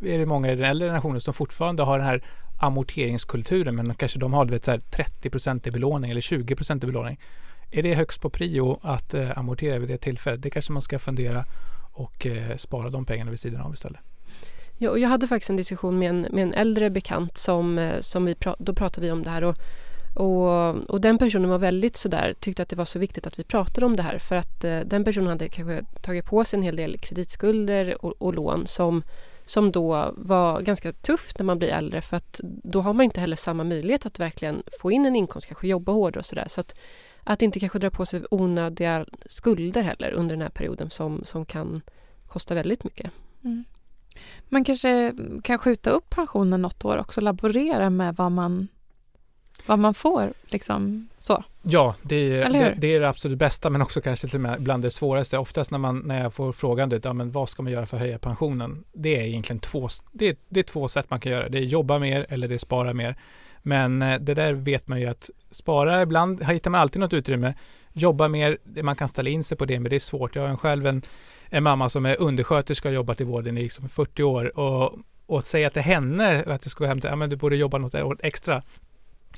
är 0.07 0.19
det 0.19 0.25
många 0.25 0.51
i 0.51 0.55
den 0.55 0.65
äldre 0.65 0.87
generationen 0.87 1.21
som 1.21 1.33
fortfarande 1.33 1.83
har 1.83 1.97
den 1.97 2.07
här 2.07 2.21
amorteringskulturen 2.57 3.75
men 3.75 3.95
kanske 3.95 4.19
de 4.19 4.33
har 4.33 4.45
vet, 4.45 4.65
så 4.65 4.71
30% 4.71 5.67
i 5.67 5.71
belåning 5.71 6.11
eller 6.11 6.21
20% 6.21 6.83
i 6.83 6.87
belåning. 6.87 7.19
Är 7.71 7.83
det 7.83 7.95
högst 7.95 8.21
på 8.21 8.29
prio 8.29 8.79
att 8.81 9.13
eh, 9.13 9.37
amortera 9.37 9.79
vid 9.79 9.89
det 9.89 9.97
tillfället? 9.97 10.41
Det 10.41 10.49
kanske 10.49 10.73
man 10.73 10.81
ska 10.81 10.99
fundera 10.99 11.45
och 11.93 12.25
eh, 12.25 12.57
spara 12.57 12.89
de 12.89 13.05
pengarna 13.05 13.31
vid 13.31 13.39
sidan 13.39 13.61
av 13.61 13.73
istället. 13.73 13.99
Ja, 14.77 14.89
och 14.89 14.99
jag 14.99 15.09
hade 15.09 15.27
faktiskt 15.27 15.49
en 15.49 15.55
diskussion 15.55 15.99
med 15.99 16.09
en, 16.09 16.21
med 16.21 16.43
en 16.43 16.53
äldre 16.53 16.89
bekant 16.89 17.37
som, 17.37 17.77
eh, 17.79 18.01
som 18.01 18.25
vi 18.25 18.35
då 18.57 18.73
pratade 18.73 19.07
vi 19.07 19.11
om 19.11 19.23
det 19.23 19.29
här 19.29 19.43
och, 19.43 19.55
och, 20.15 20.75
och, 20.89 21.01
den 21.01 21.17
personen 21.17 21.49
var 21.49 21.57
väldigt 21.57 21.97
sådär, 21.97 22.33
tyckte 22.39 22.63
att 22.63 22.69
det 22.69 22.75
var 22.75 22.85
så 22.85 22.99
viktigt 22.99 23.27
att 23.27 23.39
vi 23.39 23.43
pratade 23.43 23.85
om 23.85 23.95
det 23.95 24.03
här 24.03 24.19
för 24.19 24.35
att 24.35 24.63
eh, 24.63 24.79
den 24.79 25.03
personen 25.03 25.27
hade 25.27 25.49
kanske 25.49 25.81
tagit 26.01 26.25
på 26.25 26.45
sig 26.45 26.57
en 26.57 26.63
hel 26.63 26.75
del 26.75 26.97
kreditskulder 26.97 28.05
och, 28.05 28.13
och 28.21 28.33
lån 28.33 28.67
som, 28.67 29.03
som 29.45 29.71
då 29.71 30.13
var 30.17 30.61
ganska 30.61 30.91
tufft 30.91 31.39
när 31.39 31.43
man 31.45 31.59
blir 31.59 31.69
äldre 31.69 32.01
för 32.01 32.17
att 32.17 32.39
då 32.43 32.81
har 32.81 32.93
man 32.93 33.03
inte 33.03 33.19
heller 33.19 33.35
samma 33.35 33.63
möjlighet 33.63 34.05
att 34.05 34.19
verkligen 34.19 34.63
få 34.81 34.91
in 34.91 35.05
en 35.05 35.15
inkomst, 35.15 35.47
kanske 35.47 35.67
jobba 35.67 35.91
hårdare 35.91 36.19
och 36.19 36.25
sådär. 36.25 36.47
Så 36.47 36.59
att, 36.59 36.75
att 37.23 37.41
inte 37.41 37.59
kanske 37.59 37.79
dra 37.79 37.89
på 37.89 38.05
sig 38.05 38.21
onödiga 38.31 39.05
skulder 39.25 39.81
heller 39.81 40.11
under 40.11 40.35
den 40.35 40.41
här 40.41 40.49
perioden 40.49 40.89
som, 40.89 41.23
som 41.23 41.45
kan 41.45 41.81
kosta 42.27 42.53
väldigt 42.53 42.83
mycket. 42.83 43.11
Mm. 43.43 43.63
Man 44.49 44.63
kanske 44.63 45.13
kan 45.43 45.57
skjuta 45.57 45.89
upp 45.89 46.09
pensionen 46.09 46.61
något 46.61 46.85
år 46.85 46.97
också, 46.97 47.21
laborera 47.21 47.89
med 47.89 48.15
vad 48.15 48.31
man, 48.31 48.67
vad 49.65 49.79
man 49.79 49.93
får. 49.93 50.33
Liksom, 50.45 51.09
så. 51.19 51.43
Ja, 51.63 51.95
det 52.01 52.15
är, 52.15 52.49
det, 52.49 52.75
det, 52.77 52.95
är 52.95 52.99
det 52.99 53.09
absolut 53.09 53.37
bästa 53.37 53.69
men 53.69 53.81
också 53.81 54.01
kanske 54.01 54.27
till 54.27 54.37
och 54.37 54.41
med 54.41 54.61
bland 54.61 54.83
det 54.83 54.91
svåraste. 54.91 55.37
Oftast 55.37 55.71
när, 55.71 55.77
man, 55.77 55.99
när 55.99 56.23
jag 56.23 56.33
får 56.33 56.51
frågan 56.51 56.99
ja, 57.03 57.13
men 57.13 57.31
vad 57.31 57.49
ska 57.49 57.63
man 57.63 57.71
göra 57.71 57.85
för 57.85 57.97
att 57.97 58.01
höja 58.01 58.19
pensionen? 58.19 58.83
Det 58.93 59.19
är 59.19 59.21
egentligen 59.21 59.59
två, 59.59 59.89
det 60.11 60.27
är, 60.27 60.35
det 60.49 60.59
är 60.59 60.63
två 60.63 60.87
sätt 60.87 61.09
man 61.09 61.19
kan 61.19 61.31
göra. 61.31 61.49
Det 61.49 61.57
är 61.57 61.61
jobba 61.61 61.99
mer 61.99 62.25
eller 62.29 62.47
det 62.47 62.53
är 62.53 62.59
spara 62.59 62.93
mer. 62.93 63.15
Men 63.61 64.01
eh, 64.01 64.19
det 64.19 64.33
där 64.33 64.53
vet 64.53 64.87
man 64.87 64.99
ju 64.99 65.07
att 65.07 65.29
spara, 65.51 66.01
ibland 66.01 66.43
hittar 66.43 66.71
man 66.71 66.81
alltid 66.81 66.99
något 66.99 67.13
utrymme. 67.13 67.53
Jobba 67.93 68.27
mer, 68.27 68.57
man 68.83 68.95
kan 68.95 69.09
ställa 69.09 69.29
in 69.29 69.43
sig 69.43 69.57
på 69.57 69.65
det, 69.65 69.79
men 69.79 69.89
det 69.89 69.95
är 69.95 69.99
svårt. 69.99 70.35
Jag 70.35 70.47
har 70.47 70.57
själv 70.57 70.87
en 70.87 71.01
en 71.55 71.63
mamma 71.63 71.89
som 71.89 72.05
är 72.05 72.21
undersköterska 72.21 72.87
och 72.87 72.93
jobbat 72.93 73.21
i 73.21 73.23
vården 73.23 73.57
i 73.57 73.63
liksom 73.63 73.89
40 73.89 74.23
år 74.23 74.59
och, 74.59 74.99
och 75.25 75.43
säga 75.43 75.69
till 75.69 75.81
henne 75.81 76.43
att 76.47 76.61
det 76.61 76.69
ska 76.69 76.85
hämta, 76.85 77.07
ja 77.07 77.15
men 77.15 77.29
du 77.29 77.35
borde 77.35 77.55
jobba 77.55 77.77
något 77.77 77.95
extra. 78.23 78.63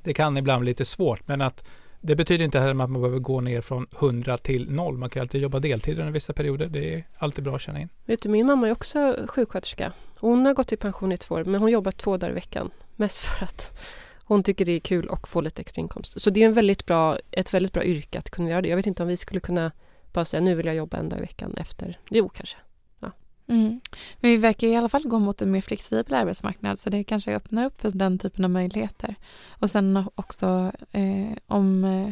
Det 0.04 0.14
kan 0.14 0.38
ibland 0.38 0.62
bli 0.62 0.72
lite 0.72 0.86
svårt, 0.86 1.28
men 1.28 1.42
att 1.42 1.68
det 2.02 2.16
betyder 2.16 2.46
inte 2.46 2.60
heller 2.60 2.72
att 2.72 2.78
man 2.78 2.94
behöver 2.94 3.20
gå 3.20 3.42
ner 3.42 3.62
från 3.62 3.88
100 4.00 4.38
till 4.38 4.72
0. 4.72 4.98
Man 4.98 5.10
kan 5.10 5.22
alltid 5.22 5.42
jobba 5.42 5.60
deltid 5.60 6.00
under 6.00 6.12
vissa 6.12 6.34
perioder. 6.34 6.68
Det 6.68 6.94
är 6.94 7.04
alltid 7.18 7.44
bra 7.44 7.56
att 7.56 7.62
känna 7.62 7.82
in. 7.82 7.90
Vet 8.06 8.22
du, 8.22 8.30
min 8.30 8.46
mamma 8.46 8.68
är 8.68 8.72
också 8.72 9.26
sjuksköterska. 9.28 9.94
Hon 10.20 10.46
har 10.46 10.54
gått 10.54 10.72
i 10.72 10.78
pension 10.78 11.12
i 11.12 11.18
två 11.18 11.36
år, 11.36 11.44
men 11.44 11.62
hon 11.62 11.72
jobbar 11.72 11.92
två 11.92 12.18
dagar 12.18 12.32
i 12.32 12.36
veckan. 12.36 12.72
Mest 12.96 13.18
för 13.18 13.46
att 13.46 13.80
hon 14.24 14.44
tycker 14.44 14.66
det 14.66 14.72
är 14.72 14.80
kul 14.80 15.10
att 15.12 15.28
få 15.28 15.42
lite 15.42 15.62
extra 15.62 15.82
inkomst. 15.82 16.22
Så 16.22 16.30
det 16.30 16.44
är 16.44 16.46
en 16.46 16.54
väldigt 16.54 16.86
bra, 16.86 17.18
ett 17.32 17.54
väldigt 17.54 17.74
bra 17.74 17.84
yrke 17.84 18.20
att 18.20 18.30
kunna 18.30 18.50
göra 18.50 18.62
det. 18.62 18.70
Jag 18.70 18.76
vet 18.76 18.88
inte 18.88 19.04
om 19.04 19.10
vi 19.10 19.18
skulle 19.18 19.40
kunna 19.40 19.72
bara 20.18 20.26
säga 20.26 20.42
nu 20.42 20.56
vill 20.56 20.66
jag 20.66 20.76
jobba 20.76 20.98
en 20.98 21.10
dag 21.10 21.20
i 21.20 21.22
veckan 21.22 21.54
efter. 21.58 22.00
Jo, 22.10 22.30
kanske. 22.30 22.58
Ja. 23.00 23.12
Mm. 23.48 23.82
Men 24.20 24.32
vi 24.32 24.38
verkar 24.38 24.68
i 24.68 24.76
alla 24.76 24.90
fall 24.90 25.08
gå 25.08 25.20
mot 25.20 25.42
en 25.42 25.52
mer 25.52 25.62
flexibel 25.62 26.14
arbetsmarknad 26.14 26.80
så 26.80 26.90
det 26.90 27.04
kanske 27.04 27.36
öppnar 27.36 27.66
upp 27.66 27.82
för 27.82 27.92
den 27.92 28.20
typen 28.20 28.46
av 28.46 28.52
möjligheter. 28.52 29.16
Och 29.50 29.70
sen 29.70 30.06
också 30.16 30.72
eh, 30.92 31.38
om, 31.48 31.84
eh, 31.84 32.10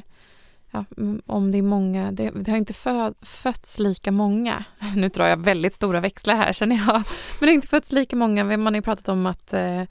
ja, 0.72 0.86
om 1.26 1.52
det 1.52 1.58
är 1.58 1.62
många, 1.62 2.12
det, 2.12 2.30
det 2.30 2.52
har 2.52 2.58
inte 2.58 2.74
fö, 2.74 3.14
fötts 3.22 3.80
lika 3.80 4.12
många, 4.12 4.64
nu 4.96 5.10
drar 5.10 5.28
jag 5.28 5.38
väldigt 5.38 5.74
stora 5.74 6.00
växlar 6.00 6.36
här 6.36 6.54
känner 6.54 6.76
jag, 6.76 6.94
men 6.96 7.40
det 7.40 7.46
har 7.46 7.54
inte 7.54 7.68
fötts 7.68 7.92
lika 7.92 8.16
många, 8.16 8.44
man 8.44 8.66
har 8.66 8.76
ju 8.76 8.82
pratat 8.82 9.10
om 9.10 9.26
att 9.26 9.54
eh, 9.54 9.82
Eh, 9.82 9.88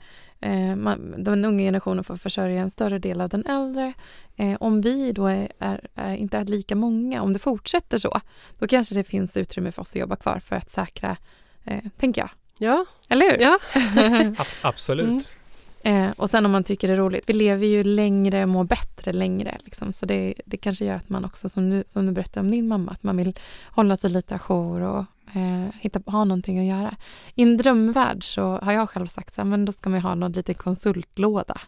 man, 0.75 1.23
den 1.23 1.45
unga 1.45 1.63
generationen 1.63 2.03
får 2.03 2.15
försörja 2.15 2.61
en 2.61 2.69
större 2.69 2.99
del 2.99 3.21
av 3.21 3.29
den 3.29 3.45
äldre. 3.45 3.93
Eh, 4.35 4.57
om 4.59 4.81
vi 4.81 5.11
då 5.11 5.27
är, 5.27 5.51
är, 5.59 5.87
är, 5.95 6.15
inte 6.15 6.37
är 6.37 6.45
lika 6.45 6.75
många, 6.75 7.21
om 7.21 7.33
det 7.33 7.39
fortsätter 7.39 7.97
så, 7.97 8.21
då 8.59 8.67
kanske 8.67 8.95
det 8.95 9.03
finns 9.03 9.37
utrymme 9.37 9.71
för 9.71 9.81
oss 9.81 9.89
att 9.89 9.95
jobba 9.95 10.15
kvar 10.15 10.39
för 10.39 10.55
att 10.55 10.69
säkra, 10.69 11.17
eh, 11.63 11.83
tänker 11.97 12.21
jag. 12.21 12.29
Ja. 12.57 12.85
Eller 13.09 13.31
hur? 13.31 13.39
Ja. 13.39 13.59
Absolut. 14.61 15.07
Mm. 15.07 15.21
Eh, 15.85 16.11
och 16.17 16.29
sen 16.29 16.45
om 16.45 16.51
man 16.51 16.63
tycker 16.63 16.87
det 16.87 16.93
är 16.93 16.97
roligt, 16.97 17.29
vi 17.29 17.33
lever 17.33 17.67
ju 17.67 17.83
längre 17.83 18.43
och 18.43 18.49
mår 18.49 18.63
bättre 18.63 19.13
längre. 19.13 19.57
Liksom. 19.63 19.93
Så 19.93 20.05
det, 20.05 20.33
det 20.45 20.57
kanske 20.57 20.85
gör 20.85 20.95
att 20.95 21.09
man 21.09 21.25
också, 21.25 21.49
som 21.49 21.69
du, 21.69 21.83
som 21.85 22.05
du 22.05 22.11
berättade 22.11 22.39
om 22.39 22.51
din 22.51 22.67
mamma, 22.67 22.91
att 22.91 23.03
man 23.03 23.17
vill 23.17 23.39
hålla 23.69 23.97
sig 23.97 24.09
lite 24.09 24.35
ajour 24.35 24.81
och 24.81 25.05
eh, 25.35 25.75
hitta, 25.81 26.01
ha 26.05 26.23
någonting 26.23 26.59
att 26.59 26.79
göra. 26.79 26.95
I 27.35 27.43
en 27.43 27.57
drömvärld 27.57 28.23
så 28.23 28.57
har 28.57 28.73
jag 28.73 28.89
själv 28.89 29.07
sagt 29.07 29.33
så 29.33 29.41
här, 29.41 29.45
men 29.45 29.65
då 29.65 29.71
ska 29.71 29.89
man 29.89 30.01
ha 30.01 30.15
någon 30.15 30.31
liten 30.31 30.55
konsultlåda. 30.55 31.61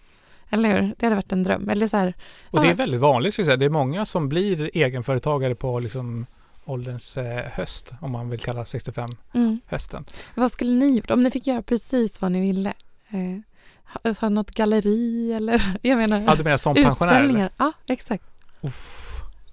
Eller 0.49 0.81
hur? 0.81 0.95
Det 0.97 1.05
hade 1.05 1.15
varit 1.15 1.31
en 1.31 1.43
dröm. 1.43 1.69
Eller 1.69 1.87
så 1.87 1.97
här, 1.97 2.13
och 2.49 2.61
det 2.61 2.69
är 2.69 2.73
väldigt 2.73 3.01
vanligt, 3.01 3.33
ska 3.33 3.41
jag 3.41 3.45
säga. 3.45 3.57
Det 3.57 3.65
är 3.65 3.69
många 3.69 4.05
som 4.05 4.29
blir 4.29 4.69
egenföretagare 4.73 5.55
på 5.55 5.79
liksom 5.79 6.25
ålderns 6.65 7.17
eh, 7.17 7.51
höst, 7.51 7.93
om 8.01 8.11
man 8.11 8.29
vill 8.29 8.39
kalla 8.39 8.65
65 8.65 9.09
mm. 9.33 9.59
hösten. 9.65 10.05
Vad 10.35 10.51
skulle 10.51 10.71
ni 10.71 10.97
gjort 10.97 11.11
om 11.11 11.23
ni 11.23 11.31
fick 11.31 11.47
göra 11.47 11.61
precis 11.61 12.21
vad 12.21 12.31
ni 12.31 12.41
ville? 12.41 12.73
Eh, 13.09 14.13
ha 14.19 14.29
något 14.29 14.51
galleri 14.51 15.33
eller 15.33 15.61
jag 15.81 15.97
menar 15.97 16.19
Ja, 16.19 16.35
du 16.35 16.43
menar 16.43 16.57
som 16.57 16.75
pensionär? 16.75 17.23
Eller? 17.23 17.49
Ja, 17.57 17.73
exakt. 17.87 18.23
Uff. 18.61 19.06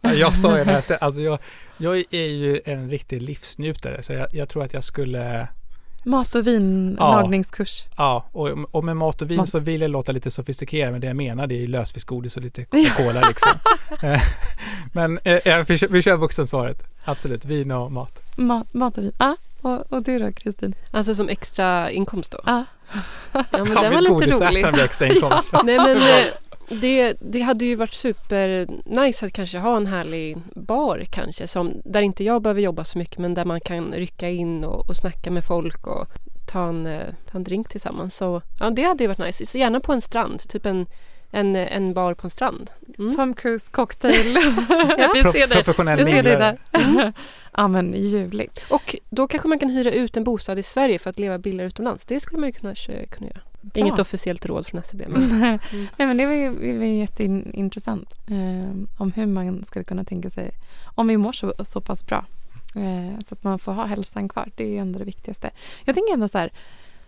Jag 0.14 0.36
sa 0.36 0.58
ju 0.58 0.64
det 0.64 0.70
här, 0.70 1.02
alltså 1.02 1.20
jag, 1.20 1.38
jag 1.76 1.96
är 2.10 2.26
ju 2.26 2.60
en 2.64 2.90
riktig 2.90 3.22
livsnjutare 3.22 4.02
så 4.02 4.12
jag, 4.12 4.26
jag 4.32 4.48
tror 4.48 4.64
att 4.64 4.72
jag 4.72 4.84
skulle 4.84 5.48
Mat 6.06 6.34
och 6.34 6.46
vinlagningskurs. 6.46 7.84
Ja, 7.96 8.28
ja, 8.34 8.40
och, 8.40 8.74
och 8.74 8.84
med 8.84 8.96
mat 8.96 9.22
och 9.22 9.30
vin 9.30 9.36
mat. 9.36 9.48
så 9.48 9.58
vill 9.58 9.80
jag 9.80 9.90
låta 9.90 10.12
lite 10.12 10.30
sofistikerad 10.30 10.92
men 10.92 11.00
det 11.00 11.06
jag 11.06 11.16
menar 11.16 11.46
det 11.46 11.62
är 11.62 11.66
lösviktsgodis 11.66 12.36
och 12.36 12.42
lite 12.42 12.64
Coca-Cola 12.64 13.28
liksom. 13.28 13.52
Eh, 14.02 14.22
men 14.92 15.18
eh, 15.24 15.64
vi, 15.66 15.78
vi 15.90 16.02
kör 16.02 16.16
vuxensvaret. 16.16 16.82
Absolut, 17.04 17.44
vin 17.44 17.70
och 17.70 17.92
mat. 17.92 18.22
Mat, 18.36 18.74
mat 18.74 18.98
och 18.98 19.04
vin. 19.04 19.12
Ja, 19.18 19.36
och, 19.60 19.92
och 19.92 20.02
du 20.02 20.18
då 20.18 20.32
Kristin? 20.32 20.74
Alltså 20.90 21.14
som 21.14 21.28
extra 21.28 21.90
inkomst 21.90 22.32
då? 22.32 22.40
Ja. 22.46 22.64
Ja 23.32 23.44
men 23.52 23.68
det 23.68 23.90
var 23.90 24.00
lite 24.00 24.46
roligt. 24.46 24.78
extra 24.78 25.06
inkomst. 25.06 25.48
ja. 25.52 25.62
Nej 25.64 25.76
men 25.76 25.96
eh, 25.96 26.26
det, 26.68 27.16
det 27.20 27.40
hade 27.40 27.64
ju 27.64 27.74
varit 27.74 27.92
super 27.92 28.66
nice 28.84 29.26
att 29.26 29.32
kanske 29.32 29.58
ha 29.58 29.76
en 29.76 29.86
härlig 29.86 30.36
bar 30.54 31.04
kanske 31.10 31.48
som, 31.48 31.72
där 31.84 32.02
inte 32.02 32.24
jag 32.24 32.42
behöver 32.42 32.60
jobba 32.60 32.84
så 32.84 32.98
mycket 32.98 33.18
men 33.18 33.34
där 33.34 33.44
man 33.44 33.60
kan 33.60 33.92
rycka 33.92 34.28
in 34.28 34.64
och, 34.64 34.88
och 34.88 34.96
snacka 34.96 35.30
med 35.30 35.44
folk 35.44 35.86
och 35.86 36.08
ta 36.46 36.68
en, 36.68 36.86
eh, 36.86 37.14
ta 37.30 37.38
en 37.38 37.44
drink 37.44 37.68
tillsammans. 37.68 38.16
Så 38.16 38.42
ja, 38.60 38.70
det 38.70 38.82
hade 38.82 39.04
ju 39.04 39.08
varit 39.08 39.18
nice. 39.18 39.46
Så 39.46 39.58
gärna 39.58 39.80
på 39.80 39.92
en 39.92 40.00
strand, 40.00 40.48
typ 40.48 40.66
en, 40.66 40.86
en, 41.30 41.56
en 41.56 41.94
bar 41.94 42.14
på 42.14 42.26
en 42.26 42.30
strand. 42.30 42.70
Mm. 42.98 43.16
Tom 43.16 43.34
Cruise 43.34 43.70
cocktail. 43.72 44.14
ja. 44.98 45.10
vi 45.14 45.22
ser 45.22 45.46
det. 45.46 45.54
Professionell 45.54 46.04
vi 46.04 46.12
ser 46.12 46.22
det 46.22 46.36
där. 46.36 46.58
Mm. 46.72 47.12
ja 47.56 47.68
men 47.68 47.92
ljuvligt. 47.92 48.64
Och 48.70 48.96
då 49.10 49.28
kanske 49.28 49.48
man 49.48 49.58
kan 49.58 49.70
hyra 49.70 49.92
ut 49.92 50.16
en 50.16 50.24
bostad 50.24 50.58
i 50.58 50.62
Sverige 50.62 50.98
för 50.98 51.10
att 51.10 51.18
leva 51.18 51.38
billigare 51.38 51.68
utomlands. 51.68 52.04
Det 52.04 52.20
skulle 52.20 52.40
man 52.40 52.48
ju 52.48 52.52
kunna, 52.52 52.74
kunna 53.10 53.26
göra. 53.26 53.40
Bra. 53.64 53.80
Inget 53.80 53.98
officiellt 53.98 54.46
råd 54.46 54.66
från 54.66 54.80
SCB. 54.80 55.04
Men. 55.08 55.22
mm. 55.32 55.58
Nej 55.72 56.06
men 56.06 56.16
det 56.16 56.26
var 56.26 56.32
ju, 56.32 56.78
var 56.78 56.84
jätteintressant. 56.84 58.14
Eh, 58.26 58.70
om 58.98 59.12
hur 59.12 59.26
man 59.26 59.64
skulle 59.64 59.84
kunna 59.84 60.04
tänka 60.04 60.30
sig 60.30 60.50
om 60.84 61.08
vi 61.08 61.16
mår 61.16 61.32
så, 61.32 61.54
så 61.64 61.80
pass 61.80 62.06
bra. 62.06 62.26
Eh, 62.76 63.20
så 63.20 63.34
att 63.34 63.44
man 63.44 63.58
får 63.58 63.72
ha 63.72 63.84
hälsan 63.84 64.28
kvar. 64.28 64.50
Det 64.56 64.76
är 64.76 64.80
ändå 64.80 64.98
det 64.98 65.04
viktigaste. 65.04 65.50
Jag 65.84 65.94
tänker 65.94 66.12
ändå 66.12 66.28
så 66.28 66.38
här 66.38 66.52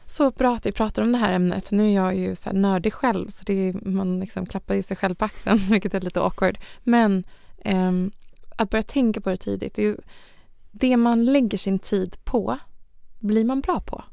så 0.07 0.31
bra 0.31 0.55
att 0.55 0.67
vi 0.67 0.73
pratar 0.73 1.03
om 1.03 1.13
det 1.13 1.19
här 1.19 1.33
ämnet. 1.33 1.71
Nu 1.71 1.87
är 1.87 1.95
jag 1.95 2.17
ju 2.17 2.37
så 2.37 2.49
här 2.49 2.57
nördig 2.57 2.93
själv 2.93 3.29
så 3.29 3.45
det 3.45 3.55
är, 3.55 3.89
man 3.89 4.21
liksom 4.21 4.47
klappar 4.47 4.75
ju 4.75 4.83
sig 4.83 4.97
själv 4.97 5.15
på 5.15 5.25
axeln 5.25 5.59
vilket 5.71 5.95
är 5.95 6.01
lite 6.01 6.21
awkward. 6.21 6.59
Men 6.83 7.25
eh, 7.59 7.93
att 8.57 8.71
börja 8.71 8.83
tänka 8.83 9.21
på 9.21 9.31
det 9.31 9.37
tidigt. 9.37 9.75
Det, 9.75 9.83
ju, 9.83 9.97
det 10.73 10.97
man 10.97 11.25
lägger 11.25 11.59
sin 11.59 11.79
tid 11.79 12.17
på 12.25 12.59
blir 13.19 13.45
man 13.45 13.61
bra 13.61 13.81
på. 13.81 14.05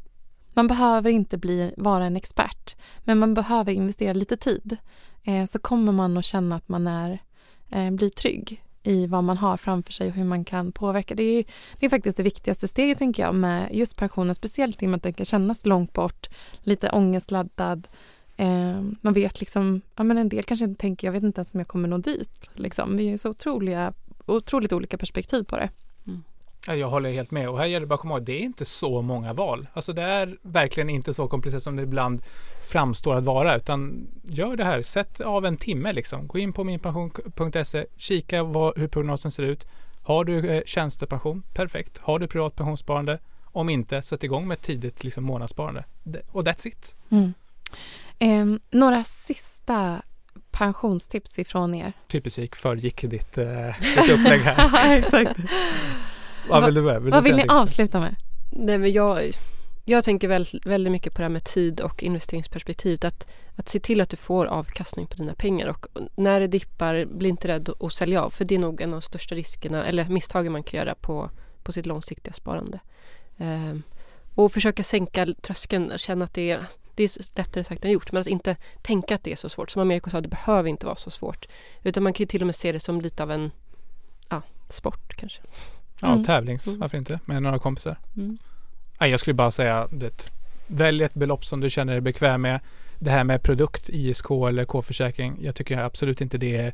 Man 0.53 0.67
behöver 0.67 1.09
inte 1.09 1.37
bli, 1.37 1.73
vara 1.77 2.05
en 2.05 2.15
expert 2.15 2.75
men 3.03 3.19
man 3.19 3.33
behöver 3.33 3.71
investera 3.71 4.13
lite 4.13 4.37
tid. 4.37 4.77
Eh, 5.23 5.45
så 5.45 5.59
kommer 5.59 5.91
man 5.91 6.17
att 6.17 6.25
känna 6.25 6.55
att 6.55 6.69
man 6.69 6.87
är, 6.87 7.21
eh, 7.69 7.91
blir 7.91 8.09
trygg 8.09 8.63
i 8.83 9.07
vad 9.07 9.23
man 9.23 9.37
har 9.37 9.57
framför 9.57 9.93
sig 9.93 10.07
och 10.07 10.13
hur 10.13 10.23
man 10.23 10.45
kan 10.45 10.71
påverka. 10.71 11.15
Det 11.15 11.23
är, 11.23 11.45
det 11.79 11.85
är 11.85 11.89
faktiskt 11.89 12.17
det 12.17 12.23
viktigaste 12.23 12.67
steget 12.67 12.97
tänker 12.97 13.23
jag 13.23 13.35
med 13.35 13.69
just 13.71 13.97
pensionen, 13.97 14.35
speciellt 14.35 14.83
i 14.83 14.85
och 14.85 14.89
med 14.89 14.97
att 14.97 15.03
den 15.03 15.13
kan 15.13 15.25
kännas 15.25 15.65
långt 15.65 15.93
bort, 15.93 16.29
lite 16.59 16.89
ångestladdad. 16.89 17.87
Eh, 18.37 18.81
man 19.01 19.13
vet 19.13 19.39
liksom, 19.39 19.81
ja 19.95 20.03
men 20.03 20.17
en 20.17 20.29
del 20.29 20.43
kanske 20.43 20.65
inte 20.65 20.81
tänker, 20.81 21.07
jag 21.07 21.11
vet 21.11 21.23
inte 21.23 21.39
ens 21.39 21.53
om 21.53 21.59
jag 21.59 21.67
kommer 21.67 21.87
nå 21.87 21.97
dit. 21.97 22.49
Liksom. 22.53 22.97
Vi 22.97 23.09
har 23.09 23.17
så 23.17 23.29
otroliga, 23.29 23.93
otroligt 24.25 24.73
olika 24.73 24.97
perspektiv 24.97 25.43
på 25.43 25.57
det. 25.57 25.69
Jag 26.67 26.89
håller 26.89 27.11
helt 27.11 27.31
med 27.31 27.49
och 27.49 27.57
här 27.57 27.65
gäller 27.65 27.79
det 27.79 27.87
bara 27.87 27.95
att 27.95 28.01
komma 28.01 28.13
ihåg, 28.13 28.23
det 28.23 28.33
är 28.33 28.39
inte 28.43 28.65
så 28.65 29.01
många 29.01 29.33
val. 29.33 29.67
Alltså 29.73 29.93
det 29.93 30.01
är 30.01 30.37
verkligen 30.41 30.89
inte 30.89 31.13
så 31.13 31.27
komplicerat 31.27 31.63
som 31.63 31.75
det 31.75 31.81
ibland 31.83 32.21
framstår 32.61 33.15
att 33.15 33.23
vara 33.23 33.55
utan 33.55 34.07
gör 34.23 34.55
det 34.55 34.63
här. 34.63 34.81
Sätt 34.81 35.21
av 35.21 35.45
en 35.45 35.57
timme 35.57 35.93
liksom. 35.93 36.27
Gå 36.27 36.39
in 36.39 36.53
på 36.53 36.63
minpension.se, 36.63 37.85
kika 37.97 38.43
vad, 38.43 38.77
hur 38.77 38.87
prognosen 38.87 39.31
ser 39.31 39.43
ut. 39.43 39.67
Har 40.03 40.25
du 40.25 40.49
eh, 40.49 40.63
tjänstepension? 40.65 41.43
Perfekt. 41.53 41.97
Har 41.97 42.19
du 42.19 42.27
privat 42.27 42.55
pensionssparande? 42.55 43.19
Om 43.45 43.69
inte, 43.69 44.01
sätt 44.01 44.23
igång 44.23 44.47
med 44.47 44.55
ett 44.55 44.63
tidigt 44.63 45.03
liksom, 45.03 45.23
månadssparande. 45.23 45.83
Och 46.31 46.43
that's 46.43 46.67
it. 46.67 46.95
Mm. 47.09 47.33
Eh, 48.19 48.59
några 48.69 49.03
sista 49.03 50.01
pensionstips 50.51 51.39
ifrån 51.39 51.75
er? 51.75 51.93
Typiskt 52.07 52.55
förgick 52.55 53.01
ditt, 53.01 53.37
eh, 53.37 53.45
ditt 53.95 54.09
upplägg 54.09 54.39
här. 54.41 54.97
Exakt. 54.97 55.39
Vad 56.49 56.65
vill 56.65 56.73
du 56.73 56.81
med? 56.81 57.01
Vill 57.01 57.11
vad 57.11 57.23
vill 57.23 57.35
ni 57.35 57.45
avsluta 57.47 57.99
med? 57.99 58.15
Nej, 58.51 58.77
men 58.77 58.91
jag, 58.91 59.31
jag 59.85 60.03
tänker 60.03 60.27
väldigt, 60.27 60.65
väldigt 60.65 60.91
mycket 60.91 61.13
på 61.13 61.17
det 61.17 61.23
här 61.23 61.29
med 61.29 61.43
tid 61.43 61.81
och 61.81 62.03
investeringsperspektivet. 62.03 63.03
Att, 63.03 63.27
att 63.55 63.69
se 63.69 63.79
till 63.79 64.01
att 64.01 64.09
du 64.09 64.17
får 64.17 64.45
avkastning 64.45 65.07
på 65.07 65.15
dina 65.15 65.33
pengar 65.33 65.67
och 65.67 65.87
när 66.15 66.39
det 66.39 66.47
dippar, 66.47 67.05
bli 67.05 67.29
inte 67.29 67.47
rädd 67.47 67.69
att 67.79 67.93
sälja 67.93 68.23
av. 68.23 68.29
För 68.29 68.45
det 68.45 68.55
är 68.55 68.59
nog 68.59 68.81
en 68.81 68.93
av 68.93 69.01
de 69.01 69.01
största 69.01 69.35
riskerna, 69.35 69.85
eller 69.85 70.09
misstagen 70.09 70.51
man 70.51 70.63
kan 70.63 70.77
göra 70.77 70.95
på, 70.95 71.29
på 71.63 71.71
sitt 71.71 71.85
långsiktiga 71.85 72.33
sparande. 72.33 72.79
Eh, 73.37 73.75
och 74.35 74.51
försöka 74.51 74.83
sänka 74.83 75.27
tröskeln, 75.41 75.93
känna 75.97 76.25
att 76.25 76.33
det 76.33 76.51
är, 76.51 76.67
det 76.95 77.03
är 77.03 77.37
lättare 77.37 77.63
sagt 77.63 77.85
än 77.85 77.91
gjort, 77.91 78.11
men 78.11 78.21
att 78.21 78.27
inte 78.27 78.55
tänka 78.81 79.15
att 79.15 79.23
det 79.23 79.31
är 79.31 79.35
så 79.35 79.49
svårt. 79.49 79.71
Som 79.71 79.81
Amerika 79.81 80.09
sa, 80.09 80.21
det 80.21 80.27
behöver 80.27 80.69
inte 80.69 80.85
vara 80.85 80.95
så 80.95 81.09
svårt. 81.09 81.47
Utan 81.83 82.03
man 82.03 82.13
kan 82.13 82.23
ju 82.23 82.27
till 82.27 82.41
och 82.41 82.45
med 82.45 82.55
se 82.55 82.71
det 82.71 82.79
som 82.79 83.01
lite 83.01 83.23
av 83.23 83.31
en 83.31 83.51
ja, 84.29 84.41
sport 84.69 85.15
kanske. 85.15 85.41
Ja, 86.03 86.11
mm. 86.11 86.23
tävlings, 86.23 86.67
mm. 86.67 86.79
varför 86.79 86.97
inte, 86.97 87.19
med 87.25 87.43
några 87.43 87.59
kompisar. 87.59 87.97
Mm. 88.17 88.37
Nej, 88.99 89.11
jag 89.11 89.19
skulle 89.19 89.33
bara 89.33 89.51
säga 89.51 89.87
det. 89.91 90.31
Välj 90.67 91.03
ett 91.03 91.13
belopp 91.13 91.45
som 91.45 91.59
du 91.59 91.69
känner 91.69 91.93
dig 91.93 92.01
bekväm 92.01 92.41
med. 92.41 92.59
Det 92.99 93.09
här 93.09 93.23
med 93.23 93.43
produkt, 93.43 93.89
ISK 93.89 94.31
eller 94.31 94.65
K-försäkring. 94.65 95.37
Jag 95.41 95.55
tycker 95.55 95.77
absolut 95.77 96.21
inte 96.21 96.37
det 96.37 96.55
är 96.55 96.73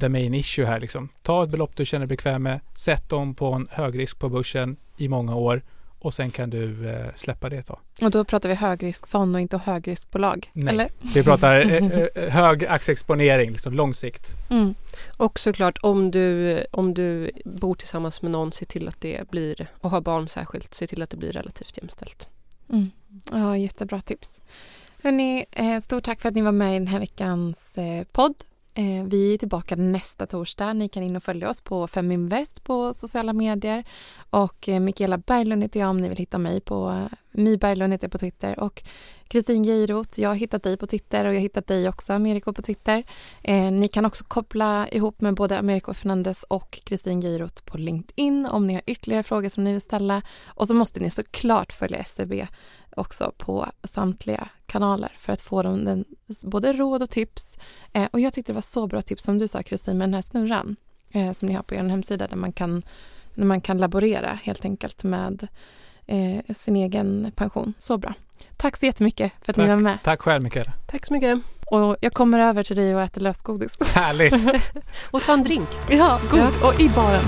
the 0.00 0.08
main 0.08 0.34
issue 0.34 0.66
här 0.66 0.80
liksom. 0.80 1.08
Ta 1.22 1.44
ett 1.44 1.50
belopp 1.50 1.76
du 1.76 1.84
känner 1.84 2.06
dig 2.06 2.16
bekväm 2.16 2.42
med. 2.42 2.60
Sätt 2.74 3.08
dem 3.08 3.34
på 3.34 3.52
en 3.52 3.68
högrisk 3.70 4.18
på 4.18 4.28
börsen 4.28 4.76
i 4.96 5.08
många 5.08 5.34
år 5.34 5.62
och 6.06 6.14
sen 6.14 6.30
kan 6.30 6.50
du 6.50 6.90
eh, 6.90 7.14
släppa 7.14 7.48
det 7.48 7.56
ett 7.56 7.66
tag. 7.66 7.78
Och 8.02 8.10
då 8.10 8.24
pratar 8.24 8.48
vi 8.48 8.54
högriskfond 8.54 9.34
och 9.34 9.40
inte 9.40 9.58
högriskbolag? 9.58 10.50
Nej, 10.52 10.74
eller? 10.74 10.90
vi 11.14 11.24
pratar 11.24 11.60
eh, 11.60 11.74
eh, 11.74 12.06
eh, 12.14 12.30
hög 12.30 12.64
aktieexponering, 12.66 13.50
liksom 13.50 13.74
lång 13.74 13.94
sikt. 13.94 14.36
Mm. 14.50 14.74
Och 15.16 15.38
såklart 15.38 15.78
om 15.82 16.10
du, 16.10 16.58
om 16.70 16.94
du 16.94 17.30
bor 17.44 17.74
tillsammans 17.74 18.22
med 18.22 18.30
någon, 18.30 18.52
se 18.52 18.64
till 18.64 18.88
att 18.88 19.00
det 19.00 19.30
blir, 19.30 19.66
och 19.80 19.90
har 19.90 20.00
barn 20.00 20.28
särskilt, 20.28 20.74
se 20.74 20.86
till 20.86 21.02
att 21.02 21.10
det 21.10 21.16
blir 21.16 21.32
relativt 21.32 21.78
jämställt. 21.78 22.28
Mm. 22.70 22.90
Ja, 23.32 23.56
jättebra 23.56 24.00
tips. 24.00 24.40
Hörrni, 25.02 25.44
eh, 25.50 25.80
stort 25.80 26.04
tack 26.04 26.20
för 26.20 26.28
att 26.28 26.34
ni 26.34 26.42
var 26.42 26.52
med 26.52 26.70
i 26.70 26.78
den 26.78 26.88
här 26.88 27.00
veckans 27.00 27.78
eh, 27.78 28.04
podd. 28.12 28.34
Eh, 28.78 29.04
vi 29.04 29.34
är 29.34 29.38
tillbaka 29.38 29.76
nästa 29.76 30.26
torsdag. 30.26 30.72
Ni 30.72 30.88
kan 30.88 31.02
in 31.02 31.16
och 31.16 31.22
följa 31.22 31.50
oss 31.50 31.60
på 31.60 31.86
Feminvest 31.86 32.64
på 32.64 32.94
sociala 32.94 33.32
medier. 33.32 33.84
Och 34.30 34.68
eh, 34.68 34.80
Michaela 34.80 34.80
Mikaela 34.80 35.18
Berglund 35.18 35.62
heter 35.62 35.80
jag 35.80 35.90
om 35.90 35.96
ni 35.96 36.08
vill 36.08 36.18
hitta 36.18 36.38
mig 36.38 36.60
på 36.60 37.08
My 37.36 37.56
Berglund 37.56 37.92
heter 37.92 38.04
jag 38.04 38.12
på 38.12 38.18
Twitter. 38.18 38.60
Och 38.60 38.82
Kristin 39.28 39.64
Geirot, 39.64 40.18
jag 40.18 40.28
har 40.28 40.34
hittat 40.34 40.62
dig 40.62 40.76
på 40.76 40.86
Twitter 40.86 41.24
och 41.24 41.30
jag 41.30 41.36
har 41.36 41.42
hittat 41.42 41.66
dig 41.66 41.88
också, 41.88 42.12
Ameriko, 42.12 42.52
på 42.52 42.62
Twitter. 42.62 43.04
Eh, 43.42 43.70
ni 43.70 43.88
kan 43.88 44.04
också 44.04 44.24
koppla 44.24 44.88
ihop 44.88 45.20
med 45.20 45.34
både 45.34 45.58
Ameriko 45.58 45.94
Fernandez 45.94 46.42
och 46.42 46.80
Kristin 46.84 47.20
Geirot 47.20 47.64
på 47.64 47.78
LinkedIn 47.78 48.46
om 48.46 48.66
ni 48.66 48.74
har 48.74 48.82
ytterligare 48.86 49.22
frågor 49.22 49.48
som 49.48 49.64
ni 49.64 49.72
vill 49.72 49.80
ställa. 49.80 50.22
Och 50.46 50.68
så 50.68 50.74
måste 50.74 51.00
ni 51.00 51.10
såklart 51.10 51.72
följa 51.72 51.98
SCB 51.98 52.46
också 52.96 53.32
på 53.36 53.66
samtliga 53.84 54.48
kanaler 54.66 55.12
för 55.18 55.32
att 55.32 55.40
få 55.40 55.62
dem 55.62 55.84
den, 55.84 56.04
både 56.44 56.72
råd 56.72 57.02
och 57.02 57.10
tips. 57.10 57.58
Eh, 57.92 58.08
och 58.12 58.20
jag 58.20 58.32
tyckte 58.32 58.52
det 58.52 58.54
var 58.54 58.60
så 58.60 58.86
bra 58.86 59.02
tips 59.02 59.24
som 59.24 59.38
du 59.38 59.48
sa 59.48 59.62
Kristin 59.62 59.98
med 59.98 60.08
den 60.08 60.14
här 60.14 60.22
snurran 60.22 60.76
eh, 61.10 61.32
som 61.32 61.48
ni 61.48 61.54
har 61.54 61.62
på 61.62 61.74
er 61.74 61.82
hemsida 61.82 62.26
där 62.26 62.36
man 62.36 62.52
kan, 62.52 62.82
där 63.34 63.46
man 63.46 63.60
kan 63.60 63.78
laborera 63.78 64.38
helt 64.42 64.64
enkelt 64.64 65.04
med 65.04 65.48
eh, 66.06 66.54
sin 66.54 66.76
egen 66.76 67.32
pension. 67.36 67.74
Så 67.78 67.98
bra. 67.98 68.14
Tack 68.56 68.76
så 68.76 68.86
jättemycket 68.86 69.32
för 69.42 69.52
att 69.52 69.56
Tack. 69.56 69.64
ni 69.64 69.68
var 69.68 69.76
med. 69.76 69.98
Tack 70.04 70.20
själv 70.20 70.42
Mikaela. 70.42 70.72
Tack 70.86 71.06
så 71.06 71.12
mycket. 71.12 71.38
Och 71.66 71.96
jag 72.00 72.12
kommer 72.12 72.38
över 72.38 72.62
till 72.62 72.76
dig 72.76 72.94
och 72.94 73.02
äter 73.02 73.20
lösgodis. 73.20 73.78
Härligt. 73.94 74.34
och 75.10 75.22
ta 75.22 75.32
en 75.32 75.42
drink. 75.42 75.68
Ja, 75.90 76.20
god. 76.30 76.40
Ja. 76.40 76.68
Och 76.68 76.80
i 76.80 76.88
baren. 76.88 77.24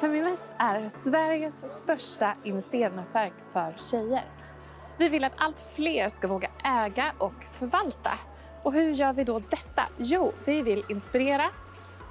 Feminvest 0.00 0.48
är 0.58 0.88
Sveriges 0.88 1.54
största 1.82 2.34
investeringsnätverk 2.44 3.32
för 3.52 3.74
tjejer. 3.78 4.24
Vi 4.98 5.08
vill 5.08 5.24
att 5.24 5.32
allt 5.36 5.64
fler 5.76 6.08
ska 6.08 6.28
våga 6.28 6.50
äga 6.64 7.12
och 7.18 7.44
förvalta. 7.44 8.18
Och 8.62 8.72
hur 8.72 8.92
gör 8.92 9.12
vi 9.12 9.24
då 9.24 9.38
detta? 9.38 9.82
Jo, 9.96 10.32
vi 10.44 10.62
vill 10.62 10.84
inspirera, 10.88 11.50